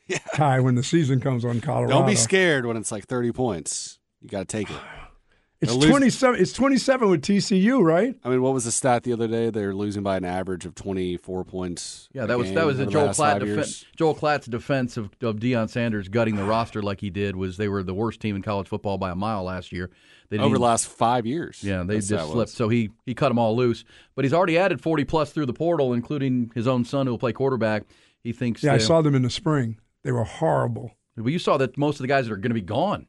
Yeah. 0.07 0.19
Ty, 0.35 0.61
when 0.61 0.75
the 0.75 0.83
season 0.83 1.21
comes 1.21 1.45
on 1.45 1.61
Colorado. 1.61 1.93
Don't 1.93 2.07
be 2.07 2.17
scared 2.17 2.67
when 2.67 2.77
it's 2.77 2.93
like 2.93 3.07
30 3.07 3.33
points. 3.33 3.99
You 4.21 4.29
got 4.29 4.41
to 4.41 4.45
take 4.45 4.71
it. 4.71 4.77
It's 5.63 5.73
lose- 5.73 5.91
27. 5.91 6.41
It's 6.41 6.53
27 6.53 7.09
with 7.09 7.23
TCU, 7.23 7.83
right? 7.83 8.15
I 8.25 8.29
mean, 8.29 8.43
what 8.43 8.53
was 8.53 8.65
the 8.65 8.73
stat 8.73 9.05
the 9.05 9.13
other 9.13 9.29
day? 9.29 9.49
They're 9.51 9.75
losing 9.75 10.03
by 10.03 10.17
an 10.17 10.25
average 10.25 10.67
of 10.67 10.75
24 10.75 11.45
points. 11.45 12.09
Yeah, 12.13 12.25
a 12.25 12.27
that 12.27 12.39
was 12.39 12.49
game 12.49 12.55
that 12.57 12.67
was 12.67 12.79
a 12.79 12.83
over 12.83 12.87
the 12.87 12.93
Joel 12.93 13.07
last 13.07 13.19
Klatt 13.21 13.39
defense. 13.41 13.57
years. 13.57 13.87
Joel 13.97 14.15
Klatt's 14.17 14.47
defense 14.47 14.97
of, 14.97 15.11
of 15.23 15.37
Deion 15.37 15.71
Sanders 15.71 16.09
gutting 16.09 16.35
the 16.37 16.45
roster 16.45 16.83
like 16.83 17.01
he 17.01 17.11
did 17.11 17.37
was 17.37 17.57
they 17.57 17.69
were 17.69 17.83
the 17.83 17.95
worst 17.95 18.21
team 18.21 18.35
in 18.35 18.43
college 18.43 18.67
football 18.67 18.99
by 18.99 19.11
a 19.11 19.15
mile 19.15 19.45
last 19.45 19.71
year. 19.73 19.91
They 20.31 20.39
Over 20.39 20.57
the 20.57 20.65
last 20.65 20.89
five 20.89 21.27
years. 21.27 21.63
Yeah, 21.63 21.83
they 21.85 21.97
just 21.97 22.09
slipped. 22.09 22.35
was. 22.35 22.53
So 22.53 22.69
he 22.69 22.91
he 23.07 23.15
cut 23.15 23.29
them 23.29 23.39
all 23.39 23.55
loose. 23.55 23.85
But 24.15 24.25
he's 24.25 24.33
already 24.33 24.59
added 24.59 24.81
forty 24.81 25.05
plus 25.05 25.31
through 25.31 25.47
the 25.47 25.53
portal, 25.53 25.93
including 25.93 26.51
his 26.55 26.67
own 26.67 26.85
son 26.85 27.07
who 27.07 27.13
will 27.13 27.19
play 27.19 27.33
quarterback. 27.33 27.85
He 28.25 28.33
thinks. 28.33 28.63
Yeah, 28.63 28.75
I 28.75 28.79
saw 28.79 29.03
them 29.03 29.15
in 29.15 29.23
the 29.23 29.31
spring. 29.31 29.79
They 30.03 30.11
were 30.11 30.25
horrible. 30.25 30.93
Well, 31.17 31.29
you 31.29 31.39
saw 31.39 31.59
that 31.59 31.77
most 31.77 31.97
of 31.97 32.03
the 32.03 32.09
guys 32.09 32.27
that 32.27 32.33
are 32.33 32.39
going 32.39 32.51
to 32.51 32.55
be 32.55 32.63
gone. 32.63 33.07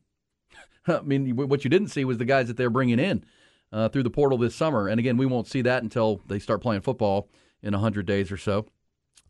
I 0.88 1.02
mean, 1.02 1.36
what 1.36 1.63
you 1.63 1.69
didn't 1.69 1.89
see 1.89 2.06
was 2.06 2.17
the 2.17 2.26
guys 2.26 2.48
that 2.48 2.58
they're 2.58 2.69
bringing 2.69 3.00
in 3.00 3.24
uh, 3.72 3.89
through 3.89 4.04
the 4.04 4.10
portal 4.10 4.38
this 4.38 4.56
summer. 4.56 4.88
And 4.88 5.00
again, 5.00 5.17
we 5.17 5.26
won't 5.26 5.48
see 5.48 5.62
that 5.63 5.84
until 5.84 6.22
they 6.28 6.39
start 6.39 6.62
playing 6.62 6.82
football 6.82 7.30
in 7.62 7.74
hundred 7.74 8.06
days 8.06 8.32
or 8.32 8.38
so 8.38 8.65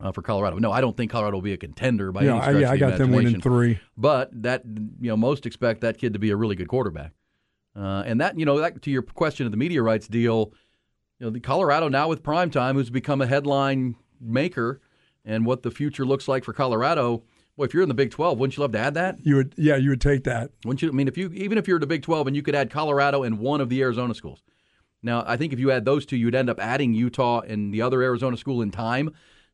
uh, 0.00 0.12
for 0.12 0.22
Colorado. 0.22 0.58
No, 0.58 0.72
I 0.72 0.80
don't 0.80 0.96
think 0.96 1.10
Colorado 1.10 1.36
will 1.36 1.42
be 1.42 1.52
a 1.52 1.56
contender 1.56 2.10
by 2.12 2.22
Yeah, 2.22 2.30
any 2.32 2.38
I- 2.40 2.42
stretch. 2.42 2.60
yeah, 2.60 2.66
of 2.68 2.72
I 2.72 2.76
got 2.76 2.98
them 2.98 3.12
winning 3.12 3.40
three. 3.40 3.78
But 3.96 4.30
that 4.42 4.62
you 4.64 5.08
know, 5.08 5.16
most 5.16 5.46
expect 5.46 5.80
that 5.82 5.98
kid 5.98 6.12
to 6.14 6.18
be 6.18 6.30
a 6.30 6.36
really 6.36 6.56
good 6.56 6.68
quarterback. 6.68 7.12
Uh, 7.76 8.02
and 8.06 8.20
that 8.20 8.38
you 8.38 8.44
know, 8.44 8.58
that, 8.60 8.82
to 8.82 8.90
your 8.90 9.02
question 9.02 9.46
of 9.46 9.52
the 9.52 9.58
media 9.58 9.82
rights 9.82 10.06
deal, 10.08 10.52
you 11.18 11.26
know, 11.26 11.30
the 11.30 11.40
Colorado 11.40 11.88
now 11.88 12.08
with 12.08 12.22
primetime, 12.22 12.74
who's 12.74 12.90
become 12.90 13.20
a 13.20 13.26
headline 13.26 13.96
maker, 14.20 14.80
and 15.24 15.46
what 15.46 15.62
the 15.62 15.70
future 15.70 16.04
looks 16.04 16.28
like 16.28 16.44
for 16.44 16.52
Colorado. 16.52 17.22
Well, 17.56 17.66
if 17.66 17.72
you're 17.74 17.82
in 17.84 17.88
the 17.88 17.94
Big 17.94 18.10
12, 18.10 18.38
wouldn't 18.38 18.56
you 18.56 18.62
love 18.62 18.72
to 18.72 18.78
add 18.78 18.94
that? 18.94 19.16
You 19.24 19.36
would, 19.36 19.54
yeah, 19.56 19.76
you 19.76 19.90
would 19.90 20.00
take 20.00 20.24
that. 20.24 20.50
Wouldn't 20.64 20.82
you? 20.82 20.88
I 20.88 20.92
mean, 20.92 21.06
if 21.08 21.16
you 21.16 21.30
even 21.34 21.56
if 21.58 21.68
you're 21.68 21.76
in 21.76 21.80
the 21.80 21.86
Big 21.86 22.02
12 22.02 22.26
and 22.26 22.34
you 22.36 22.42
could 22.42 22.54
add 22.54 22.70
Colorado 22.70 23.22
and 23.22 23.38
one 23.38 23.60
of 23.60 23.68
the 23.68 23.80
Arizona 23.82 24.14
schools. 24.14 24.42
Now, 25.02 25.22
I 25.26 25.36
think 25.36 25.52
if 25.52 25.58
you 25.60 25.70
add 25.70 25.84
those 25.84 26.06
two, 26.06 26.16
you'd 26.16 26.34
end 26.34 26.48
up 26.48 26.58
adding 26.58 26.94
Utah 26.94 27.40
and 27.40 27.72
the 27.74 27.82
other 27.82 28.02
Arizona 28.02 28.36
school 28.38 28.62
in 28.62 28.70
time, 28.70 29.10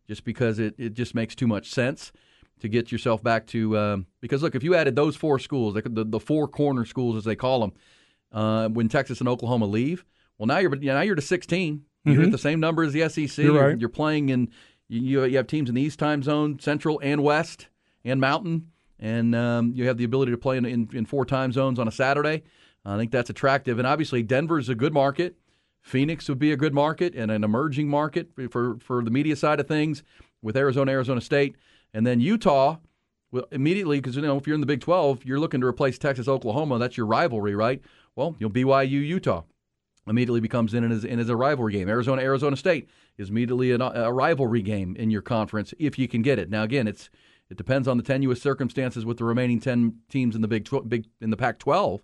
just 0.07 0.25
because 0.25 0.59
it, 0.61 0.75
it 0.79 0.95
just 0.95 1.15
makes 1.15 1.35
too 1.35 1.49
much 1.49 1.69
sense 1.71 2.13
to 2.61 2.69
get 2.69 2.93
yourself 2.93 3.23
back 3.23 3.47
to. 3.49 3.77
Um, 3.77 4.07
because 4.21 4.43
look, 4.43 4.55
if 4.55 4.63
you 4.63 4.75
added 4.77 4.95
those 4.95 5.17
four 5.17 5.39
schools, 5.41 5.75
the, 5.75 5.83
the, 5.83 6.05
the 6.05 6.21
four 6.21 6.47
corner 6.47 6.85
schools 6.85 7.17
as 7.17 7.25
they 7.25 7.35
call 7.37 7.61
them, 7.61 7.73
uh, 8.33 8.69
when 8.69 8.89
Texas 8.89 9.19
and 9.19 9.29
Oklahoma 9.29 9.67
leave, 9.67 10.05
well, 10.39 10.47
now 10.47 10.59
you're 10.59 10.75
now 10.77 11.01
you're 11.01 11.17
to 11.17 11.21
16. 11.23 11.83
You're 12.05 12.17
Mhm. 12.23 12.27
at 12.27 12.33
the 12.33 12.39
same 12.39 12.61
number 12.61 12.83
as 12.85 12.93
the 12.95 13.03
SEC. 13.09 13.37
You're 13.45 13.55
You're, 13.55 13.69
right. 13.69 13.79
you're 13.81 13.89
playing 13.91 14.29
in 14.31 14.49
you, 14.89 15.25
you 15.25 15.37
have 15.37 15.47
teams 15.49 15.69
in 15.69 15.75
the 15.75 15.83
East 15.83 15.99
time 15.99 16.23
zone, 16.23 16.59
Central 16.61 16.99
and 17.03 17.23
West 17.23 17.69
and 18.05 18.21
Mountain, 18.21 18.71
and 18.99 19.35
um, 19.35 19.73
you 19.75 19.87
have 19.87 19.97
the 19.97 20.05
ability 20.05 20.33
to 20.33 20.39
play 20.39 20.57
in, 20.57 20.65
in, 20.65 20.89
in 20.93 21.07
four 21.07 21.25
time 21.25 21.53
zones 21.53 21.79
on 21.79 21.89
a 21.89 21.93
Saturday. 21.93 22.43
I 22.85 22.97
think 22.97 23.11
that's 23.11 23.29
attractive, 23.31 23.79
and 23.79 23.87
obviously 23.87 24.23
Denver's 24.23 24.69
a 24.69 24.75
good 24.75 24.95
market. 24.95 25.37
Phoenix 25.83 26.29
would 26.29 26.39
be 26.39 26.53
a 26.53 26.57
good 26.57 26.75
market 26.75 27.15
and 27.15 27.31
an 27.31 27.45
emerging 27.45 27.89
market 27.89 28.31
for 28.51 28.79
for 28.79 29.03
the 29.03 29.11
media 29.11 29.37
side 29.37 29.61
of 29.61 29.69
things 29.69 30.03
with 30.43 30.57
Arizona, 30.57 30.93
Arizona 30.93 31.21
State, 31.21 31.57
and 31.93 32.07
then 32.07 32.21
Utah. 32.21 32.77
Well, 33.33 33.45
immediately 33.53 34.01
because 34.01 34.17
you 34.17 34.23
know 34.23 34.37
if 34.37 34.47
you're 34.47 34.55
in 34.55 34.61
the 34.61 34.67
Big 34.67 34.81
12, 34.81 35.25
you're 35.25 35.39
looking 35.39 35.61
to 35.61 35.67
replace 35.67 35.99
Texas, 35.99 36.27
Oklahoma. 36.27 36.79
That's 36.79 36.97
your 36.97 37.07
rivalry, 37.07 37.55
right? 37.55 37.81
Well, 38.17 38.37
you 38.39 38.49
know 38.49 38.53
BYU, 38.53 39.07
Utah 39.07 39.43
immediately 40.07 40.41
becomes 40.41 40.75
in 40.75 40.91
as, 40.91 41.05
in 41.05 41.21
as 41.21 41.29
a 41.29 41.37
rivalry 41.37 41.73
game. 41.73 41.89
Arizona, 41.89 42.23
Arizona 42.23 42.57
State 42.57 42.89
is 43.17 43.31
immediately 43.31 43.71
an, 43.71 43.81
a 43.81 44.13
rivalry 44.13 44.63
game 44.63 44.97
in 44.97 45.11
your 45.11 45.23
conference 45.23 45.73
if 45.79 45.99
you 45.99 46.09
can 46.09 46.23
get 46.23 46.39
it. 46.39 46.51
Now, 46.51 46.63
again, 46.63 46.89
it's 46.89 47.11
It 47.51 47.57
depends 47.57 47.89
on 47.89 47.97
the 47.97 48.03
tenuous 48.03 48.41
circumstances 48.41 49.05
with 49.05 49.19
the 49.19 49.25
remaining 49.25 49.59
ten 49.61 49.97
teams 50.09 50.37
in 50.37 50.41
the 50.43 50.49
Big 50.49 50.65
tw- 50.65 50.89
Big 50.89 51.07
in 51.21 51.31
the 51.31 51.37
Pac-12. 51.37 52.01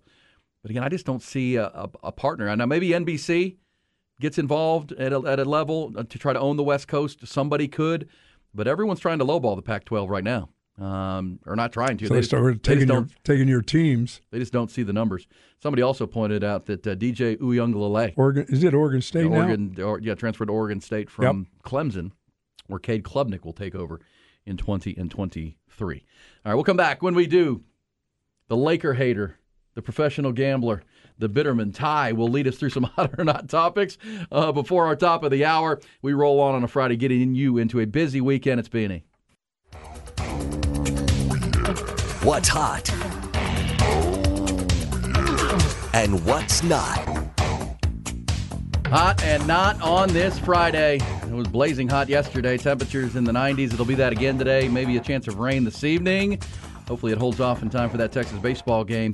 But 0.61 0.71
again, 0.71 0.83
I 0.83 0.89
just 0.89 1.05
don't 1.05 1.21
see 1.23 1.55
a, 1.55 1.67
a, 1.67 1.89
a 2.03 2.11
partner. 2.11 2.53
Now 2.55 2.65
maybe 2.65 2.89
NBC 2.89 3.55
gets 4.19 4.37
involved 4.37 4.91
at 4.93 5.13
a, 5.13 5.19
at 5.21 5.39
a 5.39 5.45
level 5.45 5.93
uh, 5.95 6.03
to 6.03 6.19
try 6.19 6.33
to 6.33 6.39
own 6.39 6.57
the 6.57 6.63
West 6.63 6.87
Coast. 6.87 7.25
Somebody 7.25 7.67
could, 7.67 8.09
but 8.53 8.67
everyone's 8.67 8.99
trying 8.99 9.19
to 9.19 9.25
lowball 9.25 9.55
the 9.55 9.61
Pac-12 9.61 10.09
right 10.09 10.23
now, 10.23 10.49
um, 10.79 11.39
or 11.45 11.55
not 11.55 11.71
trying 11.71 11.97
to. 11.99 12.07
So 12.07 12.13
they, 12.13 12.19
just- 12.19 12.29
started 12.29 12.61
taking 12.63 12.87
your, 12.89 13.07
taking 13.23 13.47
your 13.47 13.61
teams. 13.61 14.19
they 14.31 14.39
just 14.39 14.51
don't 14.51 14.69
see 14.71 14.83
the 14.83 14.91
numbers. 14.93 15.27
Somebody 15.63 15.81
also 15.81 16.05
pointed 16.05 16.43
out 16.43 16.65
that 16.65 16.85
uh, 16.85 16.95
DJ 16.95 17.37
Uiagalelei, 17.37 18.13
Oregon 18.17 18.45
is 18.49 18.63
it 18.65 18.73
Oregon 18.73 19.01
State 19.01 19.29
now? 19.29 19.37
Oregon, 19.37 19.81
or, 19.81 19.99
yeah, 19.99 20.13
transferred 20.15 20.47
to 20.47 20.53
Oregon 20.53 20.81
State 20.81 21.09
from 21.09 21.47
Clemson, 21.63 22.11
where 22.65 22.79
Cade 22.79 23.03
Klubnik 23.03 23.45
will 23.45 23.53
take 23.53 23.75
over 23.75 24.01
in 24.47 24.57
20 24.57 24.95
and 24.97 25.11
23. 25.11 26.05
All 26.45 26.51
right, 26.51 26.55
we'll 26.55 26.63
come 26.63 26.77
back 26.77 27.03
when 27.03 27.15
we 27.15 27.27
do. 27.27 27.63
The 28.47 28.57
Laker 28.57 28.93
hater, 28.93 29.37
the 29.75 29.81
professional 29.81 30.31
gambler, 30.31 30.83
the 31.19 31.29
Bitterman 31.29 31.73
tie 31.73 32.13
will 32.13 32.29
lead 32.29 32.47
us 32.47 32.57
through 32.57 32.69
some 32.69 32.83
hot 32.95 33.11
or 33.17 33.23
not 33.23 33.49
topics. 33.49 33.97
Uh, 34.31 34.51
before 34.51 34.85
our 34.85 34.95
top 34.95 35.23
of 35.23 35.31
the 35.31 35.45
hour, 35.45 35.79
we 36.01 36.13
roll 36.13 36.39
on 36.39 36.55
on 36.55 36.63
a 36.63 36.67
Friday, 36.67 36.95
getting 36.95 37.35
you 37.35 37.57
into 37.57 37.79
a 37.79 37.85
busy 37.85 38.21
weekend. 38.21 38.59
It's 38.59 38.69
B&E. 38.69 39.03
What's 42.23 42.49
hot? 42.49 42.89
And 45.93 46.25
what's 46.25 46.63
not? 46.63 47.26
Hot 48.89 49.21
and 49.21 49.45
not 49.45 49.81
on 49.81 50.07
this 50.13 50.39
Friday. 50.39 50.95
It 51.23 51.31
was 51.33 51.45
blazing 51.49 51.89
hot 51.89 52.07
yesterday. 52.07 52.57
Temperatures 52.57 53.17
in 53.17 53.25
the 53.25 53.33
90s. 53.33 53.73
It'll 53.73 53.83
be 53.83 53.95
that 53.95 54.13
again 54.13 54.37
today. 54.37 54.69
Maybe 54.69 54.95
a 54.95 55.01
chance 55.01 55.27
of 55.27 55.39
rain 55.39 55.65
this 55.65 55.83
evening. 55.83 56.39
Hopefully, 56.87 57.11
it 57.11 57.17
holds 57.17 57.41
off 57.41 57.61
in 57.61 57.69
time 57.69 57.89
for 57.89 57.97
that 57.97 58.13
Texas 58.13 58.39
baseball 58.39 58.85
game. 58.85 59.13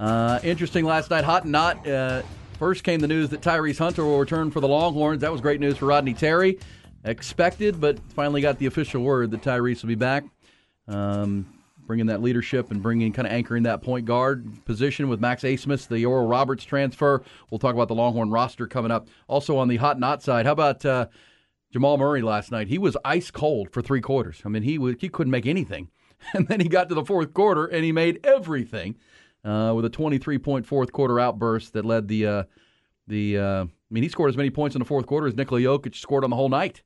Uh, 0.00 0.40
interesting 0.42 0.86
last 0.86 1.10
night. 1.10 1.24
Hot 1.24 1.42
and 1.42 1.52
not. 1.52 1.86
Uh, 1.86 2.22
first 2.58 2.84
came 2.84 3.00
the 3.00 3.06
news 3.06 3.28
that 3.28 3.42
Tyrese 3.42 3.76
Hunter 3.76 4.02
will 4.02 4.18
return 4.18 4.50
for 4.50 4.60
the 4.60 4.68
Longhorns. 4.68 5.20
That 5.20 5.30
was 5.30 5.42
great 5.42 5.60
news 5.60 5.76
for 5.76 5.84
Rodney 5.84 6.14
Terry. 6.14 6.58
Expected, 7.04 7.82
but 7.82 7.98
finally 8.14 8.40
got 8.40 8.58
the 8.58 8.64
official 8.64 9.02
word 9.02 9.30
that 9.32 9.42
Tyrese 9.42 9.82
will 9.82 9.88
be 9.88 9.94
back. 9.94 10.24
Um, 10.88 11.46
bringing 11.86 12.06
that 12.06 12.22
leadership 12.22 12.70
and 12.70 12.82
bringing 12.82 13.12
kind 13.12 13.26
of 13.26 13.32
anchoring 13.32 13.64
that 13.64 13.82
point 13.82 14.06
guard 14.06 14.64
position 14.64 15.08
with 15.08 15.20
Max 15.20 15.42
Abmas, 15.42 15.88
the 15.88 16.04
Oral 16.04 16.26
Roberts 16.26 16.64
transfer. 16.64 17.22
We'll 17.50 17.58
talk 17.58 17.74
about 17.74 17.88
the 17.88 17.94
Longhorn 17.94 18.30
roster 18.30 18.66
coming 18.66 18.90
up. 18.90 19.08
Also 19.28 19.56
on 19.56 19.68
the 19.68 19.76
hot 19.76 19.98
not 19.98 20.22
side, 20.22 20.46
how 20.46 20.52
about 20.52 20.84
uh, 20.84 21.06
Jamal 21.72 21.98
Murray 21.98 22.22
last 22.22 22.50
night? 22.50 22.68
He 22.68 22.78
was 22.78 22.96
ice 23.04 23.30
cold 23.30 23.70
for 23.70 23.82
three 23.82 24.00
quarters. 24.00 24.42
I 24.44 24.48
mean, 24.48 24.62
he 24.62 24.78
was, 24.78 24.96
he 25.00 25.08
couldn't 25.08 25.30
make 25.30 25.46
anything, 25.46 25.90
and 26.34 26.48
then 26.48 26.60
he 26.60 26.68
got 26.68 26.88
to 26.88 26.94
the 26.94 27.04
fourth 27.04 27.34
quarter 27.34 27.66
and 27.66 27.84
he 27.84 27.92
made 27.92 28.24
everything 28.24 28.96
uh, 29.44 29.72
with 29.74 29.84
a 29.84 29.90
23 29.90 30.38
point 30.38 30.66
fourth 30.66 30.92
quarter 30.92 31.18
outburst 31.18 31.72
that 31.72 31.84
led 31.84 32.08
the 32.08 32.26
uh, 32.26 32.42
the. 33.06 33.38
Uh, 33.38 33.64
I 33.64 33.94
mean, 33.94 34.04
he 34.04 34.08
scored 34.08 34.30
as 34.30 34.38
many 34.38 34.48
points 34.48 34.74
in 34.74 34.78
the 34.78 34.86
fourth 34.86 35.04
quarter 35.04 35.26
as 35.26 35.34
Nikola 35.34 35.60
Jokic 35.60 35.94
scored 35.94 36.24
on 36.24 36.30
the 36.30 36.36
whole 36.36 36.48
night 36.48 36.82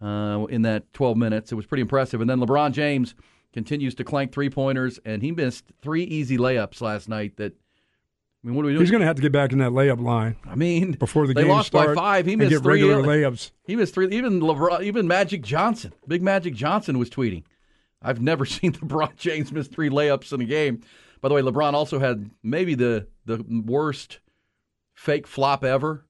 uh, 0.00 0.46
in 0.48 0.62
that 0.62 0.90
12 0.94 1.16
minutes. 1.18 1.52
It 1.52 1.56
was 1.56 1.66
pretty 1.66 1.82
impressive. 1.82 2.22
And 2.22 2.30
then 2.30 2.38
LeBron 2.38 2.72
James 2.72 3.14
continues 3.52 3.94
to 3.96 4.04
clank 4.04 4.32
three 4.32 4.50
pointers, 4.50 4.98
and 5.04 5.22
he 5.22 5.32
missed 5.32 5.64
three 5.82 6.04
easy 6.04 6.38
layups 6.38 6.80
last 6.80 7.08
night. 7.08 7.36
That 7.36 7.54
I 8.42 8.46
mean, 8.46 8.54
what 8.54 8.64
are 8.64 8.66
we 8.66 8.72
doing? 8.72 8.82
He's 8.82 8.90
going 8.90 9.00
to 9.00 9.06
have 9.06 9.16
to 9.16 9.22
get 9.22 9.32
back 9.32 9.52
in 9.52 9.58
that 9.58 9.72
layup 9.72 10.00
line. 10.00 10.36
I 10.46 10.54
mean, 10.54 10.92
before 10.92 11.26
the 11.26 11.34
they 11.34 11.42
game 11.42 11.50
lost 11.50 11.72
by 11.72 11.92
five. 11.94 12.26
He 12.26 12.36
missed 12.36 12.62
three 12.62 12.82
regular 12.82 13.02
layups. 13.02 13.50
He 13.64 13.74
missed 13.74 13.94
three. 13.94 14.08
Even 14.14 14.40
LeBron, 14.40 14.82
even 14.82 15.08
Magic 15.08 15.42
Johnson, 15.42 15.92
Big 16.06 16.22
Magic 16.22 16.54
Johnson 16.54 16.98
was 16.98 17.10
tweeting. 17.10 17.42
I've 18.00 18.20
never 18.20 18.44
seen 18.46 18.72
LeBron 18.74 19.16
James 19.16 19.50
miss 19.50 19.66
three 19.66 19.90
layups 19.90 20.32
in 20.32 20.40
a 20.40 20.44
game. 20.44 20.82
By 21.20 21.28
the 21.28 21.34
way, 21.34 21.42
LeBron 21.42 21.72
also 21.72 21.98
had 21.98 22.30
maybe 22.42 22.74
the 22.74 23.08
the 23.24 23.44
worst 23.48 24.20
fake 24.94 25.26
flop 25.26 25.64
ever. 25.64 26.04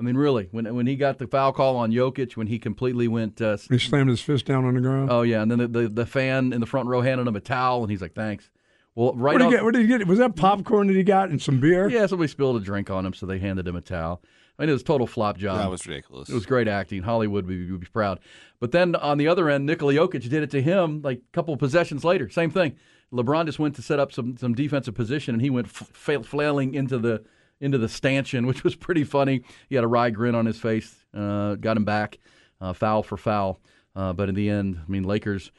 I 0.00 0.02
mean, 0.04 0.16
really, 0.16 0.48
when 0.52 0.72
when 0.74 0.86
he 0.86 0.94
got 0.96 1.18
the 1.18 1.26
foul 1.26 1.52
call 1.52 1.76
on 1.76 1.90
Jokic, 1.90 2.36
when 2.36 2.46
he 2.46 2.58
completely 2.58 3.08
went. 3.08 3.40
Uh, 3.40 3.56
He 3.68 3.78
slammed 3.78 4.10
his 4.10 4.20
fist 4.20 4.46
down 4.46 4.64
on 4.64 4.74
the 4.74 4.80
ground. 4.80 5.10
oh 5.10 5.22
yeah, 5.22 5.42
and 5.42 5.50
then 5.50 5.58
the, 5.58 5.68
the 5.68 5.88
the 5.88 6.06
fan 6.06 6.52
in 6.52 6.60
the 6.60 6.66
front 6.66 6.88
row 6.88 7.00
handed 7.00 7.26
him 7.26 7.34
a 7.36 7.40
towel, 7.40 7.82
and 7.82 7.90
he's 7.90 8.00
like, 8.02 8.14
"Thanks." 8.14 8.50
Well, 8.94 9.12
right 9.14 9.32
what 9.34 9.38
did 9.38 9.44
off, 9.44 9.50
he 9.50 9.56
get? 9.56 9.64
What 9.64 9.74
did 9.74 9.82
he 9.82 9.86
get? 9.88 10.06
Was 10.06 10.18
that 10.18 10.34
popcorn 10.36 10.86
that 10.88 10.96
he 10.96 11.02
got 11.02 11.30
and 11.30 11.40
some 11.40 11.60
beer? 11.60 11.88
yeah, 11.88 12.06
somebody 12.06 12.28
spilled 12.28 12.56
a 12.56 12.60
drink 12.60 12.90
on 12.90 13.04
him, 13.06 13.12
so 13.12 13.26
they 13.26 13.38
handed 13.38 13.66
him 13.66 13.76
a 13.76 13.80
towel. 13.80 14.22
I 14.58 14.62
mean, 14.62 14.70
it 14.70 14.72
was 14.72 14.82
a 14.82 14.86
total 14.86 15.06
flop 15.06 15.38
job. 15.38 15.58
That 15.58 15.70
was 15.70 15.86
ridiculous. 15.86 16.28
It 16.28 16.34
was 16.34 16.46
great 16.46 16.66
acting. 16.66 17.02
Hollywood 17.02 17.46
would 17.46 17.66
be, 17.66 17.70
would 17.70 17.80
be 17.80 17.86
proud. 17.86 18.18
But 18.58 18.72
then 18.72 18.96
on 18.96 19.16
the 19.18 19.28
other 19.28 19.48
end, 19.48 19.66
Nikola 19.66 19.92
Jokic 19.94 20.28
did 20.28 20.42
it 20.42 20.50
to 20.50 20.60
him 20.60 21.00
like 21.02 21.18
a 21.18 21.32
couple 21.32 21.54
of 21.54 21.60
possessions 21.60 22.04
later. 22.04 22.28
Same 22.28 22.50
thing. 22.50 22.74
LeBron 23.12 23.46
just 23.46 23.60
went 23.60 23.76
to 23.76 23.82
set 23.82 24.00
up 24.00 24.10
some 24.12 24.36
some 24.36 24.54
defensive 24.54 24.94
position, 24.96 25.34
and 25.34 25.42
he 25.42 25.50
went 25.50 25.68
f- 25.68 26.24
flailing 26.26 26.74
into 26.74 26.98
the 26.98 27.22
into 27.60 27.78
the 27.78 27.88
stanchion, 27.88 28.46
which 28.48 28.64
was 28.64 28.74
pretty 28.74 29.04
funny. 29.04 29.42
He 29.68 29.74
had 29.74 29.84
a 29.84 29.88
wry 29.88 30.10
grin 30.10 30.34
on 30.34 30.46
his 30.46 30.58
face. 30.58 31.04
Uh, 31.14 31.54
got 31.54 31.76
him 31.76 31.84
back, 31.84 32.18
uh, 32.60 32.72
foul 32.72 33.02
for 33.02 33.16
foul. 33.16 33.60
Uh, 33.96 34.12
but 34.12 34.28
in 34.28 34.34
the 34.34 34.48
end, 34.48 34.78
I 34.86 34.90
mean, 34.90 35.04
Lakers. 35.04 35.50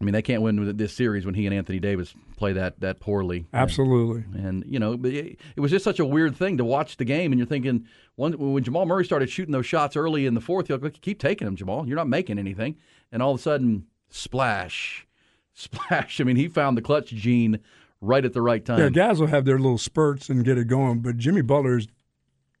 I 0.00 0.04
mean, 0.04 0.12
they 0.12 0.22
can't 0.22 0.42
win 0.42 0.76
this 0.76 0.92
series 0.92 1.26
when 1.26 1.34
he 1.34 1.44
and 1.46 1.54
Anthony 1.54 1.80
Davis 1.80 2.14
play 2.36 2.52
that 2.52 2.78
that 2.80 3.00
poorly. 3.00 3.46
Absolutely. 3.52 4.24
And 4.40 4.64
you 4.66 4.78
know, 4.78 4.92
it, 4.92 5.38
it 5.56 5.60
was 5.60 5.72
just 5.72 5.84
such 5.84 5.98
a 5.98 6.04
weird 6.04 6.36
thing 6.36 6.56
to 6.58 6.64
watch 6.64 6.98
the 6.98 7.04
game, 7.04 7.32
and 7.32 7.38
you're 7.38 7.48
thinking 7.48 7.84
one, 8.14 8.32
when 8.32 8.62
Jamal 8.62 8.86
Murray 8.86 9.04
started 9.04 9.28
shooting 9.28 9.52
those 9.52 9.66
shots 9.66 9.96
early 9.96 10.26
in 10.26 10.34
the 10.34 10.40
fourth, 10.40 10.68
you're 10.68 10.78
like, 10.78 11.00
keep 11.00 11.18
taking 11.18 11.46
them, 11.46 11.56
Jamal. 11.56 11.86
You're 11.86 11.96
not 11.96 12.08
making 12.08 12.38
anything, 12.38 12.76
and 13.10 13.22
all 13.22 13.32
of 13.32 13.40
a 13.40 13.42
sudden, 13.42 13.86
splash, 14.08 15.06
splash. 15.54 16.20
I 16.20 16.24
mean, 16.24 16.36
he 16.36 16.46
found 16.46 16.76
the 16.76 16.82
clutch 16.82 17.08
gene 17.08 17.58
right 18.00 18.24
at 18.24 18.32
the 18.32 18.42
right 18.42 18.64
time. 18.64 18.78
Yeah, 18.78 18.88
guys 18.90 19.20
will 19.20 19.26
have 19.28 19.44
their 19.44 19.58
little 19.58 19.78
spurts 19.78 20.28
and 20.28 20.44
get 20.44 20.58
it 20.58 20.66
going, 20.66 21.00
but 21.00 21.16
Jimmy 21.16 21.42
Butler 21.42 21.78
is 21.78 21.88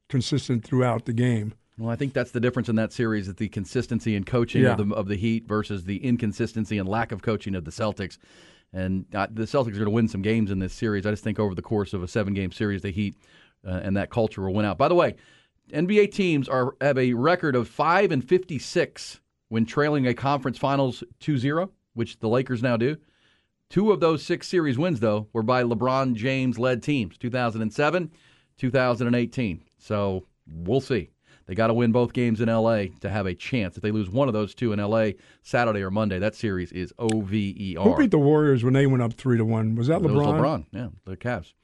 consistent 0.08 0.64
throughout 0.64 1.04
the 1.04 1.12
game. 1.12 1.54
Well, 1.78 1.90
I 1.90 1.96
think 1.96 2.12
that's 2.12 2.32
the 2.32 2.40
difference 2.40 2.68
in 2.68 2.76
that 2.76 2.92
series: 2.92 3.26
that 3.28 3.36
the 3.36 3.48
consistency 3.48 4.16
and 4.16 4.26
coaching 4.26 4.62
Yeah. 4.62 4.72
of 4.72 4.88
the 4.88 4.94
of 4.94 5.08
the 5.08 5.16
Heat 5.16 5.46
versus 5.46 5.84
the 5.84 5.98
inconsistency 6.04 6.78
and 6.78 6.88
lack 6.88 7.12
of 7.12 7.22
coaching 7.22 7.54
of 7.54 7.64
the 7.64 7.70
Celtics. 7.70 8.18
And 8.72 9.06
uh, 9.14 9.28
the 9.30 9.44
Celtics 9.44 9.68
are 9.68 9.72
going 9.72 9.84
to 9.84 9.90
win 9.90 10.08
some 10.08 10.20
games 10.20 10.50
in 10.50 10.58
this 10.58 10.74
series. 10.74 11.06
I 11.06 11.10
just 11.10 11.24
think 11.24 11.38
over 11.38 11.54
the 11.54 11.62
course 11.62 11.94
of 11.94 12.02
a 12.02 12.08
seven 12.08 12.34
game 12.34 12.52
series, 12.52 12.82
the 12.82 12.90
Heat 12.90 13.14
uh, 13.66 13.80
and 13.82 13.96
that 13.96 14.10
culture 14.10 14.42
will 14.42 14.52
win 14.54 14.66
out. 14.66 14.76
By 14.76 14.88
the 14.88 14.94
way, 14.94 15.14
NBA 15.72 16.12
teams 16.12 16.48
are 16.48 16.74
have 16.80 16.98
a 16.98 17.14
record 17.14 17.54
of 17.54 17.68
five 17.68 18.10
and 18.10 18.26
fifty 18.26 18.58
six 18.58 19.20
when 19.48 19.64
trailing 19.64 20.06
a 20.06 20.12
conference 20.12 20.58
finals 20.58 21.02
2-0, 21.20 21.70
which 21.94 22.18
the 22.18 22.28
Lakers 22.28 22.62
now 22.62 22.76
do. 22.76 22.96
Two 23.70 23.92
of 23.92 24.00
those 24.00 24.22
six 24.22 24.48
series 24.48 24.78
wins, 24.78 25.00
though, 25.00 25.28
were 25.32 25.42
by 25.42 25.62
LeBron 25.62 26.14
James 26.14 26.58
led 26.58 26.82
teams 26.82 27.18
2007, 27.18 28.10
2018. 28.56 29.62
So 29.78 30.24
we'll 30.46 30.80
see. 30.80 31.10
They 31.46 31.54
got 31.54 31.68
to 31.68 31.74
win 31.74 31.92
both 31.92 32.12
games 32.12 32.40
in 32.42 32.48
LA 32.48 32.84
to 33.00 33.08
have 33.08 33.26
a 33.26 33.34
chance. 33.34 33.76
If 33.76 33.82
they 33.82 33.90
lose 33.90 34.10
one 34.10 34.28
of 34.28 34.34
those 34.34 34.54
two 34.54 34.72
in 34.72 34.78
LA 34.78 35.10
Saturday 35.42 35.80
or 35.80 35.90
Monday, 35.90 36.18
that 36.18 36.34
series 36.34 36.72
is 36.72 36.92
O 36.98 37.20
V 37.22 37.56
E 37.58 37.76
R. 37.76 37.84
Who 37.84 37.96
beat 37.96 38.10
the 38.10 38.18
Warriors 38.18 38.64
when 38.64 38.74
they 38.74 38.86
went 38.86 39.02
up 39.02 39.14
three 39.14 39.38
to 39.38 39.44
one? 39.46 39.74
Was 39.74 39.86
that 39.86 39.96
It 39.96 40.02
was 40.02 40.12
LeBron? 40.12 40.40
LeBron, 40.40 40.66
yeah, 40.72 40.88
the 41.06 41.16
Cavs, 41.16 41.54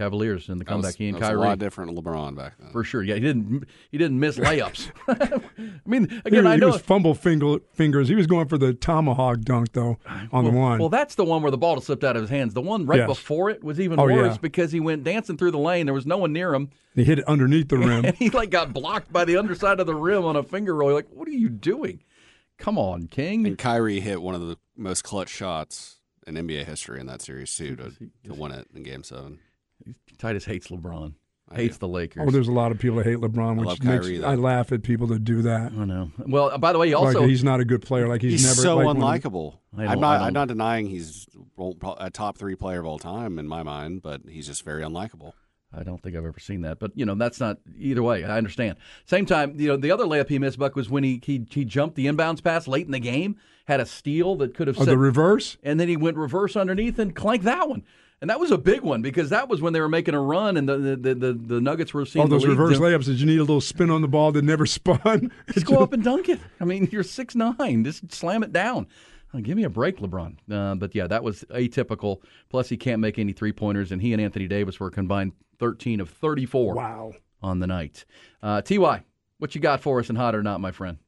Cavaliers, 0.00 0.48
in 0.48 0.58
the 0.58 0.64
That 0.64 0.76
was, 0.76 0.84
comeback. 0.86 0.96
he 0.98 1.08
and 1.08 1.16
that 1.16 1.20
was 1.20 1.28
Kyrie 1.28 1.36
a 1.36 1.48
lot 1.50 1.58
different 1.58 1.94
LeBron 1.96 2.34
back 2.36 2.54
then. 2.58 2.70
for 2.70 2.82
sure. 2.84 3.02
Yeah, 3.02 3.14
he 3.14 3.20
didn't. 3.20 3.64
He 3.90 3.98
didn't 3.98 4.18
miss 4.18 4.38
layups. 4.38 4.90
I 5.08 5.88
mean, 5.88 6.08
He, 6.08 6.20
again, 6.24 6.46
I 6.46 6.54
he 6.54 6.60
know 6.60 6.68
was 6.68 6.80
fumble 6.80 7.14
finger, 7.14 7.58
fingers. 7.74 8.08
He 8.08 8.14
was 8.14 8.26
going 8.26 8.48
for 8.48 8.56
the 8.56 8.72
tomahawk 8.72 9.42
dunk 9.42 9.72
though 9.72 9.98
on 10.32 10.44
the 10.44 10.50
one. 10.50 10.78
Well, 10.78 10.88
that's 10.88 11.14
the 11.16 11.24
one 11.24 11.42
where 11.42 11.50
the 11.50 11.58
ball 11.58 11.80
slipped 11.80 12.02
out 12.04 12.16
of 12.16 12.22
his 12.22 12.30
hands. 12.30 12.54
The 12.54 12.60
one 12.62 12.86
right 12.86 13.00
Yes. 13.00 13.06
before 13.08 13.50
it 13.50 13.62
was 13.62 13.78
even 13.80 14.00
Oh, 14.00 14.04
worse 14.04 14.32
yeah. 14.34 14.38
because 14.40 14.72
he 14.72 14.80
went 14.80 15.04
dancing 15.04 15.36
through 15.36 15.50
the 15.50 15.58
lane. 15.58 15.86
There 15.86 15.94
was 15.94 16.06
no 16.06 16.16
one 16.16 16.32
near 16.32 16.54
him, 16.54 16.70
he 16.94 17.04
hit 17.04 17.18
it 17.18 17.24
underneath 17.28 17.68
the 17.68 17.78
rim. 17.78 18.04
and 18.06 18.16
he 18.16 18.30
like 18.30 18.50
got 18.50 18.72
blocked 18.72 19.12
by 19.12 19.24
the 19.24 19.36
underside 19.36 19.80
of 19.80 19.86
the 19.86 19.94
rim 19.94 20.24
on 20.24 20.34
a 20.36 20.42
finger 20.42 20.74
roll. 20.74 20.88
You're 20.90 20.98
like, 20.98 21.10
what 21.10 21.28
are 21.28 21.32
you 21.32 21.48
doing? 21.48 22.02
Come 22.58 22.78
on, 22.78 23.06
King. 23.06 23.46
And 23.46 23.56
Kyrie 23.58 24.00
hit 24.00 24.20
one 24.22 24.34
of 24.34 24.40
the 24.40 24.56
most 24.76 25.02
clutch 25.02 25.28
shots 25.30 25.96
in 26.26 26.34
NBA 26.34 26.64
history 26.66 27.00
in 27.00 27.06
that 27.06 27.22
series 27.22 27.54
too 27.56 27.74
to, 27.76 27.92
to 28.24 28.34
win 28.34 28.52
it 28.52 28.66
in 28.74 28.82
Game 28.82 29.02
Seven. 29.02 29.38
Titus 30.18 30.44
hates 30.44 30.68
LeBron. 30.68 31.14
I 31.52 31.56
Hates 31.56 31.76
do. 31.78 31.80
the 31.80 31.88
Lakers. 31.88 32.22
Oh, 32.28 32.30
there's 32.30 32.46
a 32.46 32.52
lot 32.52 32.70
of 32.70 32.78
people 32.78 32.98
that 32.98 33.06
hate 33.06 33.16
LeBron, 33.18 33.50
I 33.50 33.52
which 33.54 33.66
love 33.66 33.82
makes 33.82 34.04
Kyrie, 34.06 34.18
though. 34.18 34.28
I 34.28 34.34
laugh 34.36 34.70
at 34.70 34.84
people 34.84 35.08
that 35.08 35.24
do 35.24 35.42
that. 35.42 35.72
I 35.76 35.84
know. 35.84 36.12
Well, 36.18 36.50
uh, 36.50 36.58
by 36.58 36.72
the 36.72 36.78
way, 36.78 36.86
he 36.88 36.94
also 36.94 37.20
like 37.22 37.28
he's 37.28 37.42
not 37.42 37.58
a 37.58 37.64
good 37.64 37.82
player. 37.82 38.06
Like 38.06 38.22
he's, 38.22 38.32
He's, 38.32 38.44
never 38.44 38.62
so 38.62 38.76
like 38.76 38.96
unlikable. 38.96 39.58
When, 39.72 39.88
I'm 39.88 39.98
not. 39.98 40.18
don't- 40.18 40.26
I'm 40.28 40.32
not 40.32 40.46
denying 40.48 40.86
he's 40.86 41.26
a 41.98 42.10
top 42.10 42.38
three 42.38 42.54
player 42.54 42.78
of 42.80 42.86
all 42.86 43.00
time 43.00 43.38
in 43.38 43.48
my 43.48 43.64
mind, 43.64 44.02
but 44.02 44.20
he's 44.28 44.46
just 44.46 44.64
very 44.64 44.82
unlikable. 44.82 45.32
I 45.72 45.82
don't 45.84 46.02
think 46.02 46.16
I've 46.16 46.24
ever 46.24 46.38
seen 46.40 46.62
that, 46.62 46.78
but 46.80 46.90
you 46.96 47.04
know 47.04 47.14
that's 47.16 47.38
not 47.40 47.58
either 47.78 48.02
way. 48.02 48.24
I 48.24 48.38
understand. 48.38 48.76
Same 49.06 49.24
time, 49.26 49.58
you 49.58 49.68
know 49.68 49.76
the 49.76 49.90
other 49.92 50.04
layup 50.04 50.28
he 50.28 50.38
missed, 50.38 50.58
Buck, 50.58 50.74
was 50.76 50.88
when 50.90 51.02
he 51.04 51.20
he, 51.24 51.46
he 51.50 51.64
jumped 51.64 51.94
the 51.96 52.06
inbounds 52.06 52.42
pass 52.42 52.66
late 52.68 52.86
in 52.86 52.92
the 52.92 52.98
game, 53.00 53.36
had 53.66 53.78
a 53.80 53.86
steal 53.86 54.34
that 54.36 54.54
could 54.54 54.66
have 54.68 54.76
Oh, 54.78 54.84
set, 54.84 54.90
the 54.90 54.98
reverse. 54.98 55.58
and 55.64 55.78
then 55.80 55.88
he 55.88 55.96
went 55.96 56.16
reverse 56.16 56.54
underneath 56.56 56.98
and 56.98 57.14
clanked 57.14 57.44
that 57.44 57.68
one. 57.68 57.82
And 58.20 58.28
that 58.28 58.38
was 58.38 58.50
a 58.50 58.58
big 58.58 58.82
one 58.82 59.00
because 59.00 59.30
that 59.30 59.48
was 59.48 59.62
when 59.62 59.72
they 59.72 59.80
were 59.80 59.88
making 59.88 60.14
a 60.14 60.20
run 60.20 60.56
and 60.58 60.68
the 60.68 60.76
the, 60.76 61.14
the, 61.14 61.32
the 61.32 61.60
Nuggets 61.60 61.94
were 61.94 62.04
seeing 62.04 62.22
All 62.22 62.28
those 62.28 62.42
the 62.42 62.48
reverse 62.50 62.74
You 62.74 62.80
layups. 62.80 63.06
Did 63.06 63.18
you 63.20 63.26
need 63.26 63.38
a 63.38 63.42
little 63.44 63.60
spin 63.62 63.90
on 63.90 64.02
the 64.02 64.08
ball 64.08 64.30
that 64.32 64.44
never 64.44 64.66
spun? 64.66 65.32
Just 65.52 65.64
go 65.66 65.78
up 65.82 65.92
and 65.94 66.04
dunk 66.04 66.28
it. 66.28 66.38
I 66.60 66.64
mean, 66.64 66.88
you're 66.92 67.02
six 67.02 67.34
nine. 67.34 67.82
Just 67.84 68.12
slam 68.12 68.42
it 68.42 68.52
down. 68.52 68.86
Oh, 69.32 69.38
give 69.40 69.56
me 69.56 69.62
a 69.62 69.70
break, 69.70 69.98
LeBron. 69.98 70.36
Uh, 70.50 70.74
but 70.74 70.94
yeah, 70.94 71.06
that 71.06 71.22
was 71.22 71.44
atypical. 71.50 72.20
Plus, 72.48 72.68
he 72.68 72.76
can't 72.76 73.00
make 73.00 73.16
any 73.18 73.32
three 73.32 73.52
pointers, 73.52 73.92
and 73.92 74.02
he 74.02 74.12
and 74.12 74.20
Anthony 74.20 74.48
Davis 74.48 74.80
were 74.80 74.90
combined 74.90 75.32
13 75.60 76.00
of 76.00 76.10
34 76.10 76.74
Wow. 76.74 77.12
on 77.40 77.60
the 77.60 77.66
night. 77.68 78.04
Uh, 78.42 78.60
Ty, 78.60 79.04
what 79.38 79.54
you 79.54 79.60
got 79.60 79.80
for 79.80 80.00
us 80.00 80.10
in 80.10 80.16
hot 80.16 80.34
or 80.34 80.42
not, 80.42 80.60
my 80.60 80.72
friend? 80.72 80.98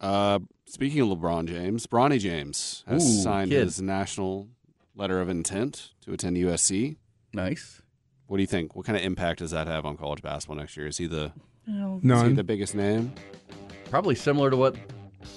Uh, 0.00 0.38
speaking 0.66 1.00
of 1.00 1.08
LeBron 1.18 1.46
James, 1.46 1.86
Bronny 1.86 2.18
James 2.20 2.84
has 2.86 3.04
Ooh, 3.04 3.22
signed 3.22 3.50
kid. 3.50 3.64
his 3.64 3.82
national 3.82 4.48
letter 4.94 5.20
of 5.20 5.28
intent 5.28 5.90
to 6.04 6.12
attend 6.12 6.36
USC. 6.36 6.96
Nice. 7.32 7.82
What 8.26 8.36
do 8.38 8.42
you 8.42 8.46
think? 8.46 8.74
What 8.76 8.86
kind 8.86 8.96
of 8.96 9.04
impact 9.04 9.40
does 9.40 9.50
that 9.50 9.66
have 9.66 9.84
on 9.84 9.96
college 9.96 10.22
basketball 10.22 10.56
next 10.56 10.76
year? 10.76 10.86
Is 10.86 10.98
he 10.98 11.06
the 11.06 11.26
is 11.66 12.02
he 12.02 12.06
None. 12.08 12.34
the 12.34 12.44
biggest 12.44 12.74
name? 12.74 13.12
Probably 13.90 14.14
similar 14.14 14.50
to 14.50 14.56
what 14.56 14.74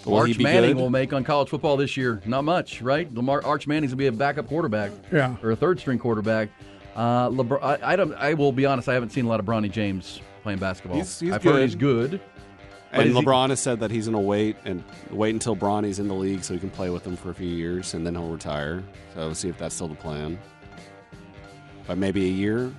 Will 0.06 0.24
he 0.24 0.32
Arch 0.32 0.38
be 0.38 0.43
Manning 0.43 0.74
good? 0.76 0.82
will 0.82 0.89
make 0.89 1.14
on 1.14 1.24
college 1.24 1.49
football 1.49 1.78
this 1.78 1.95
year. 1.97 2.22
Not 2.26 2.43
much, 2.43 2.82
right? 2.82 3.12
Lamar 3.14 3.43
Arch 3.45 3.68
Manning's 3.68 3.91
gonna 3.91 3.97
be 3.97 4.08
a 4.08 4.12
backup 4.12 4.47
quarterback. 4.47 4.91
Yeah. 5.12 5.36
or 5.43 5.51
a 5.51 5.56
third 5.56 5.80
string 5.80 5.99
quarterback. 5.99 6.49
Uh, 6.95 7.30
LeBron, 7.30 7.62
I, 7.62 7.93
I 7.93 7.95
don't. 7.95 8.14
I 8.14 8.34
will 8.34 8.51
be 8.53 8.66
honest. 8.66 8.88
I 8.89 8.93
haven't 8.93 9.10
seen 9.10 9.26
a 9.26 9.28
lot 9.28 9.39
of 9.41 9.45
Bronny 9.45 9.70
James 9.70 10.22
playing 10.43 10.60
basketball. 10.60 10.95
He's- 10.95 11.20
he's 11.20 11.34
I've 11.34 11.43
heard 11.43 11.51
good. 11.53 11.62
he's 11.64 11.76
good. 11.76 12.22
But 12.96 13.02
And 13.02 13.10
is 13.12 13.18
he- 13.18 13.24
LeBron 13.24 13.50
has 13.50 13.60
said 13.60 13.80
that 13.82 13.91
he's 13.91 14.06
going 14.08 14.14
to 14.14 14.20
wait 14.20 14.56
and 14.66 14.84
wait 15.12 15.34
until 15.34 15.56
Bronny's 15.56 16.00
in 16.00 16.08
the 16.08 16.14
league 16.16 16.43
so 16.43 16.54
he 16.54 16.60
can 16.60 16.70
play 16.70 16.89
with 16.89 17.06
him 17.06 17.16
for 17.18 17.30
a 17.30 17.34
few 17.34 17.48
years 17.50 17.93
and 17.93 18.06
then 18.06 18.16
he'll 18.16 18.30
retire. 18.30 18.84
So 19.14 19.20
we'll 19.26 19.36
see 19.36 19.50
if 19.50 19.58
that's 19.58 19.76
still 19.76 19.88
the 19.89 19.96
plan. 19.96 20.39
But 21.88 21.98
maybe 21.98 22.26
a 22.26 22.30
year. 22.32 22.72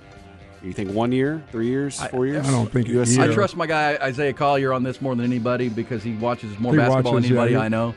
You 0.63 0.73
think 0.73 0.91
one 0.91 1.11
year, 1.11 1.41
three 1.51 1.67
years, 1.67 2.01
four 2.07 2.25
years? 2.25 2.45
I 2.47 2.51
don't 2.51 2.69
think 2.71 2.87
a 2.89 2.91
USC? 2.91 3.19
I 3.29 3.31
trust 3.33 3.55
my 3.55 3.67
guy 3.67 3.95
Isaiah 4.01 4.33
Collier 4.33 4.73
on 4.73 4.81
this 4.83 5.01
more 5.01 5.15
than 5.15 5.23
anybody 5.23 5.69
because 5.69 6.01
he 6.03 6.13
watches 6.15 6.57
more 6.59 6.73
He 6.73 6.79
basketball 6.79 7.13
watches, 7.13 7.29
than 7.29 7.37
anybody 7.37 7.53
yeah, 7.53 7.59
he- 7.59 7.65
I 7.65 7.69
know, 7.69 7.93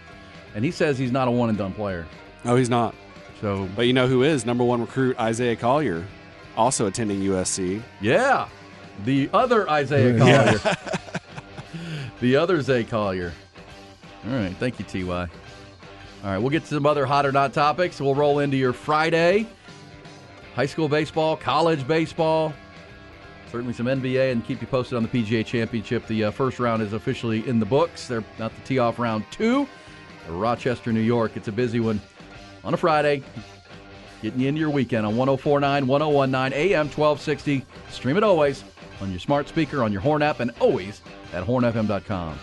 and 0.55 0.63
he 0.65 0.71
says 0.71 0.99
he's 0.99 1.11
not 1.11 1.27
a 1.27 1.31
one 1.31 1.49
and 1.49 1.57
done 1.57 1.73
player. 1.73 2.07
No, 2.45 2.57
he's 2.57 2.69
not. 2.69 2.95
So, 3.41 3.67
But 3.75 3.87
you 3.87 3.95
know 3.95 4.07
who 4.07 4.23
is 4.25 4.45
number 4.45 4.63
one 4.63 4.83
recruit? 4.83 5.19
Isaiah 5.19 5.57
Collier, 5.57 6.05
also 6.55 6.87
attending 6.87 7.21
USC. 7.23 7.83
yeah, 8.03 8.47
the 9.07 9.31
other 9.33 9.69
Isaiah 9.69 10.13
Yeah. 10.19 10.19
Collier, 10.59 10.77
the 12.21 12.37
other 12.37 12.61
Zay 12.63 12.85
Collier. 12.85 13.33
All 14.27 14.35
right, 14.35 14.55
thank 14.57 14.79
you, 14.79 14.85
Ty. 14.85 15.29
All 16.23 16.31
right, 16.31 16.39
we'll 16.39 16.51
get 16.51 16.63
to 16.63 16.69
some 16.69 16.87
other 16.87 17.07
hot 17.07 17.25
or 17.25 17.33
not 17.33 17.53
topics. 17.55 18.01
We'll 18.01 18.15
roll 18.15 18.41
into 18.41 18.57
your 18.57 18.75
Friday. 18.75 19.47
High 20.55 20.67
school 20.67 20.89
baseball, 20.89 21.37
college 21.37 21.87
baseball, 21.87 22.53
certainly 23.51 23.73
some 23.73 23.87
NBA, 23.87 24.33
and 24.33 24.45
keep 24.45 24.61
you 24.61 24.67
posted 24.67 24.97
on 24.97 25.03
the 25.03 25.09
PGA 25.09 25.47
Championship. 25.47 26.07
The 26.07 26.25
uh, 26.25 26.31
first 26.31 26.59
round 26.59 26.83
is 26.83 26.93
officially 26.93 27.49
in 27.49 27.59
the 27.59 27.67
books. 27.67 28.07
They're 28.07 28.25
not 28.39 28.55
the 28.55 28.61
tee 28.63 28.79
off 28.79 28.99
round 28.99 29.25
two. 29.31 29.67
Rochester, 30.29 30.93
New 30.93 31.01
York. 31.01 31.33
It's 31.37 31.49
a 31.49 31.53
busy 31.53 31.81
one 31.81 32.01
on 32.63 32.75
a 32.75 32.77
Friday. 32.77 33.23
Getting 34.23 34.41
you 34.41 34.49
into 34.49 34.61
your 34.61 34.71
weekend 34.71 35.07
on 35.07 35.17
1049, 35.17 35.87
1019, 35.87 36.59
AM 36.59 36.87
1260. 36.89 37.65
Stream 37.91 38.17
it 38.17 38.23
always 38.23 38.65
on 39.01 39.11
your 39.11 39.21
smart 39.21 39.49
speaker, 39.49 39.83
on 39.83 39.93
your 39.93 40.01
Horn 40.01 40.23
app, 40.23 40.41
and 40.41 40.53
always 40.61 41.03
at 41.33 41.45
hornfm.com. 41.45 42.39